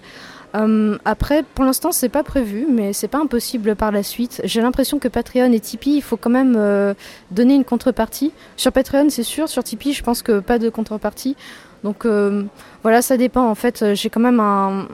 Euh, 0.54 0.98
après, 1.04 1.42
pour 1.54 1.64
l'instant, 1.64 1.92
c'est 1.92 2.08
pas 2.08 2.22
prévu, 2.22 2.66
mais 2.68 2.92
c'est 2.92 3.08
pas 3.08 3.18
impossible 3.18 3.74
par 3.74 3.90
la 3.90 4.02
suite. 4.02 4.40
J'ai 4.44 4.60
l'impression 4.60 4.98
que 4.98 5.08
Patreon 5.08 5.52
et 5.52 5.60
Tipeee, 5.60 5.96
il 5.96 6.02
faut 6.02 6.16
quand 6.16 6.30
même 6.30 6.56
euh, 6.56 6.94
donner 7.30 7.54
une 7.54 7.64
contrepartie. 7.64 8.32
Sur 8.56 8.72
Patreon, 8.72 9.08
c'est 9.08 9.22
sûr. 9.22 9.48
Sur 9.48 9.64
Tipeee, 9.64 9.92
je 9.92 10.02
pense 10.02 10.22
que 10.22 10.40
pas 10.40 10.58
de 10.58 10.68
contrepartie. 10.68 11.36
Donc 11.84 12.04
euh, 12.04 12.44
voilà, 12.82 13.02
ça 13.02 13.16
dépend. 13.16 13.48
En 13.48 13.54
fait, 13.54 13.94
j'ai 13.94 14.10
quand 14.10 14.20
même 14.20 14.40
un, 14.40 14.86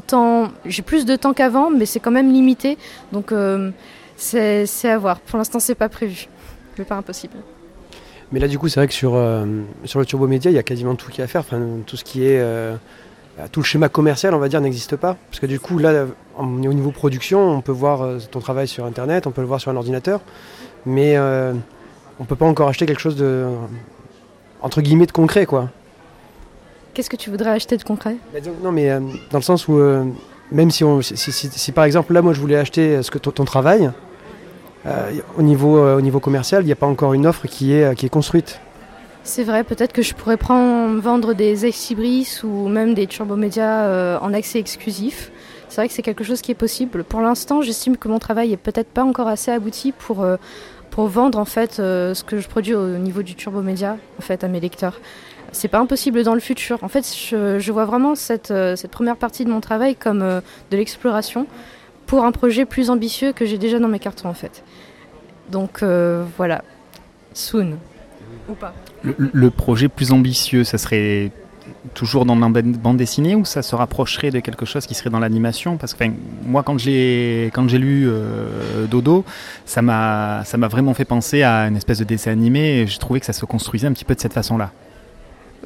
temps, 0.00 0.50
j'ai 0.66 0.82
plus 0.82 1.04
de 1.06 1.16
temps 1.16 1.32
qu'avant, 1.32 1.70
mais 1.70 1.86
c'est 1.86 2.00
quand 2.00 2.10
même 2.10 2.32
limité. 2.32 2.76
Donc 3.12 3.32
c'est 4.16 4.66
à 4.84 4.98
voir. 4.98 5.20
Pour 5.20 5.38
l'instant, 5.38 5.60
c'est 5.60 5.76
pas 5.76 5.88
prévu, 5.88 6.28
mais 6.76 6.84
pas 6.84 6.96
impossible. 6.96 7.36
Mais 8.32 8.40
là, 8.40 8.48
du 8.48 8.58
coup, 8.58 8.68
c'est 8.68 8.80
vrai 8.80 8.88
que 8.88 8.94
sur, 8.94 9.12
sur 9.84 10.00
le 10.00 10.06
Turbo 10.06 10.26
Média, 10.26 10.50
il 10.50 10.54
y 10.54 10.58
a 10.58 10.62
quasiment 10.62 10.96
tout 10.96 11.10
qui 11.10 11.20
est 11.20 11.24
à 11.24 11.28
faire. 11.28 11.42
Enfin, 11.42 11.60
tout 11.86 11.96
ce 11.96 12.04
qui 12.04 12.24
est. 12.24 12.42
bah, 13.38 13.44
tout 13.50 13.60
le 13.60 13.64
schéma 13.64 13.88
commercial, 13.88 14.34
on 14.34 14.38
va 14.38 14.48
dire, 14.48 14.60
n'existe 14.60 14.96
pas. 14.96 15.16
Parce 15.30 15.40
que 15.40 15.46
du 15.46 15.58
coup, 15.60 15.78
là, 15.78 16.06
en- 16.36 16.46
au 16.46 16.72
niveau 16.72 16.90
production, 16.90 17.40
on 17.50 17.60
peut 17.60 17.72
voir 17.72 18.02
euh, 18.02 18.18
ton 18.30 18.40
travail 18.40 18.68
sur 18.68 18.84
Internet, 18.84 19.26
on 19.26 19.30
peut 19.30 19.40
le 19.40 19.46
voir 19.46 19.60
sur 19.60 19.70
un 19.70 19.76
ordinateur. 19.76 20.20
Mais 20.86 21.16
euh, 21.16 21.52
on 22.20 22.24
peut 22.24 22.36
pas 22.36 22.46
encore 22.46 22.68
acheter 22.68 22.86
quelque 22.86 23.00
chose 23.00 23.16
de. 23.16 23.46
entre 24.60 24.80
guillemets, 24.82 25.06
de 25.06 25.12
concret, 25.12 25.46
quoi. 25.46 25.68
Qu'est-ce 26.94 27.08
que 27.08 27.16
tu 27.16 27.30
voudrais 27.30 27.50
acheter 27.50 27.76
de 27.78 27.82
concret? 27.84 28.16
Bah, 28.34 28.40
donc, 28.40 28.54
non, 28.62 28.70
mais 28.72 28.90
euh, 28.90 29.00
dans 29.30 29.38
le 29.38 29.42
sens 29.44 29.66
où, 29.68 29.78
euh, 29.78 30.04
même 30.50 30.70
si, 30.70 30.84
on, 30.84 31.00
si, 31.00 31.16
si- 31.16 31.32
si, 31.50 31.72
par 31.72 31.84
exemple, 31.84 32.12
là, 32.12 32.20
moi, 32.20 32.32
je 32.34 32.40
voulais 32.40 32.56
acheter 32.58 33.02
ce 33.02 33.10
que 33.10 33.18
ton, 33.18 33.30
ton 33.30 33.44
travail, 33.44 33.90
au, 35.38 35.42
niveau, 35.42 35.78
au 35.80 36.00
niveau 36.00 36.18
commercial, 36.18 36.62
il 36.64 36.66
n'y 36.66 36.72
a 36.72 36.76
pas 36.76 36.88
encore 36.88 37.14
une 37.14 37.24
offre 37.26 37.46
qui 37.46 37.72
est, 37.72 37.94
qui 37.94 38.04
est 38.06 38.08
construite. 38.08 38.60
C'est 39.24 39.44
vrai, 39.44 39.62
peut-être 39.62 39.92
que 39.92 40.02
je 40.02 40.14
pourrais 40.14 40.36
vendre 40.36 41.32
des 41.32 41.64
ex-Ibris 41.64 42.40
ou 42.42 42.68
même 42.68 42.92
des 42.94 43.06
turbomédias 43.06 43.86
euh, 43.86 44.18
en 44.20 44.34
accès 44.34 44.58
exclusif. 44.58 45.30
C'est 45.72 45.80
vrai 45.80 45.88
que 45.88 45.94
c'est 45.94 46.02
quelque 46.02 46.22
chose 46.22 46.42
qui 46.42 46.50
est 46.50 46.54
possible. 46.54 47.02
Pour 47.02 47.22
l'instant, 47.22 47.62
j'estime 47.62 47.96
que 47.96 48.06
mon 48.06 48.18
travail 48.18 48.52
est 48.52 48.58
peut-être 48.58 48.90
pas 48.90 49.04
encore 49.04 49.26
assez 49.26 49.50
abouti 49.50 49.92
pour, 49.92 50.22
euh, 50.22 50.36
vendre 50.94 51.38
en 51.38 51.46
fait 51.46 51.80
euh, 51.80 52.12
ce 52.12 52.24
que 52.24 52.40
je 52.40 52.46
produis 52.46 52.74
au 52.74 52.98
niveau 52.98 53.22
du 53.22 53.34
turbomédia 53.34 53.96
en 54.18 54.20
fait 54.20 54.44
à 54.44 54.48
mes 54.48 54.60
lecteurs. 54.60 55.00
C'est 55.50 55.68
pas 55.68 55.78
impossible 55.78 56.24
dans 56.24 56.34
le 56.34 56.40
futur. 56.40 56.78
En 56.82 56.88
fait, 56.88 57.06
je, 57.16 57.72
vois 57.72 57.86
vraiment 57.86 58.14
cette, 58.14 58.50
euh, 58.50 58.76
cette 58.76 58.90
première 58.90 59.16
partie 59.16 59.46
de 59.46 59.50
mon 59.50 59.62
travail 59.62 59.96
comme 59.96 60.20
de 60.20 60.76
l'exploration 60.76 61.46
pour 62.04 62.22
un 62.26 62.32
projet 62.32 62.66
plus 62.66 62.90
ambitieux 62.90 63.32
que 63.32 63.46
j'ai 63.46 63.56
déjà 63.56 63.78
dans 63.78 63.88
mes 63.88 63.98
cartons 63.98 64.28
en 64.28 64.34
fait. 64.34 64.62
Donc 65.48 65.82
voilà, 66.36 66.62
soon 67.32 67.78
ou 68.46 68.52
pas. 68.52 68.74
Le, 69.04 69.50
projet 69.50 69.88
plus 69.88 70.12
ambitieux, 70.12 70.64
ça 70.64 70.78
serait 70.78 71.32
toujours 71.94 72.24
dans 72.24 72.36
la 72.36 72.48
bande 72.48 72.96
dessinée 72.96 73.34
ou 73.34 73.44
ça 73.44 73.62
se 73.62 73.74
rapprocherait 73.74 74.30
de 74.30 74.40
quelque 74.40 74.64
chose 74.64 74.86
qui 74.86 74.94
serait 74.94 75.10
dans 75.10 75.18
l'animation? 75.18 75.76
Parce 75.76 75.94
que 75.94 76.04
moi, 76.44 76.62
quand 76.62 76.78
j'ai 76.78 77.50
lu 77.72 78.08
euh, 78.08 78.86
Dodo, 78.86 79.24
ça 79.66 79.82
m'a 79.82 80.42
ça 80.44 80.56
m'a 80.56 80.68
vraiment 80.68 80.94
fait 80.94 81.04
penser 81.04 81.42
à 81.42 81.66
une 81.66 81.76
espèce 81.76 81.98
de 81.98 82.04
dessin 82.04 82.30
animé. 82.30 82.80
Et 82.80 82.86
j'ai 82.86 82.98
trouvé 82.98 83.20
que 83.20 83.26
ça 83.26 83.32
se 83.32 83.44
construisait 83.44 83.86
un 83.86 83.92
petit 83.92 84.04
peu 84.04 84.14
de 84.14 84.20
cette 84.20 84.34
façon-là. 84.34 84.70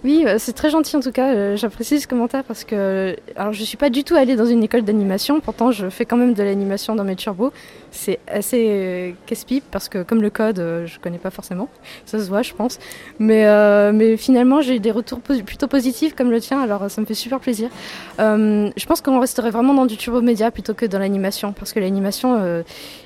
Oui, 0.05 0.25
euh, 0.27 0.37
c'est 0.39 0.53
très 0.53 0.71
gentil 0.71 0.97
en 0.97 1.01
tout 1.01 1.11
cas. 1.11 1.35
euh, 1.35 1.57
J'apprécie 1.57 2.01
ce 2.01 2.07
commentaire 2.07 2.45
parce 2.45 2.65
que 2.65 3.17
alors 3.35 3.53
je 3.53 3.63
suis 3.65 3.77
pas 3.77 3.91
du 3.91 4.05
tout 4.05 4.15
allée 4.15 4.37
dans 4.37 4.47
une 4.47 4.63
école 4.63 4.83
d'animation. 4.83 5.41
Pourtant, 5.41 5.73
je 5.73 5.89
fais 5.89 6.05
quand 6.05 6.17
même 6.17 6.35
de 6.35 6.43
l'animation 6.43 6.95
dans 6.95 7.05
mes 7.05 7.17
turbos. 7.17 7.53
C'est 7.99 8.19
assez 8.29 8.67
euh, 8.69 9.13
casse-pipe 9.25 9.65
parce 9.71 9.89
que 9.89 10.03
comme 10.03 10.21
le 10.21 10.29
code, 10.29 10.59
euh, 10.59 10.87
je 10.87 10.99
connais 11.01 11.17
pas 11.17 11.31
forcément. 11.31 11.69
Ça 12.05 12.19
se 12.19 12.29
voit, 12.29 12.43
je 12.43 12.53
pense. 12.53 12.79
Mais 13.19 13.47
euh, 13.47 14.17
finalement, 14.19 14.61
j'ai 14.61 14.77
eu 14.77 14.81
des 14.81 14.91
retours 14.91 15.21
plutôt 15.21 15.67
positifs 15.67 16.15
comme 16.15 16.31
le 16.31 16.41
tien. 16.41 16.61
Alors 16.61 16.91
ça 16.91 17.01
me 17.01 17.07
fait 17.07 17.15
super 17.15 17.41
plaisir. 17.41 17.71
Euh, 18.21 18.71
je 18.77 18.87
pense 18.87 19.01
qu'on 19.01 19.19
resterait 19.19 19.51
vraiment 19.51 19.73
dans 19.73 19.87
du 19.87 19.97
turbo 19.97 20.21
média 20.21 20.51
plutôt 20.51 20.75
que 20.75 20.85
dans 20.85 20.99
l'animation 20.99 21.53
parce 21.53 21.73
que 21.73 21.81
l'animation, 21.81 22.37
euh, 22.39 22.63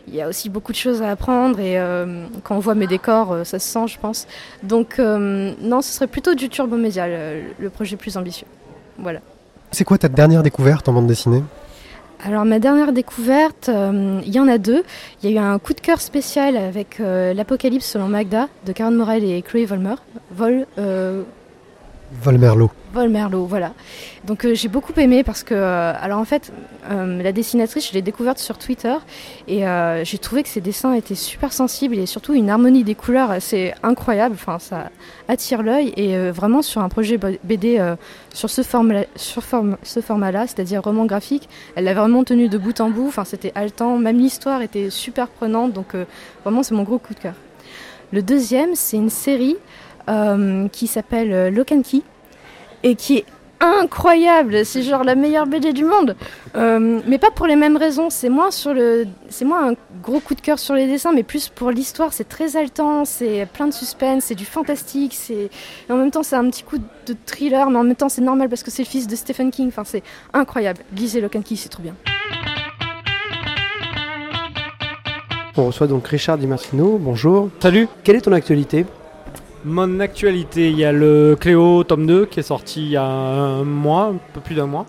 il 0.08 0.14
y 0.16 0.20
a 0.20 0.28
aussi 0.28 0.50
beaucoup 0.50 0.72
de 0.72 0.76
choses 0.76 1.02
à 1.02 1.10
apprendre 1.10 1.60
et 1.60 1.78
euh, 1.78 2.26
quand 2.42 2.56
on 2.56 2.60
voit 2.60 2.74
mes 2.74 2.88
décors, 2.88 3.32
euh, 3.32 3.44
ça 3.44 3.60
se 3.60 3.68
sent, 3.68 3.86
je 3.86 3.98
pense. 3.98 4.26
Donc 4.64 4.98
euh, 4.98 5.52
non, 5.60 5.82
ce 5.82 5.92
serait 5.92 6.08
plutôt 6.08 6.34
du 6.34 6.48
turbo 6.48 6.76
média, 6.76 7.06
le, 7.06 7.42
le 7.58 7.70
projet 7.70 7.96
plus 7.96 8.16
ambitieux. 8.16 8.48
Voilà. 8.98 9.20
C'est 9.70 9.84
quoi 9.84 9.98
ta 9.98 10.08
dernière 10.08 10.42
découverte 10.42 10.88
en 10.88 10.92
bande 10.92 11.06
dessinée? 11.06 11.44
Alors 12.22 12.44
ma 12.44 12.58
dernière 12.58 12.92
découverte, 12.92 13.70
euh, 13.70 14.20
il 14.26 14.32
y 14.32 14.38
en 14.38 14.46
a 14.46 14.58
deux. 14.58 14.82
Il 15.22 15.30
y 15.30 15.38
a 15.38 15.40
eu 15.40 15.42
un 15.42 15.58
coup 15.58 15.72
de 15.72 15.80
cœur 15.80 16.00
spécial 16.02 16.56
avec 16.56 17.00
euh, 17.00 17.32
l'Apocalypse 17.32 17.86
selon 17.86 18.08
Magda 18.08 18.48
de 18.66 18.72
Karen 18.72 18.94
Morel 18.94 19.24
et 19.24 19.40
Chloé 19.40 19.64
Volmer. 19.64 19.94
Vol, 20.30 20.66
euh, 20.78 21.22
Volmerlo. 22.12 22.70
Volmerlo, 22.92 23.44
voilà. 23.46 23.72
Donc 24.24 24.44
euh, 24.44 24.54
j'ai 24.54 24.68
beaucoup 24.68 24.92
aimé 24.96 25.22
parce 25.22 25.44
que, 25.44 25.54
euh, 25.54 25.92
alors 26.00 26.18
en 26.18 26.24
fait, 26.24 26.52
euh, 26.90 27.22
la 27.22 27.30
dessinatrice, 27.30 27.88
je 27.88 27.94
l'ai 27.94 28.02
découverte 28.02 28.38
sur 28.38 28.58
Twitter 28.58 28.94
et 29.46 29.62
j'ai 30.04 30.18
trouvé 30.18 30.42
que 30.42 30.48
ses 30.48 30.60
dessins 30.60 30.92
étaient 30.92 31.14
super 31.14 31.52
sensibles 31.52 31.96
et 31.98 32.06
surtout 32.06 32.34
une 32.34 32.50
harmonie 32.50 32.82
des 32.82 32.96
couleurs 32.96 33.30
assez 33.30 33.72
incroyable. 33.82 34.34
Enfin, 34.34 34.58
ça 34.58 34.90
attire 35.28 35.62
l'œil 35.62 35.92
et 35.96 36.30
vraiment 36.30 36.62
sur 36.62 36.80
un 36.80 36.88
projet 36.88 37.18
BD 37.44 37.94
sur 38.34 38.50
ce 38.50 38.62
format, 38.62 39.04
sur 39.16 39.42
ce 39.82 40.00
format-là, 40.00 40.46
c'est-à-dire 40.46 40.82
roman 40.82 41.06
graphique, 41.06 41.48
elle 41.76 41.84
l'a 41.84 41.94
vraiment 41.94 42.24
tenu 42.24 42.48
de 42.48 42.58
bout 42.58 42.80
en 42.80 42.90
bout. 42.90 43.08
Enfin, 43.08 43.24
c'était 43.24 43.52
haletant. 43.54 43.98
Même 43.98 44.18
l'histoire 44.18 44.62
était 44.62 44.90
super 44.90 45.28
prenante. 45.28 45.72
Donc 45.72 45.94
vraiment, 46.44 46.62
c'est 46.62 46.74
mon 46.74 46.82
gros 46.82 46.98
coup 46.98 47.14
de 47.14 47.20
cœur. 47.20 47.34
Le 48.12 48.22
deuxième, 48.22 48.74
c'est 48.74 48.96
une 48.96 49.10
série 49.10 49.56
euh, 50.10 50.68
qui 50.68 50.86
s'appelle 50.86 51.32
euh, 51.32 51.64
Key 51.64 52.02
et 52.82 52.94
qui 52.94 53.18
est 53.18 53.24
incroyable. 53.60 54.64
C'est 54.64 54.82
genre 54.82 55.04
la 55.04 55.14
meilleure 55.14 55.46
BD 55.46 55.72
du 55.72 55.84
monde. 55.84 56.16
Euh, 56.56 57.00
mais 57.06 57.18
pas 57.18 57.30
pour 57.30 57.46
les 57.46 57.56
mêmes 57.56 57.76
raisons. 57.76 58.10
C'est 58.10 58.30
moins 58.30 58.50
sur 58.50 58.74
le, 58.74 59.06
c'est 59.28 59.44
moins 59.44 59.70
un 59.70 59.74
gros 60.02 60.20
coup 60.20 60.34
de 60.34 60.40
cœur 60.40 60.58
sur 60.58 60.74
les 60.74 60.86
dessins, 60.86 61.12
mais 61.12 61.22
plus 61.22 61.48
pour 61.48 61.70
l'histoire. 61.70 62.12
C'est 62.12 62.28
très 62.28 62.56
haletant, 62.56 63.04
c'est 63.04 63.46
plein 63.52 63.66
de 63.66 63.72
suspense, 63.72 64.24
c'est 64.24 64.34
du 64.34 64.46
fantastique, 64.46 65.14
c'est 65.14 65.50
et 65.88 65.92
en 65.92 65.96
même 65.96 66.10
temps 66.10 66.22
c'est 66.22 66.36
un 66.36 66.48
petit 66.50 66.62
coup 66.62 66.78
de 66.78 67.14
thriller, 67.26 67.70
mais 67.70 67.78
en 67.78 67.84
même 67.84 67.96
temps 67.96 68.08
c'est 68.08 68.22
normal 68.22 68.48
parce 68.48 68.62
que 68.62 68.70
c'est 68.70 68.82
le 68.82 68.88
fils 68.88 69.06
de 69.06 69.16
Stephen 69.16 69.50
King. 69.50 69.68
Enfin 69.68 69.84
c'est 69.84 70.02
incroyable. 70.32 70.80
Lisez 70.96 71.20
Lock 71.20 71.36
and 71.36 71.42
Key, 71.42 71.56
c'est 71.56 71.68
trop 71.68 71.82
bien. 71.82 71.94
On 75.56 75.66
reçoit 75.66 75.86
donc 75.86 76.06
Richard 76.06 76.38
Di 76.38 76.46
Martino. 76.46 76.98
Bonjour. 76.98 77.50
Salut 77.60 77.88
Quelle 78.02 78.16
est 78.16 78.22
ton 78.22 78.32
actualité? 78.32 78.86
Mon 79.64 80.00
actualité, 80.00 80.70
il 80.70 80.78
y 80.78 80.86
a 80.86 80.92
le 80.92 81.36
Cléo 81.38 81.84
tome 81.84 82.06
2 82.06 82.26
qui 82.26 82.40
est 82.40 82.44
sorti 82.44 82.82
il 82.82 82.90
y 82.92 82.96
a 82.96 83.04
un 83.04 83.62
mois, 83.64 84.04
un 84.04 84.18
peu 84.32 84.40
plus 84.40 84.54
d'un 84.54 84.66
mois. 84.66 84.86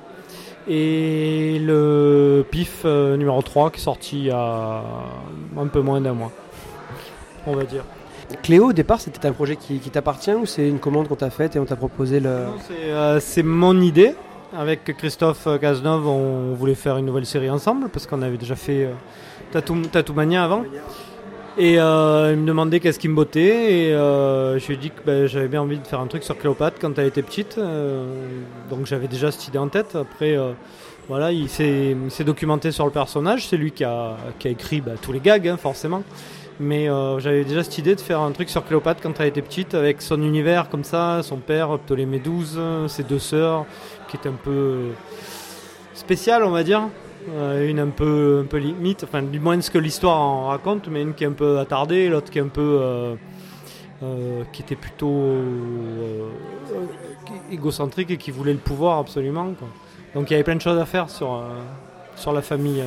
Et 0.68 1.60
le 1.60 2.46
PIF 2.50 2.84
euh, 2.86 3.18
numéro 3.18 3.42
3 3.42 3.72
qui 3.72 3.82
est 3.82 3.84
sorti 3.84 4.20
il 4.20 4.26
y 4.26 4.32
a 4.32 4.82
un 5.58 5.68
peu 5.68 5.82
moins 5.82 6.00
d'un 6.00 6.14
mois. 6.14 6.32
On 7.46 7.56
va 7.56 7.64
dire. 7.64 7.84
Cléo, 8.44 8.70
au 8.70 8.74
départ, 8.74 9.02
c'était 9.02 9.28
un 9.28 9.34
projet 9.34 9.58
qui, 9.58 9.80
qui 9.80 9.90
t'appartient 9.90 10.32
ou 10.32 10.46
c'est 10.46 10.70
une 10.70 10.80
commande 10.80 11.10
qu'on 11.10 11.16
t'a 11.16 11.32
faite 11.32 11.58
et 11.58 11.60
on 11.60 11.66
t'a 11.66 11.76
proposé 11.76 12.22
le. 12.22 12.46
C'est 12.66 12.92
euh, 12.92 13.20
c'est 13.20 13.44
mon 13.44 13.80
idée. 13.82 14.16
Avec 14.58 14.84
Christophe 14.98 15.48
Cazeneuve, 15.62 16.08
on 16.08 16.54
voulait 16.56 16.76
faire 16.76 16.98
une 16.98 17.06
nouvelle 17.06 17.26
série 17.26 17.50
ensemble 17.50 17.88
parce 17.88 18.06
qu'on 18.06 18.22
avait 18.22 18.38
déjà 18.38 18.56
fait 18.56 18.90
euh, 19.56 20.14
Mania 20.14 20.44
avant. 20.44 20.64
Et 21.58 21.80
euh, 21.80 22.32
il 22.34 22.40
me 22.40 22.48
demandait 22.48 22.80
qu'est-ce 22.80 22.98
qui 22.98 23.10
me 23.10 23.16
bottait 23.16 23.90
et 23.90 23.94
euh, 23.94 24.58
je 24.58 24.68
lui 24.68 24.76
ai 24.76 24.78
dit 24.78 24.90
que 24.90 25.02
ben, 25.06 25.28
j'avais 25.28 25.50
bien 25.50 25.62
envie 25.62 25.78
de 25.78 25.86
faire 25.86 26.00
un 26.00 26.08
truc 26.08 26.24
sur 26.24 26.38
Cléopâtre 26.38 26.78
quand 26.80 26.98
elle 26.98 27.08
était 27.08 27.22
petite. 27.22 27.58
euh, 27.58 28.06
donc 28.70 28.86
j'avais 28.86 29.10
déjà 29.10 29.32
cette 29.32 29.48
idée 29.50 29.58
en 29.58 29.68
tête. 29.68 29.96
Après, 29.96 30.38
euh, 30.38 30.54
voilà, 31.10 31.34
il 31.34 31.50
s'est 31.50 32.24
documenté 32.26 32.72
sur 32.72 32.86
le 32.86 32.92
personnage. 32.92 33.48
C'est 33.48 33.58
lui 33.58 33.72
qui 33.72 33.84
a, 33.84 34.16
écrit 34.46 34.80
bah, 34.80 34.94
tous 35.02 35.12
les 35.12 35.20
gags, 35.20 35.46
hein, 35.48 35.58
forcément. 35.58 36.04
Mais 36.62 36.90
euh, 36.90 37.20
j'avais 37.20 37.44
déjà 37.44 37.64
cette 37.64 37.78
idée 37.80 37.96
de 37.96 38.00
faire 38.00 38.22
un 38.22 38.32
truc 38.32 38.50
sur 38.50 38.64
Cléopâtre 38.64 39.02
quand 39.02 39.20
elle 39.20 39.28
était 39.28 39.42
petite, 39.42 39.74
avec 39.74 40.02
son 40.02 40.22
univers 40.22 40.70
comme 40.70 40.84
ça, 40.84 41.22
son 41.24 41.38
père, 41.38 41.78
Ptolémée 41.80 42.20
XII, 42.20 42.88
ses 42.88 43.04
deux 43.04 43.20
sœurs, 43.20 43.66
qui 44.08 44.18
est 44.18 44.28
un 44.28 44.34
peu 44.34 44.52
euh, 44.52 44.92
spéciale, 45.96 46.44
on 46.44 46.52
va 46.52 46.64
dire. 46.64 46.84
Euh, 47.30 47.70
une 47.70 47.80
un 47.80 47.90
peu, 47.90 48.42
un 48.44 48.48
peu 48.48 48.58
limite, 48.58 49.04
enfin 49.04 49.22
du 49.22 49.40
moins 49.40 49.62
ce 49.62 49.70
que 49.70 49.78
l'histoire 49.78 50.20
en 50.20 50.48
raconte, 50.48 50.88
mais 50.88 51.02
une 51.04 51.14
qui 51.14 51.24
est 51.24 51.28
un 51.28 51.34
peu 51.34 51.60
attardée, 51.60 52.10
l'autre 52.10 52.32
qui 52.32 52.40
est 52.40 52.42
un 52.42 52.48
peu. 52.48 52.80
euh, 52.82 53.16
euh, 54.04 54.42
qui 54.52 54.64
était 54.64 54.76
plutôt 54.76 55.36
égocentrique 57.52 58.10
et 58.10 58.18
qui 58.18 58.32
voulait 58.32 58.54
le 58.54 58.58
pouvoir 58.58 58.98
absolument. 58.98 59.54
Donc 60.16 60.30
il 60.30 60.32
y 60.32 60.34
avait 60.34 60.44
plein 60.44 60.56
de 60.56 60.62
choses 60.62 60.80
à 60.80 60.86
faire 60.88 61.08
sur, 61.08 61.40
sur 62.16 62.34
la 62.34 62.42
famille 62.42 62.84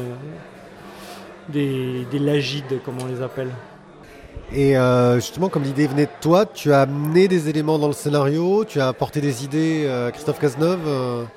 des, 1.49 2.05
des 2.11 2.19
Lagides, 2.19 2.83
comme 2.85 2.97
on 3.01 3.07
les 3.07 3.23
appelle. 3.23 3.51
Et 4.53 4.75
justement, 5.15 5.49
comme 5.49 5.63
l'idée 5.63 5.87
venait 5.87 6.07
de 6.07 6.11
toi, 6.21 6.47
tu 6.47 6.73
as 6.73 6.81
amené 6.81 7.29
des 7.29 7.49
éléments 7.49 7.79
dans 7.79 7.87
le 7.87 7.93
scénario, 7.93 8.65
tu 8.65 8.81
as 8.81 8.89
apporté 8.89 9.21
des 9.21 9.45
idées 9.45 9.87
à 9.89 10.11
Christophe 10.11 10.41
Cazeneuve. 10.41 11.29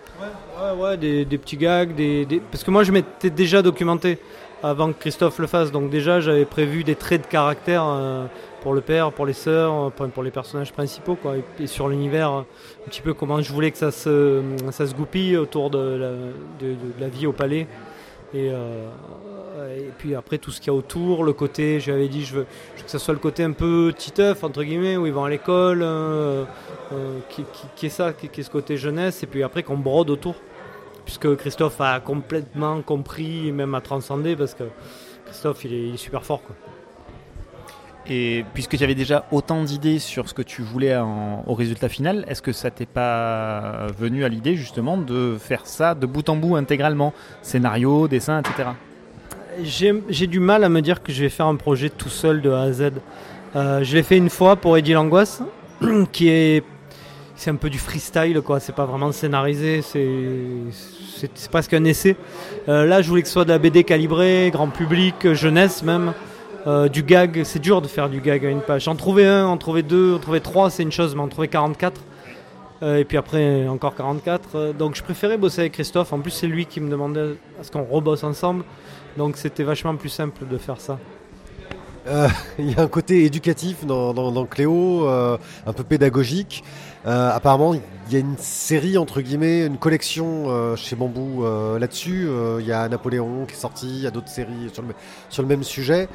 Ouais, 0.58 0.72
ouais, 0.72 0.98
des, 0.98 1.38
petits 1.38 1.58
gags, 1.58 1.94
des, 1.94 2.26
parce 2.52 2.64
que 2.64 2.72
moi 2.72 2.84
je 2.84 2.92
m'étais 2.92 3.30
déjà 3.30 3.62
documenté 3.62 4.18
avant 4.64 4.92
que 4.92 5.00
Christophe 5.00 5.38
le 5.38 5.46
fasse, 5.46 5.72
donc 5.72 5.92
déjà 5.92 6.20
j'avais 6.20 6.46
prévu 6.46 6.84
des 6.84 6.96
traits 6.96 7.22
de 7.22 7.28
caractère 7.28 7.84
euh, 7.86 8.26
pour 8.62 8.74
le 8.74 8.82
père, 8.82 9.12
pour 9.12 9.28
les 9.28 9.34
sœurs, 9.34 9.92
euh, 10.02 10.08
pour, 10.08 10.24
les 10.24 10.32
personnages 10.32 10.74
principaux, 10.74 11.14
quoi, 11.14 11.36
et, 11.60 11.68
sur 11.68 11.90
l'univers, 11.90 12.32
euh, 12.32 12.40
un 12.42 12.90
petit 12.90 13.02
peu 13.02 13.14
comment 13.14 13.40
je 13.40 13.54
voulais 13.54 13.70
que 13.70 13.78
ça 13.78 13.92
se, 13.92 14.42
ça 14.72 14.88
se 14.88 14.96
goupille 14.96 15.38
autour 15.38 15.70
de 15.70 16.34
la, 17.00 17.08
vie 17.08 17.28
au 17.28 17.34
palais 17.34 17.68
puis 19.98 20.16
après 20.16 20.38
tout 20.38 20.52
ce 20.52 20.60
qu'il 20.60 20.68
y 20.68 20.76
a 20.76 20.78
autour, 20.78 21.24
le 21.24 21.34
côté, 21.34 21.80
je 21.80 21.92
lui 21.92 21.98
avais 21.98 22.08
dit, 22.08 22.24
je 22.24 22.36
veux, 22.36 22.46
que 22.88 22.90
ça 22.90 23.00
soit 23.00 23.14
le 23.14 23.20
côté 23.20 23.44
un 23.44 23.52
peu 23.52 23.94
titeuf, 23.96 24.44
entre 24.44 24.64
guillemets, 24.64 24.98
où 24.98 25.06
ils 25.06 25.14
vont 25.14 25.26
à 25.26 25.30
l'école, 25.30 25.82
euh, 25.84 26.46
euh, 26.94 27.20
qui, 27.30 27.86
est 27.86 27.90
ça, 27.90 28.14
qui, 28.14 28.28
est 28.28 28.44
ce 28.44 28.50
côté 28.50 28.78
jeunesse, 28.78 29.24
et 29.24 29.28
puis 29.28 29.44
après 29.44 29.64
qu'on 29.64 29.78
brode 29.78 30.10
autour. 30.10 30.36
Puisque 31.06 31.36
Christophe 31.38 31.80
a 31.80 32.00
complètement 32.00 32.82
compris, 32.82 33.52
même 33.52 33.76
a 33.76 33.82
transcendé, 33.82 34.36
parce 34.36 34.54
que 34.54 34.66
Christophe, 35.26 35.64
il 35.66 35.74
est, 35.74 35.98
super 35.98 36.24
fort. 36.24 36.42
Quoi. 36.42 36.56
Et 38.10 38.46
puisque 38.54 38.78
tu 38.78 38.84
avais 38.84 38.96
déjà 38.96 39.26
autant 39.32 39.64
d'idées 39.64 40.00
sur 40.00 40.30
ce 40.30 40.34
que 40.34 40.42
tu 40.42 40.62
voulais 40.62 40.98
au 40.98 41.54
résultat 41.54 41.90
final, 41.90 42.24
est-ce 42.30 42.42
que 42.42 42.54
ça 42.54 42.72
t'est 42.72 42.86
pas 42.86 43.88
venu 43.98 44.24
à 44.24 44.30
l'idée 44.30 44.56
justement 44.56 44.98
de 44.98 45.38
faire 45.38 45.66
ça 45.66 45.94
de 45.94 46.06
bout 46.06 46.30
en 46.30 46.38
bout 46.38 46.56
intégralement? 46.56 47.14
Scénario, 47.42 48.08
dessin, 48.08 48.40
etc. 48.40 48.70
J'ai 49.64 50.28
du 50.28 50.40
mal 50.40 50.64
à 50.64 50.70
me 50.70 50.82
dire 50.82 51.02
que 51.02 51.12
je 51.12 51.22
vais 51.24 51.30
faire 51.30 51.48
un 51.48 51.56
projet 51.56 51.90
tout 51.90 52.10
seul 52.10 52.42
de 52.42 52.52
A 52.52 52.62
à 52.62 52.72
Z. 52.72 52.92
Euh, 53.56 53.84
je 53.84 53.96
l'ai 53.96 54.04
fait 54.04 54.18
une 54.18 54.30
fois 54.30 54.56
pour 54.56 54.78
Eddie 54.78 54.94
Langoisse, 54.94 55.42
qui 56.12 56.30
est 56.30 56.64
c'est 57.36 57.52
un 57.52 57.56
peu 57.56 57.70
du 57.70 57.78
freestyle 57.78 58.42
quoi. 58.42 58.60
C'est 58.60 58.76
pas 58.76 58.86
vraiment 58.86 59.12
scénarisé, 59.12 59.82
c'est 59.82 61.50
presque 61.52 61.74
un 61.74 61.84
essai. 61.86 62.16
Euh, 62.68 62.86
là, 62.86 63.02
je 63.02 63.10
voulais 63.10 63.22
que 63.22 63.28
ce 63.28 63.34
soit 63.34 63.46
de 63.46 63.50
la 63.50 63.60
BD 63.60 63.84
calibrée, 63.84 64.50
grand 64.52 64.70
public, 64.70 65.34
jeunesse 65.34 65.84
même. 65.84 66.14
Euh, 66.68 66.90
du 66.90 67.02
gag, 67.02 67.44
c'est 67.46 67.60
dur 67.60 67.82
de 67.82 67.88
faire 67.88 68.10
du 68.10 68.20
gag 68.20 68.46
à 68.46 68.50
une 68.50 68.62
page. 68.62 68.88
En 68.88 68.96
trouver 68.96 69.26
un, 69.26 69.46
en 69.46 69.58
trouver 69.58 69.84
deux, 69.84 70.16
en 70.16 70.20
trouver 70.20 70.42
trois, 70.42 70.70
c'est 70.70 70.84
une 70.84 70.92
chose, 70.92 71.16
mais 71.16 71.22
en 71.22 71.30
trouver 71.30 71.48
44. 71.48 72.02
euh, 72.84 72.98
et 72.98 73.06
puis 73.06 73.18
après, 73.18 73.68
encore 73.68 73.96
44. 73.96 74.50
euh, 74.56 74.74
donc 74.74 74.96
je 74.96 75.02
préférais 75.04 75.38
bosser 75.38 75.62
avec 75.62 75.74
Christophe. 75.74 76.12
En 76.12 76.20
plus, 76.20 76.32
c'est 76.32 76.48
lui 76.48 76.66
qui 76.66 76.82
me 76.82 76.90
demandait 76.90 77.36
à 77.60 77.64
ce 77.64 77.72
qu'on 77.72 77.84
rebosse 77.84 78.24
ensemble. 78.24 78.64
Donc 79.18 79.38
c'était 79.38 79.64
vachement 79.64 79.96
plus 79.96 80.10
simple 80.10 80.46
de 80.48 80.58
faire 80.58 80.80
ça. 80.80 81.00
Euh, 82.08 82.28
Il 82.60 82.72
y 82.72 82.76
a 82.76 82.82
un 82.82 82.88
côté 82.88 83.26
éducatif 83.26 83.86
dans, 83.86 84.46
Cléo, 84.46 85.08
euh, 85.08 85.38
un 85.66 85.74
peu 85.74 85.84
pédagogique. 85.84 86.64
Euh, 87.06 87.32
apparemment, 87.32 87.74
il 87.74 88.14
y 88.14 88.16
a 88.16 88.20
une 88.20 88.38
série, 88.38 88.98
entre 88.98 89.22
guillemets, 89.22 89.66
une 89.66 89.78
collection 89.78 90.76
chez 90.76 90.96
Bambou 90.96 91.44
là-dessus. 91.78 92.28
Il 92.60 92.66
y 92.66 92.72
a 92.72 92.88
Napoléon 92.88 93.46
qui 93.46 93.54
est 93.54 93.60
sorti, 93.60 93.88
il 93.88 94.02
y 94.02 94.08
a 94.08 94.12
d'autres 94.12 94.30
séries 94.30 94.70
sur 94.72 94.82
le, 94.82 94.90
sur 95.30 95.42
le 95.42 95.48
même 95.48 95.64
sujet. 95.64 96.08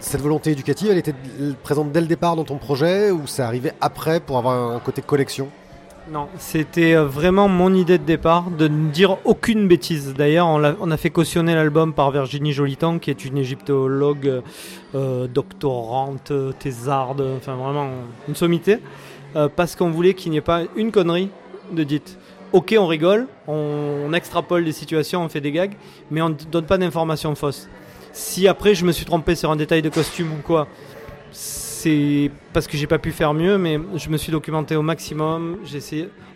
Cette 0.00 0.20
volonté 0.20 0.50
éducative, 0.50 0.90
elle 0.90 0.98
était 0.98 1.14
présente 1.62 1.92
dès 1.92 2.00
le 2.00 2.06
départ 2.06 2.36
dans 2.36 2.44
ton 2.44 2.58
projet 2.58 3.10
ou 3.10 3.26
c'est 3.26 3.42
arrivé 3.42 3.72
après 3.80 4.20
pour 4.20 4.38
avoir 4.38 4.72
un 4.72 4.80
côté 4.80 5.00
collection? 5.02 5.48
Non, 6.10 6.28
c'était 6.38 6.94
euh, 6.94 7.04
vraiment 7.04 7.48
mon 7.48 7.74
idée 7.74 7.98
de 7.98 8.04
départ 8.04 8.50
de 8.50 8.66
ne 8.66 8.90
dire 8.90 9.18
aucune 9.26 9.68
bêtise. 9.68 10.14
D'ailleurs, 10.16 10.46
on, 10.46 10.90
a 10.90 10.96
fait 10.96 11.10
cautionner 11.10 11.54
l'album 11.54 11.92
par 11.92 12.10
Virginie 12.10 12.52
Jolitan, 12.52 12.98
qui 12.98 13.10
est 13.10 13.26
une 13.26 13.36
égyptologue 13.36 14.42
euh, 14.94 15.26
doctorante, 15.26 16.30
euh, 16.30 16.52
thésarde, 16.52 17.22
enfin 17.36 17.56
vraiment 17.56 17.90
une 18.26 18.34
sommité, 18.34 18.78
parce 19.56 19.76
qu'on 19.76 19.90
voulait 19.90 20.14
qu'il 20.14 20.32
n'y 20.32 20.38
ait 20.38 20.40
pas 20.40 20.62
une 20.76 20.90
connerie 20.90 21.28
de 21.72 21.84
dite. 21.84 22.16
Ok, 22.52 22.74
on 22.78 22.86
rigole, 22.86 23.26
on, 23.46 24.06
on 24.06 24.12
extrapole 24.14 24.64
des 24.64 24.72
situations, 24.72 25.22
on 25.22 25.28
fait 25.28 25.42
des 25.42 25.52
gags, 25.52 25.74
mais 26.10 26.22
on 26.22 26.30
ne 26.30 26.34
donne 26.50 26.64
pas 26.64 26.78
d'informations 26.78 27.34
fausses. 27.34 27.68
Si 28.12 28.48
après 28.48 28.74
je 28.74 28.86
me 28.86 28.92
suis 28.92 29.04
trompé 29.04 29.34
sur 29.34 29.50
un 29.50 29.56
détail 29.56 29.82
de 29.82 29.90
costume 29.90 30.32
ou 30.32 30.42
quoi, 30.42 30.66
c'est 31.78 32.32
parce 32.52 32.66
que 32.66 32.76
j'ai 32.76 32.88
pas 32.88 32.98
pu 32.98 33.12
faire 33.12 33.32
mieux, 33.34 33.56
mais 33.56 33.78
je 33.94 34.08
me 34.08 34.16
suis 34.16 34.32
documenté 34.32 34.74
au 34.74 34.82
maximum. 34.82 35.58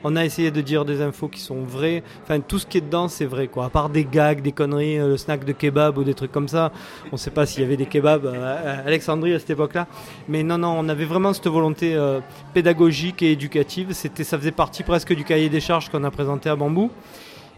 On 0.05 0.15
a 0.15 0.25
essayé 0.25 0.53
de 0.53 0.61
dire 0.61 0.85
des 0.85 1.03
infos 1.03 1.27
qui 1.27 1.41
sont 1.41 1.63
vraies. 1.65 2.05
Enfin, 2.23 2.39
tout 2.39 2.61
ce 2.61 2.67
qui 2.67 2.79
est 2.79 2.81
dedans, 2.81 3.09
c'est 3.09 3.25
vrai, 3.25 3.49
quoi. 3.49 3.65
À 3.65 3.69
part 3.69 3.89
des 3.89 4.05
gags, 4.05 4.41
des 4.41 4.53
conneries, 4.53 5.01
euh, 5.01 5.09
le 5.09 5.17
snack 5.17 5.45
de 5.45 5.51
kebab 5.51 5.99
ou 5.99 6.05
des 6.05 6.15
trucs 6.15 6.31
comme 6.31 6.47
ça. 6.47 6.71
On 7.11 7.17
sait 7.17 7.33
pas 7.33 7.45
s'il 7.45 7.63
y 7.63 7.67
avait 7.67 7.77
des 7.77 7.87
kebabs 7.87 8.27
à 8.27 8.87
Alexandrie 8.87 9.35
à 9.35 9.41
cette 9.41 9.51
époque-là. 9.51 9.89
Mais 10.29 10.45
non, 10.45 10.59
non, 10.59 10.77
on 10.79 10.89
avait 10.89 11.07
vraiment 11.07 11.33
cette 11.33 11.49
volonté 11.49 11.97
euh, 11.97 12.21
pédagogique 12.55 13.21
et 13.23 13.33
éducative. 13.33 13.89
C'était, 13.93 14.25
ça 14.25 14.39
faisait 14.39 14.53
partie 14.53 14.85
presque 14.85 15.13
du 15.13 15.25
cahier 15.25 15.49
des 15.49 15.61
charges 15.61 15.89
qu'on 15.89 16.05
a 16.05 16.11
présenté 16.13 16.51
à 16.51 16.57
Bambou. 16.57 16.91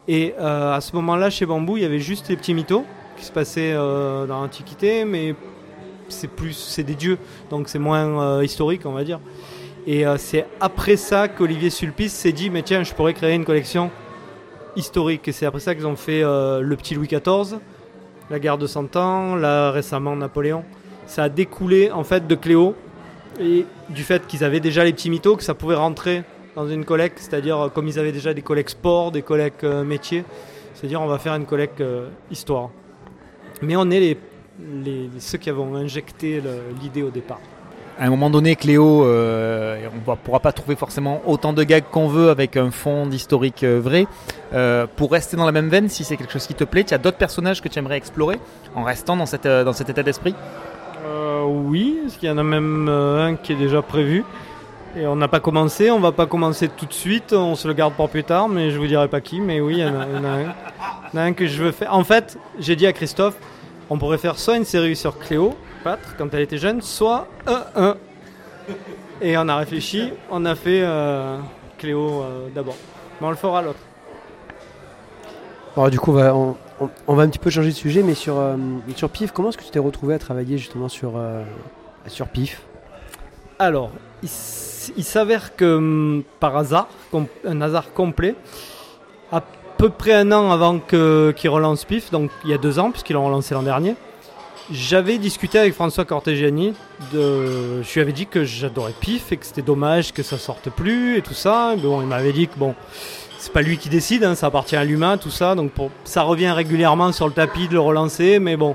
Et 0.08 0.34
euh, 0.38 0.74
à 0.74 0.80
ce 0.80 0.96
moment-là, 0.96 1.28
chez 1.28 1.44
Bambou, 1.44 1.76
il 1.76 1.82
y 1.82 1.86
avait 1.86 1.98
juste 1.98 2.30
les 2.30 2.36
petits 2.36 2.54
mythos 2.54 2.84
qui 3.18 3.26
se 3.26 3.32
passaient 3.32 3.74
dans 3.74 4.26
l'Antiquité, 4.40 5.04
mais 5.04 5.36
c'est 6.08 6.28
plus 6.28 6.52
c'est 6.52 6.82
des 6.82 6.94
dieux 6.94 7.18
donc 7.50 7.68
c'est 7.68 7.78
moins 7.78 8.38
euh, 8.38 8.44
historique 8.44 8.82
on 8.84 8.92
va 8.92 9.04
dire. 9.04 9.20
Et 9.86 10.06
euh, 10.06 10.16
c'est 10.18 10.46
après 10.60 10.96
ça 10.96 11.28
qu'Olivier 11.28 11.70
Sulpice 11.70 12.12
s'est 12.12 12.32
dit 12.32 12.50
mais 12.50 12.62
tiens 12.62 12.82
je 12.82 12.94
pourrais 12.94 13.14
créer 13.14 13.34
une 13.34 13.44
collection 13.44 13.90
historique. 14.76 15.28
Et 15.28 15.32
c'est 15.32 15.46
après 15.46 15.60
ça 15.60 15.74
qu'ils 15.74 15.86
ont 15.86 15.96
fait 15.96 16.22
euh, 16.22 16.60
le 16.60 16.76
petit 16.76 16.94
Louis 16.94 17.08
XIV 17.08 17.58
la 18.30 18.38
guerre 18.38 18.56
de 18.56 18.66
Cent 18.66 18.96
Ans 18.96 19.36
là 19.36 19.70
récemment 19.70 20.16
Napoléon. 20.16 20.64
Ça 21.06 21.24
a 21.24 21.28
découlé 21.28 21.90
en 21.90 22.04
fait 22.04 22.26
de 22.26 22.34
Cléo 22.34 22.74
et 23.38 23.66
du 23.90 24.02
fait 24.02 24.26
qu'ils 24.26 24.44
avaient 24.44 24.60
déjà 24.60 24.84
les 24.84 24.92
petits 24.92 25.10
mythos 25.10 25.36
que 25.36 25.42
ça 25.42 25.54
pouvait 25.54 25.74
rentrer 25.74 26.22
dans 26.56 26.66
une 26.68 26.84
collecte 26.84 27.18
c'est-à-dire 27.18 27.70
comme 27.74 27.88
ils 27.88 27.98
avaient 27.98 28.12
déjà 28.12 28.32
des 28.32 28.42
collectes 28.42 28.70
sport 28.70 29.10
des 29.10 29.22
collectes 29.22 29.64
métiers 29.64 30.24
c'est-à-dire 30.72 31.02
on 31.02 31.06
va 31.06 31.18
faire 31.18 31.34
une 31.34 31.46
collecte 31.46 31.82
histoire. 32.30 32.70
Mais 33.60 33.76
on 33.76 33.90
est 33.90 34.00
les 34.00 34.18
les, 34.84 35.10
ceux 35.18 35.38
qui 35.38 35.50
avons 35.50 35.74
injecté 35.74 36.42
l'idée 36.80 37.02
au 37.02 37.10
départ. 37.10 37.40
À 37.96 38.06
un 38.06 38.10
moment 38.10 38.28
donné, 38.28 38.56
Cléo, 38.56 39.04
euh, 39.04 39.86
on 39.94 40.10
ne 40.10 40.16
pourra 40.16 40.40
pas 40.40 40.50
trouver 40.50 40.74
forcément 40.74 41.22
autant 41.26 41.52
de 41.52 41.62
gags 41.62 41.84
qu'on 41.92 42.08
veut 42.08 42.28
avec 42.28 42.56
un 42.56 42.72
fond 42.72 43.06
d'historique 43.06 43.62
euh, 43.62 43.78
vrai. 43.80 44.08
Euh, 44.52 44.88
pour 44.96 45.12
rester 45.12 45.36
dans 45.36 45.46
la 45.46 45.52
même 45.52 45.68
veine, 45.68 45.88
si 45.88 46.02
c'est 46.02 46.16
quelque 46.16 46.32
chose 46.32 46.46
qui 46.48 46.54
te 46.54 46.64
plaît, 46.64 46.82
tu 46.82 46.92
as 46.92 46.98
d'autres 46.98 47.18
personnages 47.18 47.62
que 47.62 47.68
tu 47.68 47.78
aimerais 47.78 47.96
explorer 47.96 48.40
en 48.74 48.82
restant 48.82 49.16
dans, 49.16 49.26
cette, 49.26 49.46
dans 49.46 49.72
cet 49.72 49.90
état 49.90 50.02
d'esprit? 50.02 50.34
Euh, 51.06 51.44
oui, 51.44 51.98
parce 52.02 52.16
qu'il 52.16 52.28
y 52.28 52.32
en 52.32 52.38
a 52.38 52.42
même 52.42 52.88
un 52.88 53.36
qui 53.36 53.52
est 53.52 53.56
déjà 53.56 53.80
prévu. 53.80 54.24
Et 54.96 55.06
on 55.06 55.14
n'a 55.14 55.28
pas 55.28 55.40
commencé, 55.40 55.90
on 55.92 56.00
va 56.00 56.12
pas 56.12 56.26
commencer 56.26 56.68
tout 56.68 56.86
de 56.86 56.92
suite, 56.92 57.32
on 57.32 57.54
se 57.54 57.68
le 57.68 57.74
garde 57.74 57.94
pour 57.94 58.08
plus 58.08 58.24
tard, 58.24 58.48
mais 58.48 58.70
je 58.70 58.78
vous 58.78 58.86
dirai 58.86 59.06
pas 59.06 59.20
qui, 59.20 59.40
mais 59.40 59.60
oui, 59.60 59.74
il 59.74 59.78
y 59.78 59.82
y 59.82 59.86
en 59.86 61.16
a 61.16 61.20
un 61.20 61.32
que 61.32 61.46
je 61.46 61.62
veux 61.62 61.72
faire. 61.72 61.94
En 61.94 62.04
fait, 62.04 62.38
j'ai 62.58 62.74
dit 62.74 62.86
à 62.86 62.92
Christophe, 62.92 63.36
on 63.90 63.98
pourrait 63.98 64.18
faire 64.18 64.38
soit 64.38 64.56
une 64.56 64.64
série 64.64 64.96
sur 64.96 65.18
Cléo, 65.18 65.54
Pâtre, 65.82 66.14
quand 66.16 66.32
elle 66.32 66.40
était 66.40 66.58
jeune, 66.58 66.80
soit 66.82 67.28
un 67.46 67.64
1. 67.76 67.96
Et 69.20 69.36
on 69.38 69.48
a 69.48 69.56
réfléchi, 69.56 70.12
on 70.30 70.44
a 70.44 70.54
fait 70.54 70.80
euh, 70.82 71.38
Cléo 71.78 72.22
euh, 72.22 72.48
d'abord. 72.54 72.76
Mais 73.20 73.26
on 73.26 73.30
le 73.30 73.36
fera 73.36 73.62
l'autre. 73.62 73.78
Alors 75.76 75.90
du 75.90 75.98
coup, 75.98 76.10
on 76.12 76.14
va, 76.14 76.34
on, 76.34 76.56
on- 76.80 76.90
on 77.06 77.14
va 77.14 77.22
un 77.24 77.28
petit 77.28 77.38
peu 77.38 77.50
changer 77.50 77.68
de 77.70 77.74
sujet, 77.74 78.02
mais 78.02 78.14
sur, 78.14 78.38
euh, 78.38 78.56
sur 78.96 79.10
PIF, 79.10 79.32
comment 79.32 79.50
est-ce 79.50 79.58
que 79.58 79.64
tu 79.64 79.70
t'es 79.70 79.78
retrouvé 79.78 80.14
à 80.14 80.18
travailler 80.18 80.56
justement 80.58 80.88
sur, 80.88 81.12
sur 82.06 82.28
PIF? 82.28 82.62
Alors, 83.58 83.90
il, 84.22 84.28
s'avère 85.04 85.54
que 85.56 85.76
hum, 85.76 86.22
par 86.40 86.56
hasard, 86.56 86.88
un 87.44 87.60
hasard 87.60 87.92
complet, 87.92 88.34
à 89.30 89.42
peu 89.76 89.90
près 89.90 90.14
un 90.14 90.32
an 90.32 90.50
avant 90.50 90.78
qu'il 90.78 91.50
relance 91.50 91.84
PIF, 91.84 92.10
donc 92.10 92.30
il 92.44 92.50
y 92.50 92.54
a 92.54 92.58
deux 92.58 92.78
ans, 92.78 92.90
puisqu'il 92.90 93.14
l'a 93.14 93.20
relancé 93.20 93.54
l'an 93.54 93.62
dernier, 93.62 93.96
j'avais 94.70 95.18
discuté 95.18 95.58
avec 95.58 95.74
François 95.74 96.04
Cortegiani. 96.04 96.72
Je 97.12 97.92
lui 97.94 98.00
avais 98.00 98.12
dit 98.12 98.26
que 98.26 98.44
j'adorais 98.44 98.94
PIF 98.98 99.32
et 99.32 99.36
que 99.36 99.44
c'était 99.44 99.62
dommage 99.62 100.12
que 100.12 100.22
ça 100.22 100.38
sorte 100.38 100.70
plus 100.70 101.18
et 101.18 101.22
tout 101.22 101.34
ça. 101.34 101.74
Bon, 101.76 102.00
il 102.00 102.06
m'avait 102.06 102.32
dit 102.32 102.48
que 102.48 102.56
bon, 102.56 102.74
c'est 103.38 103.52
pas 103.52 103.60
lui 103.60 103.76
qui 103.76 103.90
décide, 103.90 104.24
hein, 104.24 104.34
ça 104.34 104.46
appartient 104.46 104.76
à 104.76 104.84
l'humain, 104.84 105.18
tout 105.18 105.30
ça. 105.30 105.54
Donc 105.54 105.72
ça 106.04 106.22
revient 106.22 106.50
régulièrement 106.50 107.12
sur 107.12 107.26
le 107.26 107.34
tapis 107.34 107.68
de 107.68 107.74
le 107.74 107.80
relancer, 107.80 108.38
mais 108.38 108.56
bon, 108.56 108.74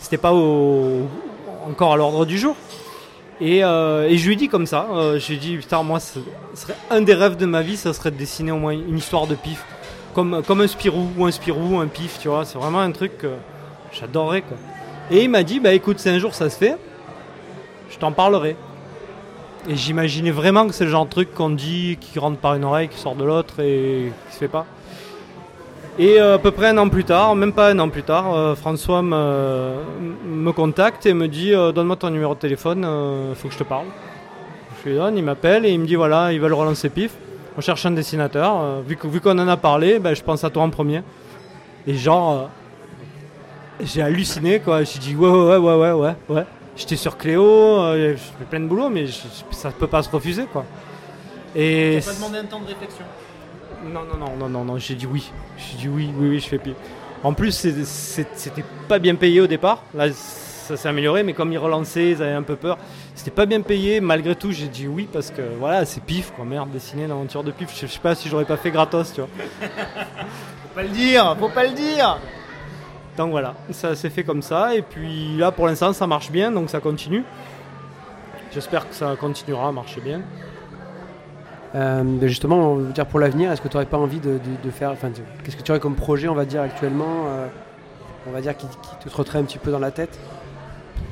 c'était 0.00 0.18
pas 0.18 0.32
encore 0.32 1.94
à 1.94 1.96
l'ordre 1.96 2.26
du 2.26 2.38
jour. 2.38 2.54
Et, 3.40 3.64
euh, 3.64 4.08
je 4.16 4.28
lui 4.28 4.44
ai 4.44 4.48
comme 4.48 4.66
ça, 4.66 4.86
euh, 4.92 5.18
je 5.18 5.28
lui 5.28 5.34
ai 5.34 5.38
dit, 5.38 5.56
putain, 5.56 5.82
moi, 5.82 5.98
ce 5.98 6.20
serait 6.54 6.76
un 6.90 7.00
des 7.00 7.14
rêves 7.14 7.36
de 7.36 7.46
ma 7.46 7.62
vie, 7.62 7.76
ça 7.76 7.92
serait 7.92 8.12
de 8.12 8.16
dessiner 8.16 8.52
au 8.52 8.58
moins 8.58 8.72
une 8.72 8.96
histoire 8.96 9.26
de 9.26 9.34
pif. 9.34 9.64
Comme, 10.14 10.34
un 10.34 10.66
Spirou, 10.66 11.08
ou 11.18 11.26
un 11.26 11.30
Spirou, 11.30 11.80
un 11.80 11.88
pif, 11.88 12.18
tu 12.20 12.28
vois, 12.28 12.44
c'est 12.44 12.56
vraiment 12.56 12.80
un 12.80 12.92
truc 12.92 13.18
que 13.18 13.30
j'adorerais. 13.92 14.44
Et 15.10 15.24
il 15.24 15.30
m'a 15.30 15.42
dit, 15.42 15.60
bah 15.60 15.72
écoute, 15.72 15.98
si 15.98 16.08
un 16.08 16.18
jour 16.18 16.34
ça 16.34 16.48
se 16.48 16.56
fait, 16.56 16.76
je 17.90 17.98
t'en 17.98 18.12
parlerai. 18.12 18.56
Et 19.68 19.76
j'imaginais 19.76 20.30
vraiment 20.30 20.66
que 20.66 20.74
c'est 20.74 20.84
le 20.84 20.90
genre 20.90 21.06
de 21.06 21.10
truc 21.10 21.34
qu'on 21.34 21.50
dit, 21.50 21.98
qui 22.00 22.18
rentre 22.18 22.38
par 22.38 22.54
une 22.54 22.64
oreille, 22.64 22.88
qui 22.88 22.98
sort 22.98 23.16
de 23.16 23.24
l'autre 23.24 23.60
et 23.60 24.12
qui 24.28 24.34
se 24.34 24.38
fait 24.38 24.48
pas. 24.48 24.66
Et 25.98 26.20
euh, 26.20 26.34
à 26.34 26.38
peu 26.38 26.50
près 26.50 26.68
un 26.68 26.78
an 26.78 26.88
plus 26.88 27.04
tard, 27.04 27.36
même 27.36 27.52
pas 27.52 27.70
un 27.70 27.78
an 27.78 27.88
plus 27.88 28.02
tard, 28.02 28.34
euh, 28.34 28.54
François 28.56 29.00
me, 29.00 30.50
contacte 30.52 31.06
et 31.06 31.14
me 31.14 31.28
dit 31.28 31.54
euh, 31.54 31.70
Donne-moi 31.70 31.96
ton 31.96 32.10
numéro 32.10 32.34
de 32.34 32.40
téléphone, 32.40 32.84
faut 33.34 33.48
que 33.48 33.54
je 33.54 33.58
te 33.58 33.64
parle. 33.64 33.86
Je 34.82 34.90
lui 34.90 34.96
donne, 34.96 35.16
il 35.16 35.24
m'appelle 35.24 35.64
et 35.64 35.70
il 35.70 35.78
me 35.78 35.86
dit 35.86 35.94
Voilà, 35.94 36.32
ils 36.32 36.40
veulent 36.40 36.52
relancer 36.52 36.88
PIF. 36.88 37.12
On 37.56 37.60
cherche 37.60 37.86
un 37.86 37.92
dessinateur. 37.92 38.60
euh, 38.60 38.80
vu 38.86 39.20
qu'on 39.20 39.38
en 39.38 39.48
a 39.48 39.56
parlé, 39.56 39.98
ben, 39.98 40.14
je 40.14 40.22
pense 40.22 40.42
à 40.44 40.50
toi 40.50 40.62
en 40.62 40.70
premier. 40.70 41.02
Et 41.86 41.94
genre, 41.94 42.32
euh, 42.32 43.84
j'ai 43.84 44.02
halluciné 44.02 44.60
quoi. 44.60 44.82
J'ai 44.84 44.98
dit 44.98 45.14
Ouais, 45.14 45.28
ouais, 45.28 45.56
ouais, 45.56 45.74
ouais, 45.74 45.92
ouais, 45.92 46.14
ouais. 46.28 46.44
J'étais 46.76 46.96
sur 46.96 47.16
Cléo, 47.16 47.44
euh, 47.44 48.12
je 48.14 48.16
fais 48.16 48.44
plein 48.50 48.58
de 48.60 48.66
boulot, 48.66 48.88
mais 48.88 49.06
je- 49.06 49.20
ça 49.52 49.70
peut 49.70 49.86
pas 49.86 50.02
se 50.02 50.10
refuser 50.10 50.46
quoi. 50.46 50.64
Et 51.54 52.00
pas 52.04 52.12
demandé 52.14 52.38
un 52.38 52.44
temps 52.46 52.60
de 52.60 52.66
réflexion 52.66 53.04
non, 53.86 54.00
non, 54.00 54.16
non, 54.18 54.36
non, 54.38 54.48
non, 54.48 54.64
non, 54.64 54.78
j'ai 54.78 54.94
dit 54.94 55.06
oui. 55.06 55.30
J'ai 55.58 55.76
dit 55.76 55.88
oui, 55.88 56.10
oui, 56.16 56.28
oui, 56.30 56.40
je 56.40 56.48
fais 56.48 56.58
pire. 56.58 56.74
En 57.22 57.34
plus, 57.34 57.52
c'était 57.52 58.64
pas 58.88 58.98
bien 58.98 59.14
payé 59.14 59.40
au 59.42 59.46
départ. 59.46 59.82
Là, 59.94 60.06
ça 60.64 60.76
s'est 60.76 60.88
amélioré, 60.88 61.22
mais 61.22 61.32
comme 61.32 61.52
ils 61.52 61.58
relançaient, 61.58 62.10
ils 62.10 62.22
avaient 62.22 62.32
un 62.32 62.42
peu 62.42 62.56
peur. 62.56 62.78
C'était 63.14 63.30
pas 63.30 63.46
bien 63.46 63.60
payé. 63.60 64.00
Malgré 64.00 64.34
tout, 64.34 64.50
j'ai 64.52 64.68
dit 64.68 64.88
oui 64.88 65.08
parce 65.12 65.30
que 65.30 65.42
voilà, 65.58 65.84
c'est 65.84 66.02
pif, 66.02 66.32
quoi. 66.34 66.44
Merde, 66.44 66.70
dessiner 66.70 67.06
l'aventure 67.06 67.44
de 67.44 67.50
pif. 67.52 67.70
Je 67.80 67.86
sais 67.86 67.98
pas 68.00 68.14
si 68.14 68.28
j'aurais 68.28 68.44
pas 68.44 68.56
fait 68.56 68.70
gratos, 68.70 69.12
tu 69.14 69.20
vois. 69.20 69.30
faut 69.60 70.74
pas 70.74 70.82
le 70.82 70.88
dire, 70.88 71.36
faut 71.38 71.48
pas 71.48 71.64
le 71.64 71.72
dire. 71.74 72.18
Donc 73.16 73.30
voilà, 73.30 73.54
ça 73.70 73.94
s'est 73.94 74.10
fait 74.10 74.24
comme 74.24 74.42
ça. 74.42 74.74
Et 74.74 74.82
puis 74.82 75.36
là, 75.36 75.52
pour 75.52 75.66
l'instant, 75.66 75.92
ça 75.92 76.06
marche 76.06 76.30
bien, 76.32 76.50
donc 76.50 76.68
ça 76.70 76.80
continue. 76.80 77.22
J'espère 78.52 78.88
que 78.88 78.94
ça 78.94 79.14
continuera 79.18 79.68
à 79.68 79.72
marcher 79.72 80.00
bien. 80.00 80.20
Euh, 81.76 82.02
ben 82.04 82.28
justement, 82.28 82.72
on 82.72 82.74
veut 82.76 82.92
dire 82.92 83.06
pour 83.06 83.18
l'avenir, 83.18 83.50
est-ce 83.50 83.60
que 83.60 83.66
tu 83.68 83.76
n'aurais 83.76 83.86
pas 83.86 83.98
envie 83.98 84.20
de, 84.20 84.32
de- 84.32 84.38
de 84.64 84.70
faire. 84.70 84.90
Enfin, 84.90 85.10
qu'est-ce 85.44 85.56
que 85.56 85.62
tu 85.62 85.72
aurais 85.72 85.80
comme 85.80 85.96
projet, 85.96 86.28
on 86.28 86.34
va 86.34 86.44
dire, 86.44 86.62
actuellement 86.62 87.24
euh, 87.26 87.46
On 88.28 88.30
va 88.30 88.40
dire 88.40 88.56
qui, 88.56 88.66
qui 88.68 88.96
te 89.04 89.08
trotterait 89.08 89.40
un 89.40 89.44
petit 89.44 89.58
peu 89.58 89.72
dans 89.72 89.80
la 89.80 89.90
tête? 89.90 90.16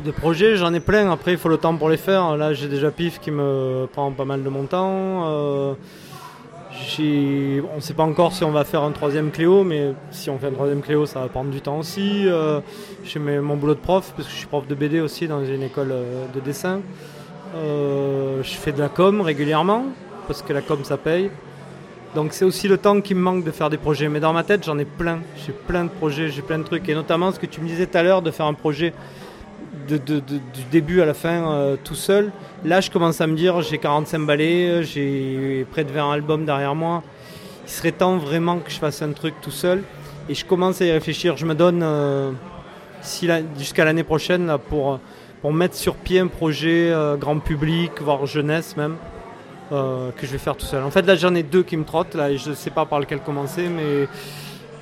Des 0.05 0.11
projets, 0.11 0.57
j'en 0.57 0.75
ai 0.75 0.81
plein. 0.81 1.13
Après, 1.13 1.33
il 1.33 1.39
faut 1.39 1.49
le 1.49 1.59
temps 1.59 1.77
pour 1.77 1.89
les 1.89 1.97
faire. 1.97 2.37
Là, 2.37 2.55
j'ai 2.55 2.67
déjà 2.67 2.91
Pif 2.91 3.21
qui 3.21 3.31
me 3.31 3.87
prend 3.93 4.11
pas 4.11 4.25
mal 4.25 4.43
de 4.43 4.49
mon 4.49 4.65
temps. 4.65 5.29
Euh, 5.29 5.75
on 6.99 7.77
ne 7.77 7.81
sait 7.81 7.95
pas 7.95 8.03
encore 8.03 8.33
si 8.33 8.43
on 8.43 8.51
va 8.51 8.65
faire 8.65 8.83
un 8.83 8.91
troisième 8.91 9.31
Cléo, 9.31 9.63
mais 9.63 9.93
si 10.11 10.29
on 10.29 10.39
fait 10.39 10.49
un 10.49 10.53
troisième 10.53 10.81
Cléo, 10.81 11.07
ça 11.07 11.21
va 11.21 11.29
prendre 11.29 11.51
du 11.51 11.61
temps 11.61 11.79
aussi. 11.79 12.27
Euh, 12.27 12.61
j'ai 13.05 13.21
mon 13.21 13.57
boulot 13.57 13.75
de 13.75 13.81
prof, 13.81 14.13
parce 14.17 14.27
que 14.27 14.35
je 14.35 14.39
suis 14.39 14.49
prof 14.49 14.67
de 14.67 14.75
BD 14.75 15.01
aussi 15.01 15.29
dans 15.29 15.45
une 15.45 15.63
école 15.63 15.93
euh, 15.93 16.27
de 16.35 16.41
dessin. 16.41 16.81
Je 17.55 18.55
fais 18.55 18.73
de 18.73 18.81
la 18.81 18.89
com 18.89 19.21
régulièrement, 19.21 19.85
parce 20.27 20.43
que 20.43 20.53
la 20.53 20.63
com, 20.63 20.81
ça 20.83 20.97
paye. 20.97 21.31
Donc 22.15 22.33
c'est 22.33 22.45
aussi 22.45 22.69
le 22.69 22.77
temps 22.77 23.01
qui 23.01 23.15
me 23.15 23.21
manque 23.21 23.45
de 23.45 23.51
faire 23.51 23.71
des 23.71 23.79
projets. 23.79 24.09
Mais 24.09 24.21
dans 24.21 24.33
ma 24.33 24.43
tête, 24.43 24.65
j'en 24.65 24.79
ai 24.79 24.85
plein. 24.85 25.21
J'ai 25.47 25.53
plein 25.53 25.85
de 25.85 25.91
projets, 25.91 26.29
j'ai 26.29 26.43
plein 26.43 26.59
de 26.59 26.65
trucs. 26.65 26.89
Et 26.89 26.95
notamment 26.95 27.31
ce 27.31 27.39
que 27.39 27.47
tu 27.47 27.61
me 27.61 27.69
disais 27.69 27.87
tout 27.87 27.97
à 27.97 28.03
l'heure 28.03 28.21
de 28.23 28.31
faire 28.31 28.47
un 28.47 28.55
projet 28.55 28.93
du 29.87 30.63
début 30.71 31.01
à 31.01 31.07
la 31.07 31.15
fin 31.15 31.51
euh, 31.51 31.77
tout 31.83 31.95
seul. 31.95 32.33
Là, 32.65 32.81
je 32.81 32.91
commence 32.91 33.21
à 33.21 33.27
me 33.27 33.37
dire, 33.37 33.61
j'ai 33.63 33.79
45 33.79 34.27
ballets, 34.27 34.83
j'ai 34.83 35.67
près 35.71 35.85
de 35.85 35.91
20 35.91 36.13
albums 36.13 36.45
derrière 36.45 36.75
moi. 36.75 37.03
Il 37.65 37.71
serait 37.71 37.93
temps 37.93 38.17
vraiment 38.17 38.59
que 38.59 38.71
je 38.71 38.79
fasse 38.79 39.03
un 39.03 39.13
truc 39.13 39.35
tout 39.41 39.51
seul. 39.51 39.83
Et 40.29 40.35
je 40.35 40.45
commence 40.45 40.81
à 40.81 40.87
y 40.87 40.93
réfléchir. 40.93 41.37
Je 41.37 41.47
me 41.47 41.55
donne 41.55 41.83
euh, 41.83 42.31
jusqu'à 43.59 43.85
l'année 43.85 44.05
prochaine 44.05 44.47
là, 44.47 44.59
pour, 44.59 45.01
pour 45.41 45.53
mettre 45.53 45.75
sur 45.75 45.97
pied 45.97 46.21
un 46.21 46.29
projet 46.29 46.91
euh, 46.91 47.17
grand 47.17 47.39
public, 47.39 47.93
voire 48.01 48.27
jeunesse 48.27 48.77
même, 48.77 48.97
que 49.71 50.27
je 50.27 50.33
vais 50.33 50.39
faire 50.39 50.57
tout 50.57 50.67
seul. 50.67 50.83
En 50.83 50.91
fait, 50.91 51.07
là, 51.07 51.15
j'en 51.15 51.35
ai 51.35 51.43
deux 51.43 51.63
qui 51.63 51.77
me 51.77 51.85
trottent. 51.85 52.15
Là, 52.15 52.31
et 52.31 52.37
je 52.37 52.51
ne 52.51 52.55
sais 52.55 52.71
pas 52.71 52.85
par 52.85 53.01
lequel 53.01 53.21
commencer, 53.21 53.69
mais 53.69 54.07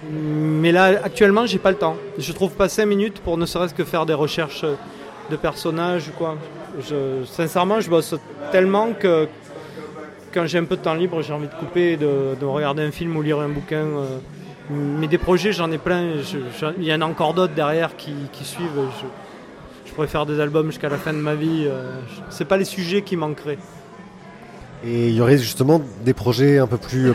mais 0.08 0.72
là, 0.72 1.00
actuellement, 1.04 1.46
j'ai 1.46 1.58
pas 1.58 1.70
le 1.70 1.76
temps. 1.76 1.96
Je 2.18 2.32
trouve 2.32 2.52
pas 2.52 2.68
5 2.68 2.86
minutes 2.86 3.20
pour 3.20 3.36
ne 3.36 3.46
serait-ce 3.46 3.74
que 3.74 3.84
faire 3.84 4.06
des 4.06 4.14
recherches 4.14 4.64
de 5.30 5.36
personnages 5.36 6.08
ou 6.08 6.12
quoi. 6.12 6.36
Sincèrement, 7.26 7.80
je 7.80 7.90
bosse 7.90 8.14
tellement 8.52 8.92
que 8.98 9.28
quand 10.32 10.46
j'ai 10.46 10.58
un 10.58 10.64
peu 10.64 10.76
de 10.76 10.82
temps 10.82 10.94
libre, 10.94 11.20
j'ai 11.22 11.32
envie 11.32 11.48
de 11.48 11.54
couper, 11.54 11.96
de, 11.96 12.34
de 12.40 12.44
regarder 12.46 12.82
un 12.82 12.90
film 12.92 13.16
ou 13.16 13.22
lire 13.22 13.40
un 13.40 13.48
bouquin. 13.48 13.84
euh. 13.84 14.18
Mais 14.70 15.08
des 15.08 15.18
projets, 15.18 15.52
j'en 15.52 15.70
ai 15.72 15.78
plein. 15.78 16.12
Il 16.78 16.84
y 16.84 16.94
en 16.94 17.00
a 17.00 17.04
encore 17.04 17.34
d'autres 17.34 17.54
derrière 17.54 17.96
qui, 17.96 18.14
suivent. 18.44 18.68
Je, 19.00 19.06
je 19.88 19.92
pourrais 19.92 20.06
faire 20.06 20.26
des 20.26 20.38
albums 20.38 20.66
jusqu'à 20.66 20.88
la 20.88 20.96
fin 20.96 21.12
de 21.12 21.18
ma 21.18 21.34
vie. 21.34 21.64
euh. 21.66 21.98
C'est 22.30 22.44
pas 22.44 22.56
les 22.56 22.64
sujets 22.64 23.02
qui 23.02 23.16
manqueraient. 23.16 23.58
Et 24.84 25.08
il 25.08 25.14
y 25.14 25.20
aurait 25.20 25.36
justement 25.38 25.82
des 26.04 26.14
projets 26.14 26.58
un 26.58 26.66
peu 26.68 26.78
plus 26.78 27.12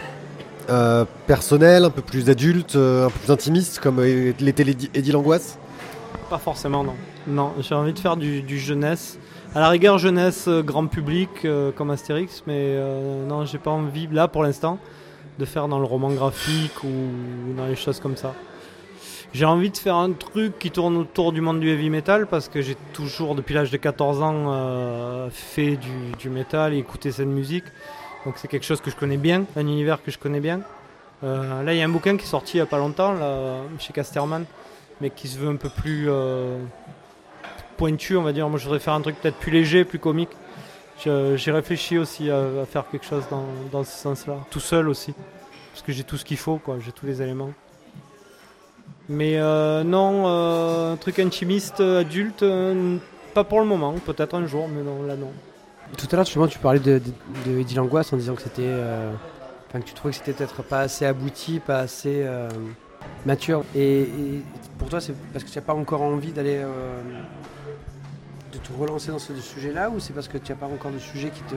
euh, 0.70 1.06
personnels, 1.28 1.84
un 1.84 1.90
peu 1.90 2.02
plus 2.02 2.30
adultes, 2.30 2.76
euh, 2.76 3.08
un 3.08 3.10
peu 3.10 3.20
plus 3.20 3.32
intimistes, 3.32 3.80
comme 3.80 4.00
euh, 4.00 4.34
l'était 4.40 4.64
Eddie 4.94 5.12
Langoisse? 5.12 5.60
Pas 6.30 6.38
forcément, 6.38 6.84
non. 6.84 6.96
Non, 7.28 7.54
j'ai 7.60 7.76
envie 7.76 7.94
de 7.94 8.00
faire 8.00 8.18
du, 8.18 8.60
jeunesse. 8.60 9.20
À 9.54 9.60
la 9.60 9.70
rigueur, 9.70 9.98
jeunesse 9.98 10.48
grand 10.48 10.88
public, 10.88 11.48
comme 11.76 11.90
Astérix, 11.90 12.44
mais 12.46 12.78
non, 13.28 13.46
j'ai 13.46 13.58
pas 13.58 13.72
envie, 13.72 14.08
là, 14.12 14.28
pour 14.28 14.44
l'instant, 14.44 14.80
de 15.40 15.46
faire 15.46 15.68
dans 15.68 15.80
le 15.80 15.86
roman 15.86 16.10
graphique 16.12 16.84
ou 16.84 17.54
dans 17.56 17.66
les 17.66 17.76
choses 17.76 18.00
comme 18.00 18.18
ça. 18.18 18.34
J'ai 19.34 19.46
envie 19.46 19.70
de 19.70 19.78
faire 19.78 19.96
un 19.96 20.12
truc 20.12 20.60
qui 20.60 20.72
tourne 20.72 20.98
autour 20.98 21.32
du 21.32 21.42
monde 21.42 21.60
du 21.60 21.70
heavy 21.70 21.90
metal 21.90 22.28
parce 22.28 22.48
que 22.50 22.62
j'ai 22.62 22.76
toujours, 22.94 23.34
depuis 23.34 23.54
l'âge 23.54 23.72
de 23.72 23.78
14 23.78 24.22
ans, 24.22 25.30
fait 25.32 25.80
du 26.20 26.30
metal 26.30 26.74
et 26.74 26.78
écouté 26.78 27.12
cette 27.12 27.28
musique. 27.28 27.66
Donc 28.26 28.36
c'est 28.38 28.48
quelque 28.48 28.66
chose 28.66 28.82
que 28.82 28.90
je 28.90 28.96
connais 28.96 29.18
bien, 29.18 29.46
un 29.56 29.62
univers 29.62 30.02
que 30.04 30.10
je 30.10 30.18
connais 30.18 30.40
bien. 30.40 30.62
Euh, 31.24 31.64
là, 31.64 31.74
il 31.74 31.78
y 31.78 31.82
a 31.82 31.86
un 31.86 31.90
bouquin 31.90 32.18
qui 32.18 32.24
est 32.24 32.30
sorti 32.30 32.58
il 32.58 32.58
n'y 32.58 32.64
a 32.64 32.66
pas 32.66 32.80
longtemps, 32.80 33.14
là, 33.14 33.62
chez 33.80 33.94
Casterman, 33.94 34.46
mais 35.00 35.12
qui 35.12 35.28
se 35.28 35.38
veut 35.38 35.50
un 35.50 35.56
peu 35.56 35.70
plus 35.70 36.10
euh, 36.10 36.58
pointu, 37.78 38.18
on 38.18 38.24
va 38.24 38.34
dire. 38.34 38.50
Moi, 38.50 38.58
je 38.58 38.66
voudrais 38.66 38.80
faire 38.80 38.94
un 38.94 39.02
truc 39.02 39.16
peut-être 39.22 39.38
plus 39.38 39.52
léger, 39.52 39.86
plus 39.86 40.00
comique. 40.00 40.32
J'ai 41.04 41.52
réfléchi 41.52 41.98
aussi 41.98 42.32
à, 42.32 42.66
faire 42.66 42.86
quelque 42.90 43.06
chose 43.06 43.24
dans, 43.30 43.46
dans 43.72 43.84
ce 43.84 43.96
sens-là, 43.96 44.38
tout 44.50 44.62
seul 44.62 44.88
aussi, 44.88 45.14
parce 45.74 45.84
que 45.84 45.92
j'ai 45.92 46.04
tout 46.04 46.18
ce 46.18 46.26
qu'il 46.26 46.38
faut. 46.38 46.60
J'ai 46.80 46.94
tous 46.94 47.06
les 47.06 47.22
éléments. 47.22 47.52
Mais 49.08 49.38
euh, 49.38 49.84
non, 49.84 50.26
un 50.26 50.96
truc 50.96 51.20
intimiste, 51.20 51.80
adulte, 51.80 52.44
pas 53.36 53.44
pour 53.44 53.60
le 53.60 53.66
moment. 53.66 53.94
Peut-être 54.06 54.34
un 54.34 54.48
jour, 54.48 54.68
mais 54.68 54.82
non, 54.82 55.04
là 55.04 55.16
non. 55.16 55.32
Tout 55.98 56.08
à 56.12 56.16
l'heure, 56.16 56.26
justement, 56.26 56.48
tu 56.48 56.60
parlais 56.60 56.80
de, 56.80 57.02
de, 57.46 57.60
Eddie 57.60 57.80
en 57.80 57.86
disant 57.86 58.36
que 58.36 58.42
c'était. 58.42 58.62
euh, 58.66 59.12
que 59.74 59.80
tu 59.80 59.94
trouvais 59.94 60.14
que 60.14 60.18
c'était 60.18 60.32
peut-être 60.32 60.64
pas 60.64 60.80
assez 60.80 61.06
abouti, 61.06 61.60
pas 61.60 61.80
assez 61.80 62.22
euh, 62.24 62.50
mature. 63.26 63.64
Et, 63.76 64.08
pour 64.78 64.88
toi, 64.88 65.02
c'est 65.02 65.14
parce 65.34 65.44
que 65.44 65.50
tu 65.50 65.58
n'as 65.58 65.66
pas 65.66 65.74
encore 65.74 66.02
envie 66.02 66.32
d'aller. 66.32 66.60
euh, 66.60 67.02
de 68.56 68.60
te 68.60 68.72
relancer 68.80 69.12
dans 69.12 69.20
ce 69.20 69.36
sujet-là 69.36 69.90
ou 69.90 70.00
c'est 70.00 70.14
parce 70.14 70.28
que 70.28 70.38
tu 70.38 70.52
n'as 70.52 70.58
pas 70.58 70.68
encore 70.68 70.92
de 70.92 71.00
sujet 71.00 71.30
qui 71.30 71.42
te, 71.42 71.56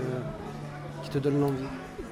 qui 1.02 1.10
te 1.10 1.18
donne 1.18 1.40
l'envie? 1.40 1.68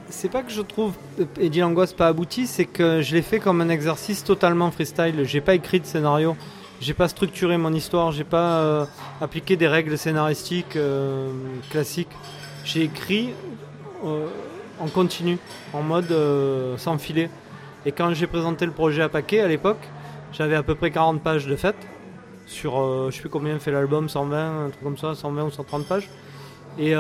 C'est 0.09 0.29
pas 0.29 0.43
que 0.43 0.53
je 0.53 0.63
trouve 0.63 0.93
Eddie 1.41 1.61
Langoisse 1.61 1.93
pas 1.93 2.07
abouti, 2.07 2.47
c'est 2.47 2.65
que 2.65 3.03
je 3.03 3.15
l'ai 3.17 3.23
fait 3.23 3.41
comme 3.41 3.61
un 3.61 3.69
exercice 3.69 4.23
totalement 4.23 4.71
freestyle. 4.71 5.25
J'ai 5.25 5.41
pas 5.41 5.55
écrit 5.55 5.81
de 5.81 5.87
scénario, 5.87 6.37
j'ai 6.81 6.95
pas 6.95 7.09
structuré 7.09 7.57
mon 7.57 7.73
histoire, 7.73 8.13
j'ai 8.13 8.25
pas 8.25 8.59
euh, 8.59 8.85
appliqué 9.21 9.57
des 9.57 9.69
règles 9.69 9.97
scénaristiques 9.97 10.77
euh, 10.77 11.31
classiques. 11.71 12.11
J'ai 12.65 12.83
écrit 12.83 13.31
euh, 14.05 14.27
en 14.81 14.89
continu, 14.89 15.39
en 15.73 15.83
mode 15.83 16.15
sans 16.79 16.99
filet. 16.99 17.31
Et 17.87 17.93
quand 17.93 18.13
j'ai 18.13 18.27
présenté 18.27 18.67
le 18.67 18.73
projet 18.73 19.03
à 19.03 19.09
Paquet 19.09 19.41
à 19.41 19.49
l'époque, 19.49 19.89
j'avais 20.33 20.57
à 20.57 20.63
peu 20.63 20.75
près 20.75 20.91
40 20.91 21.23
pages 21.23 21.47
de 21.47 21.57
fait. 21.57 21.77
Sur, 22.47 23.11
je 23.11 23.15
sais 23.15 23.21
plus 23.21 23.31
combien 23.31 23.59
fait 23.59 23.71
l'album, 23.71 24.09
120, 24.09 24.67
un 24.67 24.71
truc 24.71 24.83
comme 24.83 24.99
ça, 24.99 25.15
120 25.15 25.45
ou 25.45 25.51
130 25.51 25.87
pages. 25.87 26.11
Et 26.79 26.95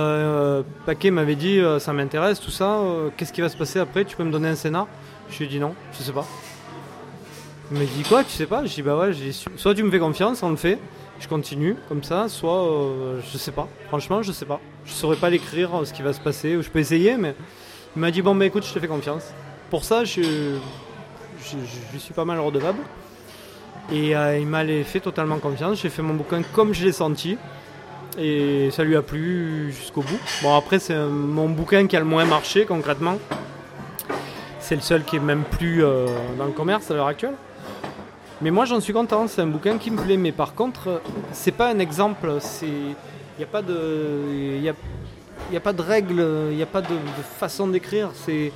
Paquet 0.86 1.10
m'avait 1.10 1.34
dit 1.34 1.60
ça 1.80 1.92
m'intéresse 1.92 2.40
tout 2.40 2.52
ça, 2.52 2.80
qu'est-ce 3.16 3.32
qui 3.32 3.40
va 3.40 3.48
se 3.48 3.56
passer 3.56 3.80
après 3.80 4.04
Tu 4.04 4.16
peux 4.16 4.24
me 4.24 4.32
donner 4.32 4.48
un 4.48 4.54
scénar? 4.54 4.86
Je 5.28 5.38
lui 5.38 5.44
ai 5.46 5.48
dit 5.48 5.58
non, 5.58 5.74
je 5.92 6.04
sais 6.04 6.12
pas. 6.12 6.26
Il 7.72 7.78
m'a 7.78 7.84
dit 7.84 8.02
quoi 8.08 8.22
Tu 8.22 8.30
sais 8.30 8.46
pas? 8.46 8.64
Je 8.64 8.72
dis 8.72 8.82
bah 8.82 8.96
ouais, 8.96 9.12
j'ai 9.12 9.32
su- 9.32 9.48
soit 9.56 9.74
tu 9.74 9.82
me 9.82 9.90
fais 9.90 9.98
confiance, 9.98 10.42
on 10.42 10.50
le 10.50 10.56
fait, 10.56 10.78
je 11.18 11.26
continue 11.26 11.74
comme 11.88 12.04
ça, 12.04 12.28
soit 12.28 12.64
euh, 12.64 13.20
je 13.32 13.38
sais 13.38 13.50
pas. 13.50 13.66
Franchement, 13.88 14.22
je 14.22 14.30
sais 14.30 14.44
pas. 14.44 14.60
Je 14.84 14.92
saurais 14.92 15.16
pas 15.16 15.30
l'écrire 15.30 15.74
euh, 15.74 15.84
ce 15.84 15.92
qui 15.92 16.02
va 16.02 16.12
se 16.12 16.20
passer, 16.20 16.56
ou 16.56 16.62
je 16.62 16.70
peux 16.70 16.78
essayer, 16.78 17.16
mais 17.16 17.34
il 17.96 18.00
m'a 18.00 18.12
dit 18.12 18.22
bon 18.22 18.36
bah 18.36 18.46
écoute, 18.46 18.64
je 18.64 18.72
te 18.72 18.78
fais 18.78 18.86
confiance. 18.86 19.32
Pour 19.68 19.84
ça, 19.84 20.04
je, 20.04 20.58
je, 21.40 21.98
suis 21.98 22.14
pas 22.14 22.24
mal 22.24 22.38
redevable. 22.38 22.78
Et 23.90 24.16
euh, 24.16 24.38
il 24.38 24.46
m'a 24.46 24.64
fait 24.84 25.00
totalement 25.00 25.38
confiance. 25.38 25.80
J'ai 25.82 25.88
fait 25.88 26.02
mon 26.02 26.14
bouquin 26.14 26.42
comme 26.54 26.72
je 26.72 26.84
l'ai 26.84 26.92
senti. 26.92 27.36
Et 28.16 28.70
ça 28.70 28.84
lui 28.84 28.96
a 28.96 29.02
plu 29.02 29.72
jusqu'au 29.72 30.02
bout. 30.02 30.18
Bon, 30.42 30.56
après, 30.56 30.78
c'est 30.78 30.96
mon 30.96 31.48
bouquin 31.48 31.86
qui 31.86 31.96
a 31.96 31.98
le 31.98 32.06
moins 32.06 32.24
marché 32.24 32.64
concrètement. 32.64 33.18
C'est 34.60 34.76
le 34.76 34.80
seul 34.80 35.04
qui 35.04 35.16
est 35.16 35.20
même 35.20 35.42
plus 35.42 35.82
dans 35.82 36.46
le 36.46 36.52
commerce 36.52 36.90
à 36.90 36.94
l'heure 36.94 37.08
actuelle. 37.08 37.34
Mais 38.42 38.50
moi, 38.50 38.64
j'en 38.64 38.80
suis 38.80 38.92
content. 38.92 39.26
C'est 39.28 39.42
un 39.42 39.46
bouquin 39.46 39.78
qui 39.78 39.90
me 39.90 40.00
plaît. 40.00 40.16
Mais 40.16 40.32
par 40.32 40.54
contre, 40.54 41.00
c'est 41.32 41.52
pas 41.52 41.70
un 41.70 41.78
exemple. 41.78 42.36
C'est, 42.40 42.66
il 42.66 43.38
n'y 43.38 43.44
a 43.44 43.46
pas 43.46 43.62
de, 43.62 44.58
y 44.60 44.68
a, 44.68 44.74
y 45.52 45.56
a 45.56 45.60
pas 45.60 45.72
de 45.72 45.82
règles. 45.82 46.24
Il 46.50 46.56
n'y 46.56 46.62
a 46.62 46.66
pas 46.66 46.82
de, 46.82 46.88
de 46.94 47.22
façon 47.38 47.66
d'écrire. 47.68 48.10
C'est, 48.14 48.52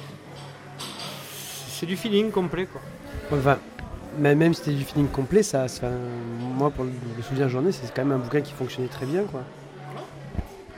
c'est 1.68 1.87
du 1.87 1.97
feeling 1.97 2.31
complet, 2.31 2.66
quoi. 2.66 2.81
Enfin, 3.33 3.59
mais 4.18 4.35
même 4.35 4.53
si 4.55 4.61
c'était 4.64 4.76
du 4.76 4.85
feeling 4.85 5.09
complet, 5.09 5.43
ça, 5.43 5.68
ça- 5.68 5.89
moi, 6.59 6.70
pour 6.70 6.85
le, 6.85 6.91
le 7.16 7.22
souvenir 7.22 7.47
de 7.47 7.51
journée, 7.51 7.72
c'est 7.72 7.93
quand 7.95 8.05
même 8.05 8.12
un 8.20 8.22
bouquin 8.22 8.41
qui 8.41 8.53
fonctionnait 8.53 8.89
très 8.89 9.07
bien. 9.07 9.22
Quoi. 9.24 9.41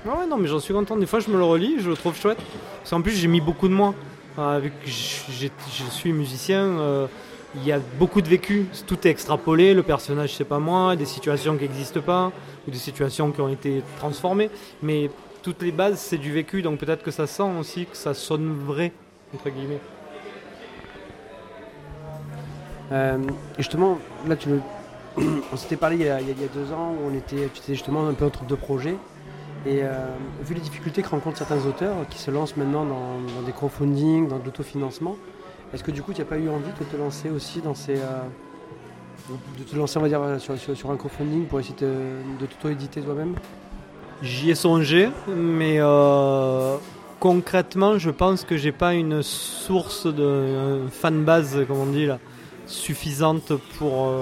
Ah 0.06 0.18
ouais, 0.18 0.26
non, 0.26 0.36
mais 0.36 0.48
j'en 0.48 0.60
suis 0.60 0.74
content. 0.74 0.96
Des 0.96 1.06
fois, 1.06 1.20
je 1.20 1.30
me 1.30 1.36
le 1.38 1.44
relis, 1.44 1.76
je 1.80 1.88
le 1.90 1.96
trouve 1.96 2.14
chouette. 2.16 2.38
Parce 2.80 2.90
qu'en 2.90 3.02
plus, 3.02 3.12
j'ai 3.12 3.28
mis 3.28 3.40
beaucoup 3.40 3.68
de 3.68 3.74
moi. 3.74 3.94
Euh, 4.38 4.60
j'ai- 4.86 5.50
je 5.72 5.84
suis 5.90 6.12
musicien, 6.12 6.62
euh, 6.62 7.06
il 7.54 7.64
y 7.66 7.72
a 7.72 7.78
beaucoup 7.98 8.22
de 8.22 8.28
vécu. 8.28 8.66
Tout 8.86 9.06
est 9.06 9.10
extrapolé. 9.10 9.74
Le 9.74 9.82
personnage, 9.82 10.34
c'est 10.34 10.44
pas 10.44 10.58
moi. 10.58 10.96
Des 10.96 11.04
situations 11.04 11.56
qui 11.56 11.62
n'existent 11.62 12.00
pas. 12.00 12.32
Ou 12.66 12.70
des 12.70 12.78
situations 12.78 13.30
qui 13.30 13.40
ont 13.40 13.48
été 13.48 13.82
transformées. 13.98 14.50
Mais 14.82 15.10
toutes 15.42 15.62
les 15.62 15.72
bases, 15.72 15.98
c'est 15.98 16.18
du 16.18 16.32
vécu. 16.32 16.62
Donc 16.62 16.78
peut-être 16.78 17.02
que 17.02 17.10
ça 17.10 17.26
sent 17.26 17.50
aussi, 17.58 17.86
que 17.86 17.96
ça 17.96 18.14
sonne 18.14 18.52
vrai, 18.52 18.92
entre 19.34 19.50
guillemets. 19.50 19.80
Euh, 22.92 23.18
justement, 23.58 23.98
là, 24.26 24.36
tu 24.36 24.48
on 25.52 25.56
s'était 25.56 25.76
parlé 25.76 25.96
il 25.96 26.02
y, 26.02 26.08
a, 26.08 26.48
deux 26.54 26.72
ans 26.72 26.92
où 26.92 27.10
on 27.10 27.14
était, 27.14 27.48
tu 27.52 27.60
étais 27.60 27.74
justement 27.74 28.06
un 28.06 28.14
peu 28.14 28.24
entre 28.24 28.44
deux 28.44 28.56
projets. 28.56 28.96
Et 29.64 29.80
euh, 29.82 30.06
vu 30.42 30.54
les 30.54 30.60
difficultés 30.60 31.02
que 31.02 31.08
rencontrent 31.08 31.38
certains 31.38 31.64
auteurs 31.66 31.94
qui 32.10 32.18
se 32.18 32.30
lancent 32.30 32.56
maintenant 32.56 32.84
dans, 32.84 33.42
des 33.46 33.52
crowdfunding, 33.52 34.28
dans 34.28 34.38
de 34.38 34.44
l'autofinancement, 34.44 35.16
est-ce 35.72 35.82
que 35.82 35.90
du 35.90 36.02
coup 36.02 36.12
tu 36.12 36.20
n'as 36.20 36.26
pas 36.26 36.38
eu 36.38 36.48
envie 36.48 36.70
de 36.78 36.84
te 36.84 36.96
lancer 36.96 37.30
aussi 37.30 37.60
dans 37.60 37.74
ces. 37.74 37.96
Euh, 37.96 38.22
de 39.58 39.62
te 39.62 39.76
lancer 39.76 39.98
on 39.98 40.02
va 40.02 40.08
dire 40.08 40.20
sur, 40.38 40.90
un 40.90 40.96
crowdfunding 40.96 41.46
pour 41.46 41.60
essayer 41.60 41.76
de, 41.80 42.46
t'auto-éditer 42.46 43.02
toi-même? 43.02 43.34
J'y 44.20 44.50
ai 44.50 44.54
songé, 44.54 45.08
mais 45.28 45.76
euh, 45.78 46.76
concrètement 47.20 47.98
je 47.98 48.10
pense 48.10 48.44
que 48.44 48.56
j'ai 48.56 48.72
pas 48.72 48.94
une 48.94 49.22
source 49.22 50.06
de 50.06 50.86
fan 50.90 51.24
base, 51.24 51.64
comme 51.66 51.78
on 51.78 51.86
dit 51.86 52.08
suffisante 52.66 53.52
pour, 53.78 54.12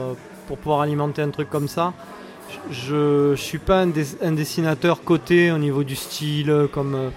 pour 0.46 0.59
pouvoir 0.59 0.80
alimenter 0.80 1.22
un 1.22 1.30
truc 1.30 1.48
comme 1.48 1.68
ça 1.68 1.92
je 2.70 3.30
ne 3.30 3.36
suis 3.36 3.59
pas 3.59 3.82
un, 3.82 4.32
dessinateur 4.32 5.03
coté 5.03 5.51
au 5.51 5.59
niveau 5.59 5.84
du 5.84 5.96
style, 5.96 6.68
comme, 6.72 6.94
euh, 6.94 7.09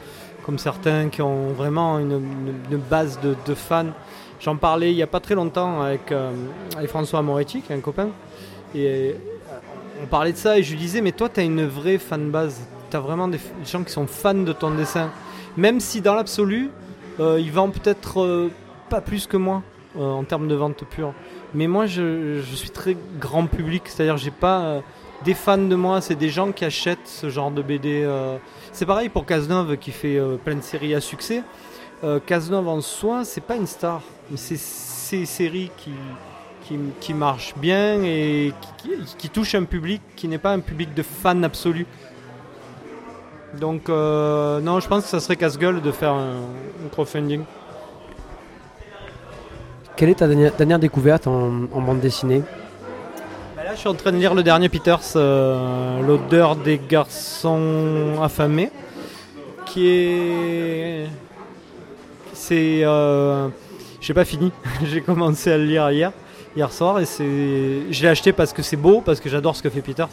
comme 0.46 0.58
certains 0.58 1.10
qui 1.10 1.22
ont 1.22 1.50
vraiment 1.50 2.00
une, 2.00 2.22
base 2.90 3.20
de, 3.22 3.54
fans. 3.54 3.92
J'en 4.40 4.56
parlais 4.58 4.92
il 4.92 4.96
n'y 4.96 5.04
a 5.04 5.08
pas 5.08 5.20
très 5.20 5.36
longtemps 5.36 5.82
avec, 5.82 6.12
euh, 6.12 6.32
François 6.88 7.22
Moretti, 7.22 7.62
qui 7.62 7.72
est 7.72 7.76
un 7.76 7.80
copain. 7.80 8.10
Et 8.76 8.88
euh, 8.88 9.14
on 10.04 10.08
parlait 10.08 10.32
de 10.32 10.38
ça 10.38 10.58
et 10.58 10.64
je 10.64 10.72
lui 10.72 10.80
disais, 10.80 11.02
mais 11.02 11.12
toi, 11.12 11.30
tu 11.30 11.40
as 11.40 11.44
une 11.44 11.66
vraie 11.66 11.98
fan 11.98 12.30
base. 12.30 12.62
Tu 12.90 12.98
as 12.98 13.00
vraiment 13.00 13.28
des 13.28 13.40
gens 13.66 13.84
qui 13.84 13.92
sont 13.92 14.08
fans 14.08 14.34
de 14.34 14.54
ton 14.54 14.72
dessin. 14.72 15.10
Même 15.56 15.80
si 15.80 16.02
dans 16.02 16.16
l'absolu, 16.16 16.72
ils 17.20 17.52
vendent 17.52 17.74
peut-être 17.74 18.50
pas 18.90 19.02
plus 19.02 19.28
que 19.28 19.38
moi 19.38 19.62
en 19.98 20.24
termes 20.24 20.48
de 20.48 20.56
vente 20.56 20.84
pure. 20.90 21.14
Mais 21.54 21.68
moi, 21.68 21.86
je, 21.86 22.42
suis 22.56 22.72
très 22.72 22.98
grand 23.20 23.46
public, 23.46 23.84
c'est-à-dire 23.86 24.18
j'ai 24.18 24.32
pas 24.32 24.82
des 25.24 25.34
fans 25.34 25.58
de 25.58 25.76
moi, 25.76 26.02
c'est 26.02 26.16
des 26.16 26.30
gens 26.30 26.52
qui 26.52 26.66
achètent 26.66 27.08
ce 27.08 27.30
genre 27.30 27.52
de 27.52 27.62
BD. 27.62 28.04
Euh. 28.04 28.38
C'est 28.72 28.86
pareil 28.86 29.10
pour 29.10 29.26
Cazeneuve 29.26 29.78
qui 29.78 29.92
fait 29.92 30.18
euh, 30.18 30.36
plein 30.36 30.56
de 30.56 30.62
séries 30.62 30.94
à 30.94 31.02
succès. 31.02 31.44
Euh, 32.04 32.20
Cazeneuve 32.26 32.68
en 32.68 32.82
soi, 32.82 33.24
c'est 33.24 33.42
pas 33.42 33.56
une 33.56 33.68
star, 33.68 34.02
mais 34.30 34.38
c'est 34.38 34.58
ces 34.58 35.26
séries 35.26 35.72
qui, 35.78 35.92
qui, 37.00 37.14
marchent 37.14 37.54
bien 37.58 38.04
et 38.04 38.54
qui, 39.18 39.30
touchent 39.30 39.56
un 39.56 39.64
public 39.64 40.02
qui 40.16 40.28
n'est 40.28 40.38
pas 40.38 40.52
un 40.52 40.60
public 40.60 40.94
de 40.94 41.04
fans 41.04 41.44
absolus. 41.44 41.86
Donc 43.60 43.88
non, 43.90 44.80
je 44.80 44.88
pense 44.88 45.04
que 45.04 45.10
ça 45.10 45.20
serait 45.20 45.36
casse-gueule 45.36 45.82
de 45.82 45.92
faire 45.92 46.14
un, 46.14 46.42
crowdfunding. 46.92 47.44
Quelle 49.96 50.10
est 50.10 50.16
ta 50.16 50.28
dernière, 50.28 50.80
découverte 50.80 51.28
en 51.28 51.82
bande 51.82 52.00
dessinée? 52.00 52.44
Je 53.74 53.80
suis 53.80 53.90
en 53.90 53.96
train 53.96 54.12
de 54.12 54.18
lire 54.18 54.36
le 54.36 54.44
dernier 54.44 54.70
Peters, 54.70 55.02
euh, 55.16 56.00
L'odeur 56.06 56.56
des 56.56 56.80
garçons 56.80 58.20
affamés, 58.22 58.70
qui 59.66 59.88
est. 59.88 61.08
C'est. 62.44 62.82
Euh... 62.84 63.48
J'ai 64.02 64.14
pas 64.14 64.26
fini, 64.26 64.52
j'ai 64.84 65.00
commencé 65.00 65.50
à 65.50 65.58
le 65.58 65.64
lire 65.64 65.90
hier, 65.92 66.12
hier 66.58 66.74
soir, 66.74 67.00
et 67.00 67.06
c'est. 67.06 67.24
Je 67.90 68.02
l'ai 68.02 68.10
acheté 68.10 68.34
parce 68.34 68.52
que 68.52 68.62
c'est 68.62 68.76
beau, 68.76 69.00
parce 69.00 69.22
que 69.22 69.30
j'adore 69.30 69.56
ce 69.56 69.64
que 69.64 69.70
fait 69.70 69.82
Peters. 69.82 70.10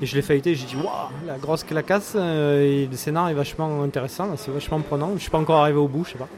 Et 0.00 0.06
je 0.06 0.14
l'ai 0.14 0.22
feuilleté, 0.22 0.54
j'ai 0.54 0.64
dit 0.64 0.76
waouh, 0.76 1.08
la 1.26 1.38
grosse 1.38 1.64
clacasse, 1.64 2.12
euh, 2.14 2.62
et 2.62 2.86
le 2.86 2.96
scénar 2.96 3.30
est 3.30 3.34
vachement 3.34 3.82
intéressant, 3.82 4.28
c'est 4.36 4.52
vachement 4.52 4.78
prenant. 4.80 5.10
Je 5.16 5.22
suis 5.22 5.30
pas 5.30 5.38
encore 5.38 5.56
arrivé 5.56 5.78
au 5.78 5.88
bout, 5.88 6.04
je 6.04 6.12
sais 6.12 6.18
pas. 6.18 6.28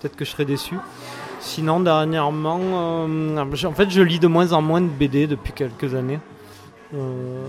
Peut-être 0.00 0.16
que 0.16 0.24
je 0.24 0.30
serai 0.30 0.46
déçu. 0.46 0.76
Sinon, 1.40 1.80
dernièrement, 1.80 2.60
euh, 2.62 3.36
en 3.36 3.72
fait, 3.72 3.90
je 3.90 4.00
lis 4.00 4.18
de 4.18 4.28
moins 4.28 4.52
en 4.54 4.62
moins 4.62 4.80
de 4.80 4.88
BD 4.88 5.26
depuis 5.26 5.52
quelques 5.52 5.94
années. 5.94 6.20
Euh, 6.94 7.44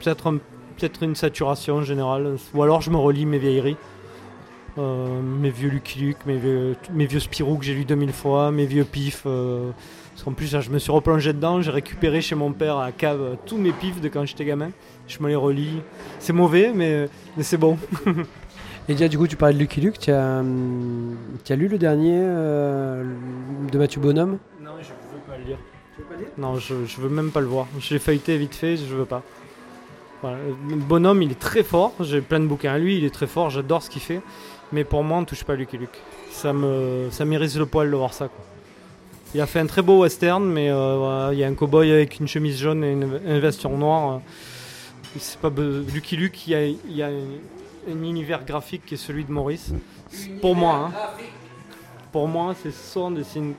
peut-être 0.00 0.32
peut-être 0.78 1.02
une 1.02 1.16
saturation 1.16 1.82
générale, 1.82 2.36
ou 2.54 2.62
alors 2.62 2.80
je 2.80 2.90
me 2.90 2.96
relis 2.96 3.26
mes 3.26 3.38
vieilleries. 3.38 3.76
Euh, 4.78 5.20
mes 5.20 5.50
vieux 5.50 5.70
Lucky 5.70 5.98
Luke, 5.98 6.18
mes 6.26 6.36
vieux, 6.36 6.76
mes 6.92 7.06
vieux 7.06 7.20
Spirou 7.20 7.56
que 7.58 7.64
j'ai 7.64 7.74
lu 7.74 7.84
2000 7.84 8.12
fois, 8.12 8.52
mes 8.52 8.66
vieux 8.66 8.84
pifs. 8.84 9.24
parce 9.24 10.22
qu'en 10.24 10.32
plus, 10.32 10.56
je 10.60 10.70
me 10.70 10.78
suis 10.78 10.92
replongé 10.92 11.32
dedans, 11.32 11.60
j'ai 11.60 11.70
récupéré 11.70 12.20
chez 12.20 12.34
mon 12.34 12.52
père 12.52 12.78
à 12.78 12.92
cave 12.92 13.36
tous 13.44 13.58
mes 13.58 13.72
pifs 13.72 14.00
de 14.00 14.08
quand 14.08 14.24
j'étais 14.24 14.44
gamin. 14.44 14.70
Je 15.08 15.20
me 15.20 15.28
les 15.28 15.34
relis. 15.34 15.82
C'est 16.20 16.32
mauvais, 16.32 16.72
mais, 16.74 17.08
mais 17.36 17.42
c'est 17.42 17.56
bon. 17.56 17.76
Et 18.88 18.94
déjà, 18.94 19.08
du 19.08 19.18
coup, 19.18 19.26
tu 19.26 19.36
parlais 19.36 19.54
de 19.54 19.58
Lucky 19.58 19.82
Luke. 19.82 19.98
Tu 19.98 20.10
as, 20.10 20.38
as 20.38 21.56
lu 21.56 21.68
le 21.68 21.76
dernier 21.76 22.20
euh, 22.22 23.04
de 23.70 23.78
Mathieu 23.78 24.00
Bonhomme? 24.00 24.38
Non, 24.62 24.70
je 24.80 24.88
veux 24.88 25.22
pas 25.26 25.36
le 25.36 25.44
lire. 25.44 25.58
Tu 25.94 26.02
veux 26.02 26.08
pas 26.08 26.16
lire? 26.16 26.28
Non, 26.38 26.56
je, 26.56 26.86
je 26.86 27.00
veux 27.00 27.10
même 27.10 27.30
pas 27.30 27.40
le 27.40 27.46
voir. 27.46 27.66
Je 27.80 27.92
l'ai 27.92 28.00
feuilleté 28.00 28.38
vite 28.38 28.54
fait, 28.54 28.78
je 28.78 28.94
veux 28.94 29.04
pas. 29.04 29.22
Bonhomme, 30.22 31.22
il 31.22 31.30
est 31.30 31.38
très 31.38 31.62
fort. 31.62 31.92
J'ai 32.00 32.22
plein 32.22 32.40
de 32.40 32.46
bouquins 32.46 32.72
à 32.72 32.78
lui, 32.78 32.96
il 32.96 33.04
est 33.04 33.14
très 33.14 33.26
fort. 33.26 33.50
J'adore 33.50 33.82
ce 33.82 33.90
qu'il 33.90 34.02
fait. 34.02 34.22
Mais 34.72 34.84
pour 34.84 35.02
moi, 35.02 35.18
on 35.18 35.24
touche 35.24 35.44
pas 35.44 35.54
Lucky 35.54 35.78
Luke. 35.78 35.98
Ça 36.30 36.52
me, 36.52 37.08
ça 37.10 37.24
le 37.24 37.64
poil 37.64 37.90
de 37.90 37.96
voir 37.96 38.12
ça. 38.12 38.28
Il 39.34 39.40
a 39.40 39.46
fait 39.46 39.60
un 39.60 39.66
très 39.66 39.82
beau 39.82 40.00
western, 40.00 40.44
mais 40.44 40.70
euh, 40.70 41.30
il 41.32 41.38
y 41.38 41.44
a 41.44 41.48
un 41.48 41.54
cowboy 41.54 41.90
avec 41.90 42.18
une 42.18 42.28
chemise 42.28 42.58
jaune 42.58 42.82
et 42.82 42.92
une, 42.92 43.38
vesture 43.38 43.70
noire. 43.70 44.20
C'est 45.18 45.38
pas 45.38 45.50
Lucky 45.50 46.16
Luke. 46.16 46.46
Il 46.46 46.52
y 46.52 46.54
a, 46.54 46.66
il 46.66 46.96
y 46.96 47.02
a 47.02 47.08
un 47.08 48.02
univers 48.02 48.44
graphique 48.44 48.82
qui 48.86 48.94
est 48.94 48.98
celui 48.98 49.24
de 49.24 49.32
Maurice. 49.32 49.72
Pour 50.40 50.54
moi, 50.54 50.90
hein. 50.90 51.22
pour 52.12 52.28
moi, 52.28 52.54
c'est 52.62 52.72
soit 52.72 53.04
on 53.04 53.10
dessine 53.10 53.54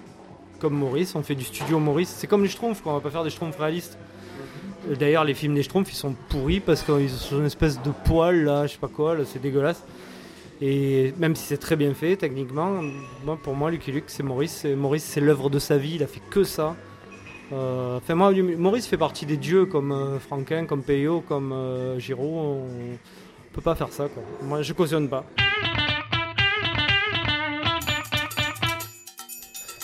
comme 0.59 0.73
Maurice, 0.73 1.15
on 1.15 1.23
fait 1.23 1.35
du 1.35 1.45
studio 1.45 1.79
Maurice. 1.79 2.13
C'est 2.17 2.27
comme 2.27 2.43
les 2.43 2.49
Schtroumpfs, 2.49 2.81
on 2.85 2.93
va 2.93 2.99
pas 2.99 3.11
faire 3.11 3.23
des 3.23 3.29
Schtroumpfs 3.29 3.57
réalistes. 3.57 3.97
D'ailleurs, 4.99 5.23
les 5.23 5.33
films 5.33 5.55
des 5.55 5.63
Schtroumpfs, 5.63 5.91
ils 5.91 5.95
sont 5.95 6.15
pourris 6.29 6.59
parce 6.59 6.81
qu'ils 6.81 7.11
ont 7.33 7.39
une 7.39 7.45
espèce 7.45 7.81
de 7.81 7.91
poil 8.05 8.43
là, 8.43 8.65
je 8.65 8.73
sais 8.73 8.77
pas 8.79 8.87
quoi, 8.87 9.15
c'est 9.25 9.41
dégueulasse. 9.41 9.83
Et 10.61 11.13
même 11.17 11.35
si 11.35 11.45
c'est 11.45 11.57
très 11.57 11.75
bien 11.75 11.93
fait 11.93 12.17
techniquement, 12.17 12.81
pour 13.43 13.55
moi, 13.55 13.71
Lucky 13.71 13.91
Luke, 13.91 14.05
c'est 14.07 14.23
Maurice. 14.23 14.65
Maurice, 14.65 15.03
c'est 15.03 15.21
l'œuvre 15.21 15.49
de 15.49 15.59
sa 15.59 15.77
vie, 15.77 15.95
il 15.95 16.03
a 16.03 16.07
fait 16.07 16.21
que 16.29 16.43
ça. 16.43 16.75
Euh, 17.51 17.97
enfin, 17.97 18.15
moi, 18.15 18.31
Maurice 18.33 18.85
fait 18.85 18.97
partie 18.97 19.25
des 19.25 19.37
dieux 19.37 19.65
comme 19.65 19.91
euh, 19.91 20.19
Franquin, 20.19 20.65
comme 20.65 20.83
Peyo, 20.83 21.21
comme 21.21 21.51
euh, 21.51 21.97
Giraud 21.97 22.63
peut 23.53 23.61
pas 23.61 23.75
faire 23.75 23.91
ça. 23.91 24.07
Quoi. 24.07 24.23
Moi, 24.43 24.61
je 24.61 24.73
cautionne 24.73 25.09
pas. 25.09 25.25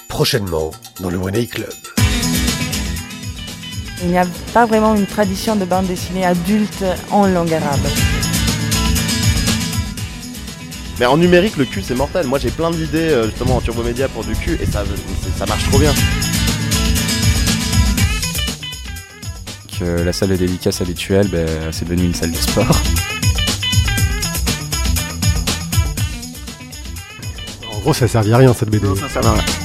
Prochainement, 0.08 0.72
dans 1.00 1.10
le 1.10 1.18
One 1.18 1.46
Club. 1.48 1.70
Il 4.02 4.10
n'y 4.10 4.18
a 4.18 4.26
pas 4.54 4.66
vraiment 4.66 4.96
une 4.96 5.08
tradition 5.08 5.56
de 5.56 5.66
bande 5.66 5.88
dessinée 5.88 6.26
adulte 6.26 6.86
en 7.12 7.28
langue 7.28 7.54
arabe. 7.54 8.15
Mais 11.00 11.06
en 11.06 11.18
numérique, 11.18 11.58
le 11.58 11.66
cul 11.66 11.82
c'est 11.82 11.96
mortel. 11.96 12.28
Moi 12.28 12.40
j'ai 12.40 12.52
plein 12.52 12.72
d'idées 12.72 13.10
euh, 13.10 13.26
justement 13.26 13.58
en 13.58 13.62
turbo 13.62 13.84
média 13.84 14.08
pour 14.08 14.24
du 14.24 14.36
cul 14.36 14.58
et 14.62 14.66
ça, 14.66 14.84
ça 15.38 15.46
marche 15.46 15.68
trop 15.70 15.80
bien. 15.80 15.94
Que 19.78 20.04
la 20.04 20.14
salle 20.14 20.30
de 20.30 20.36
dédicace 20.38 20.80
habituelle, 20.82 21.28
ben, 21.28 21.48
c'est 21.72 21.86
devenu 21.86 22.06
une 22.06 22.16
salle 22.16 22.32
de 22.32 22.38
sport. 22.38 22.82
gros, 27.86 27.94
ça 27.94 28.08
servait 28.08 28.34
à 28.34 28.38
rien 28.38 28.54
cette 28.54 28.70
BD. 28.70 28.88
Non, 28.88 28.96
ça 28.96 29.08
sert 29.08 29.28
à 29.28 29.34
rien. 29.34 29.65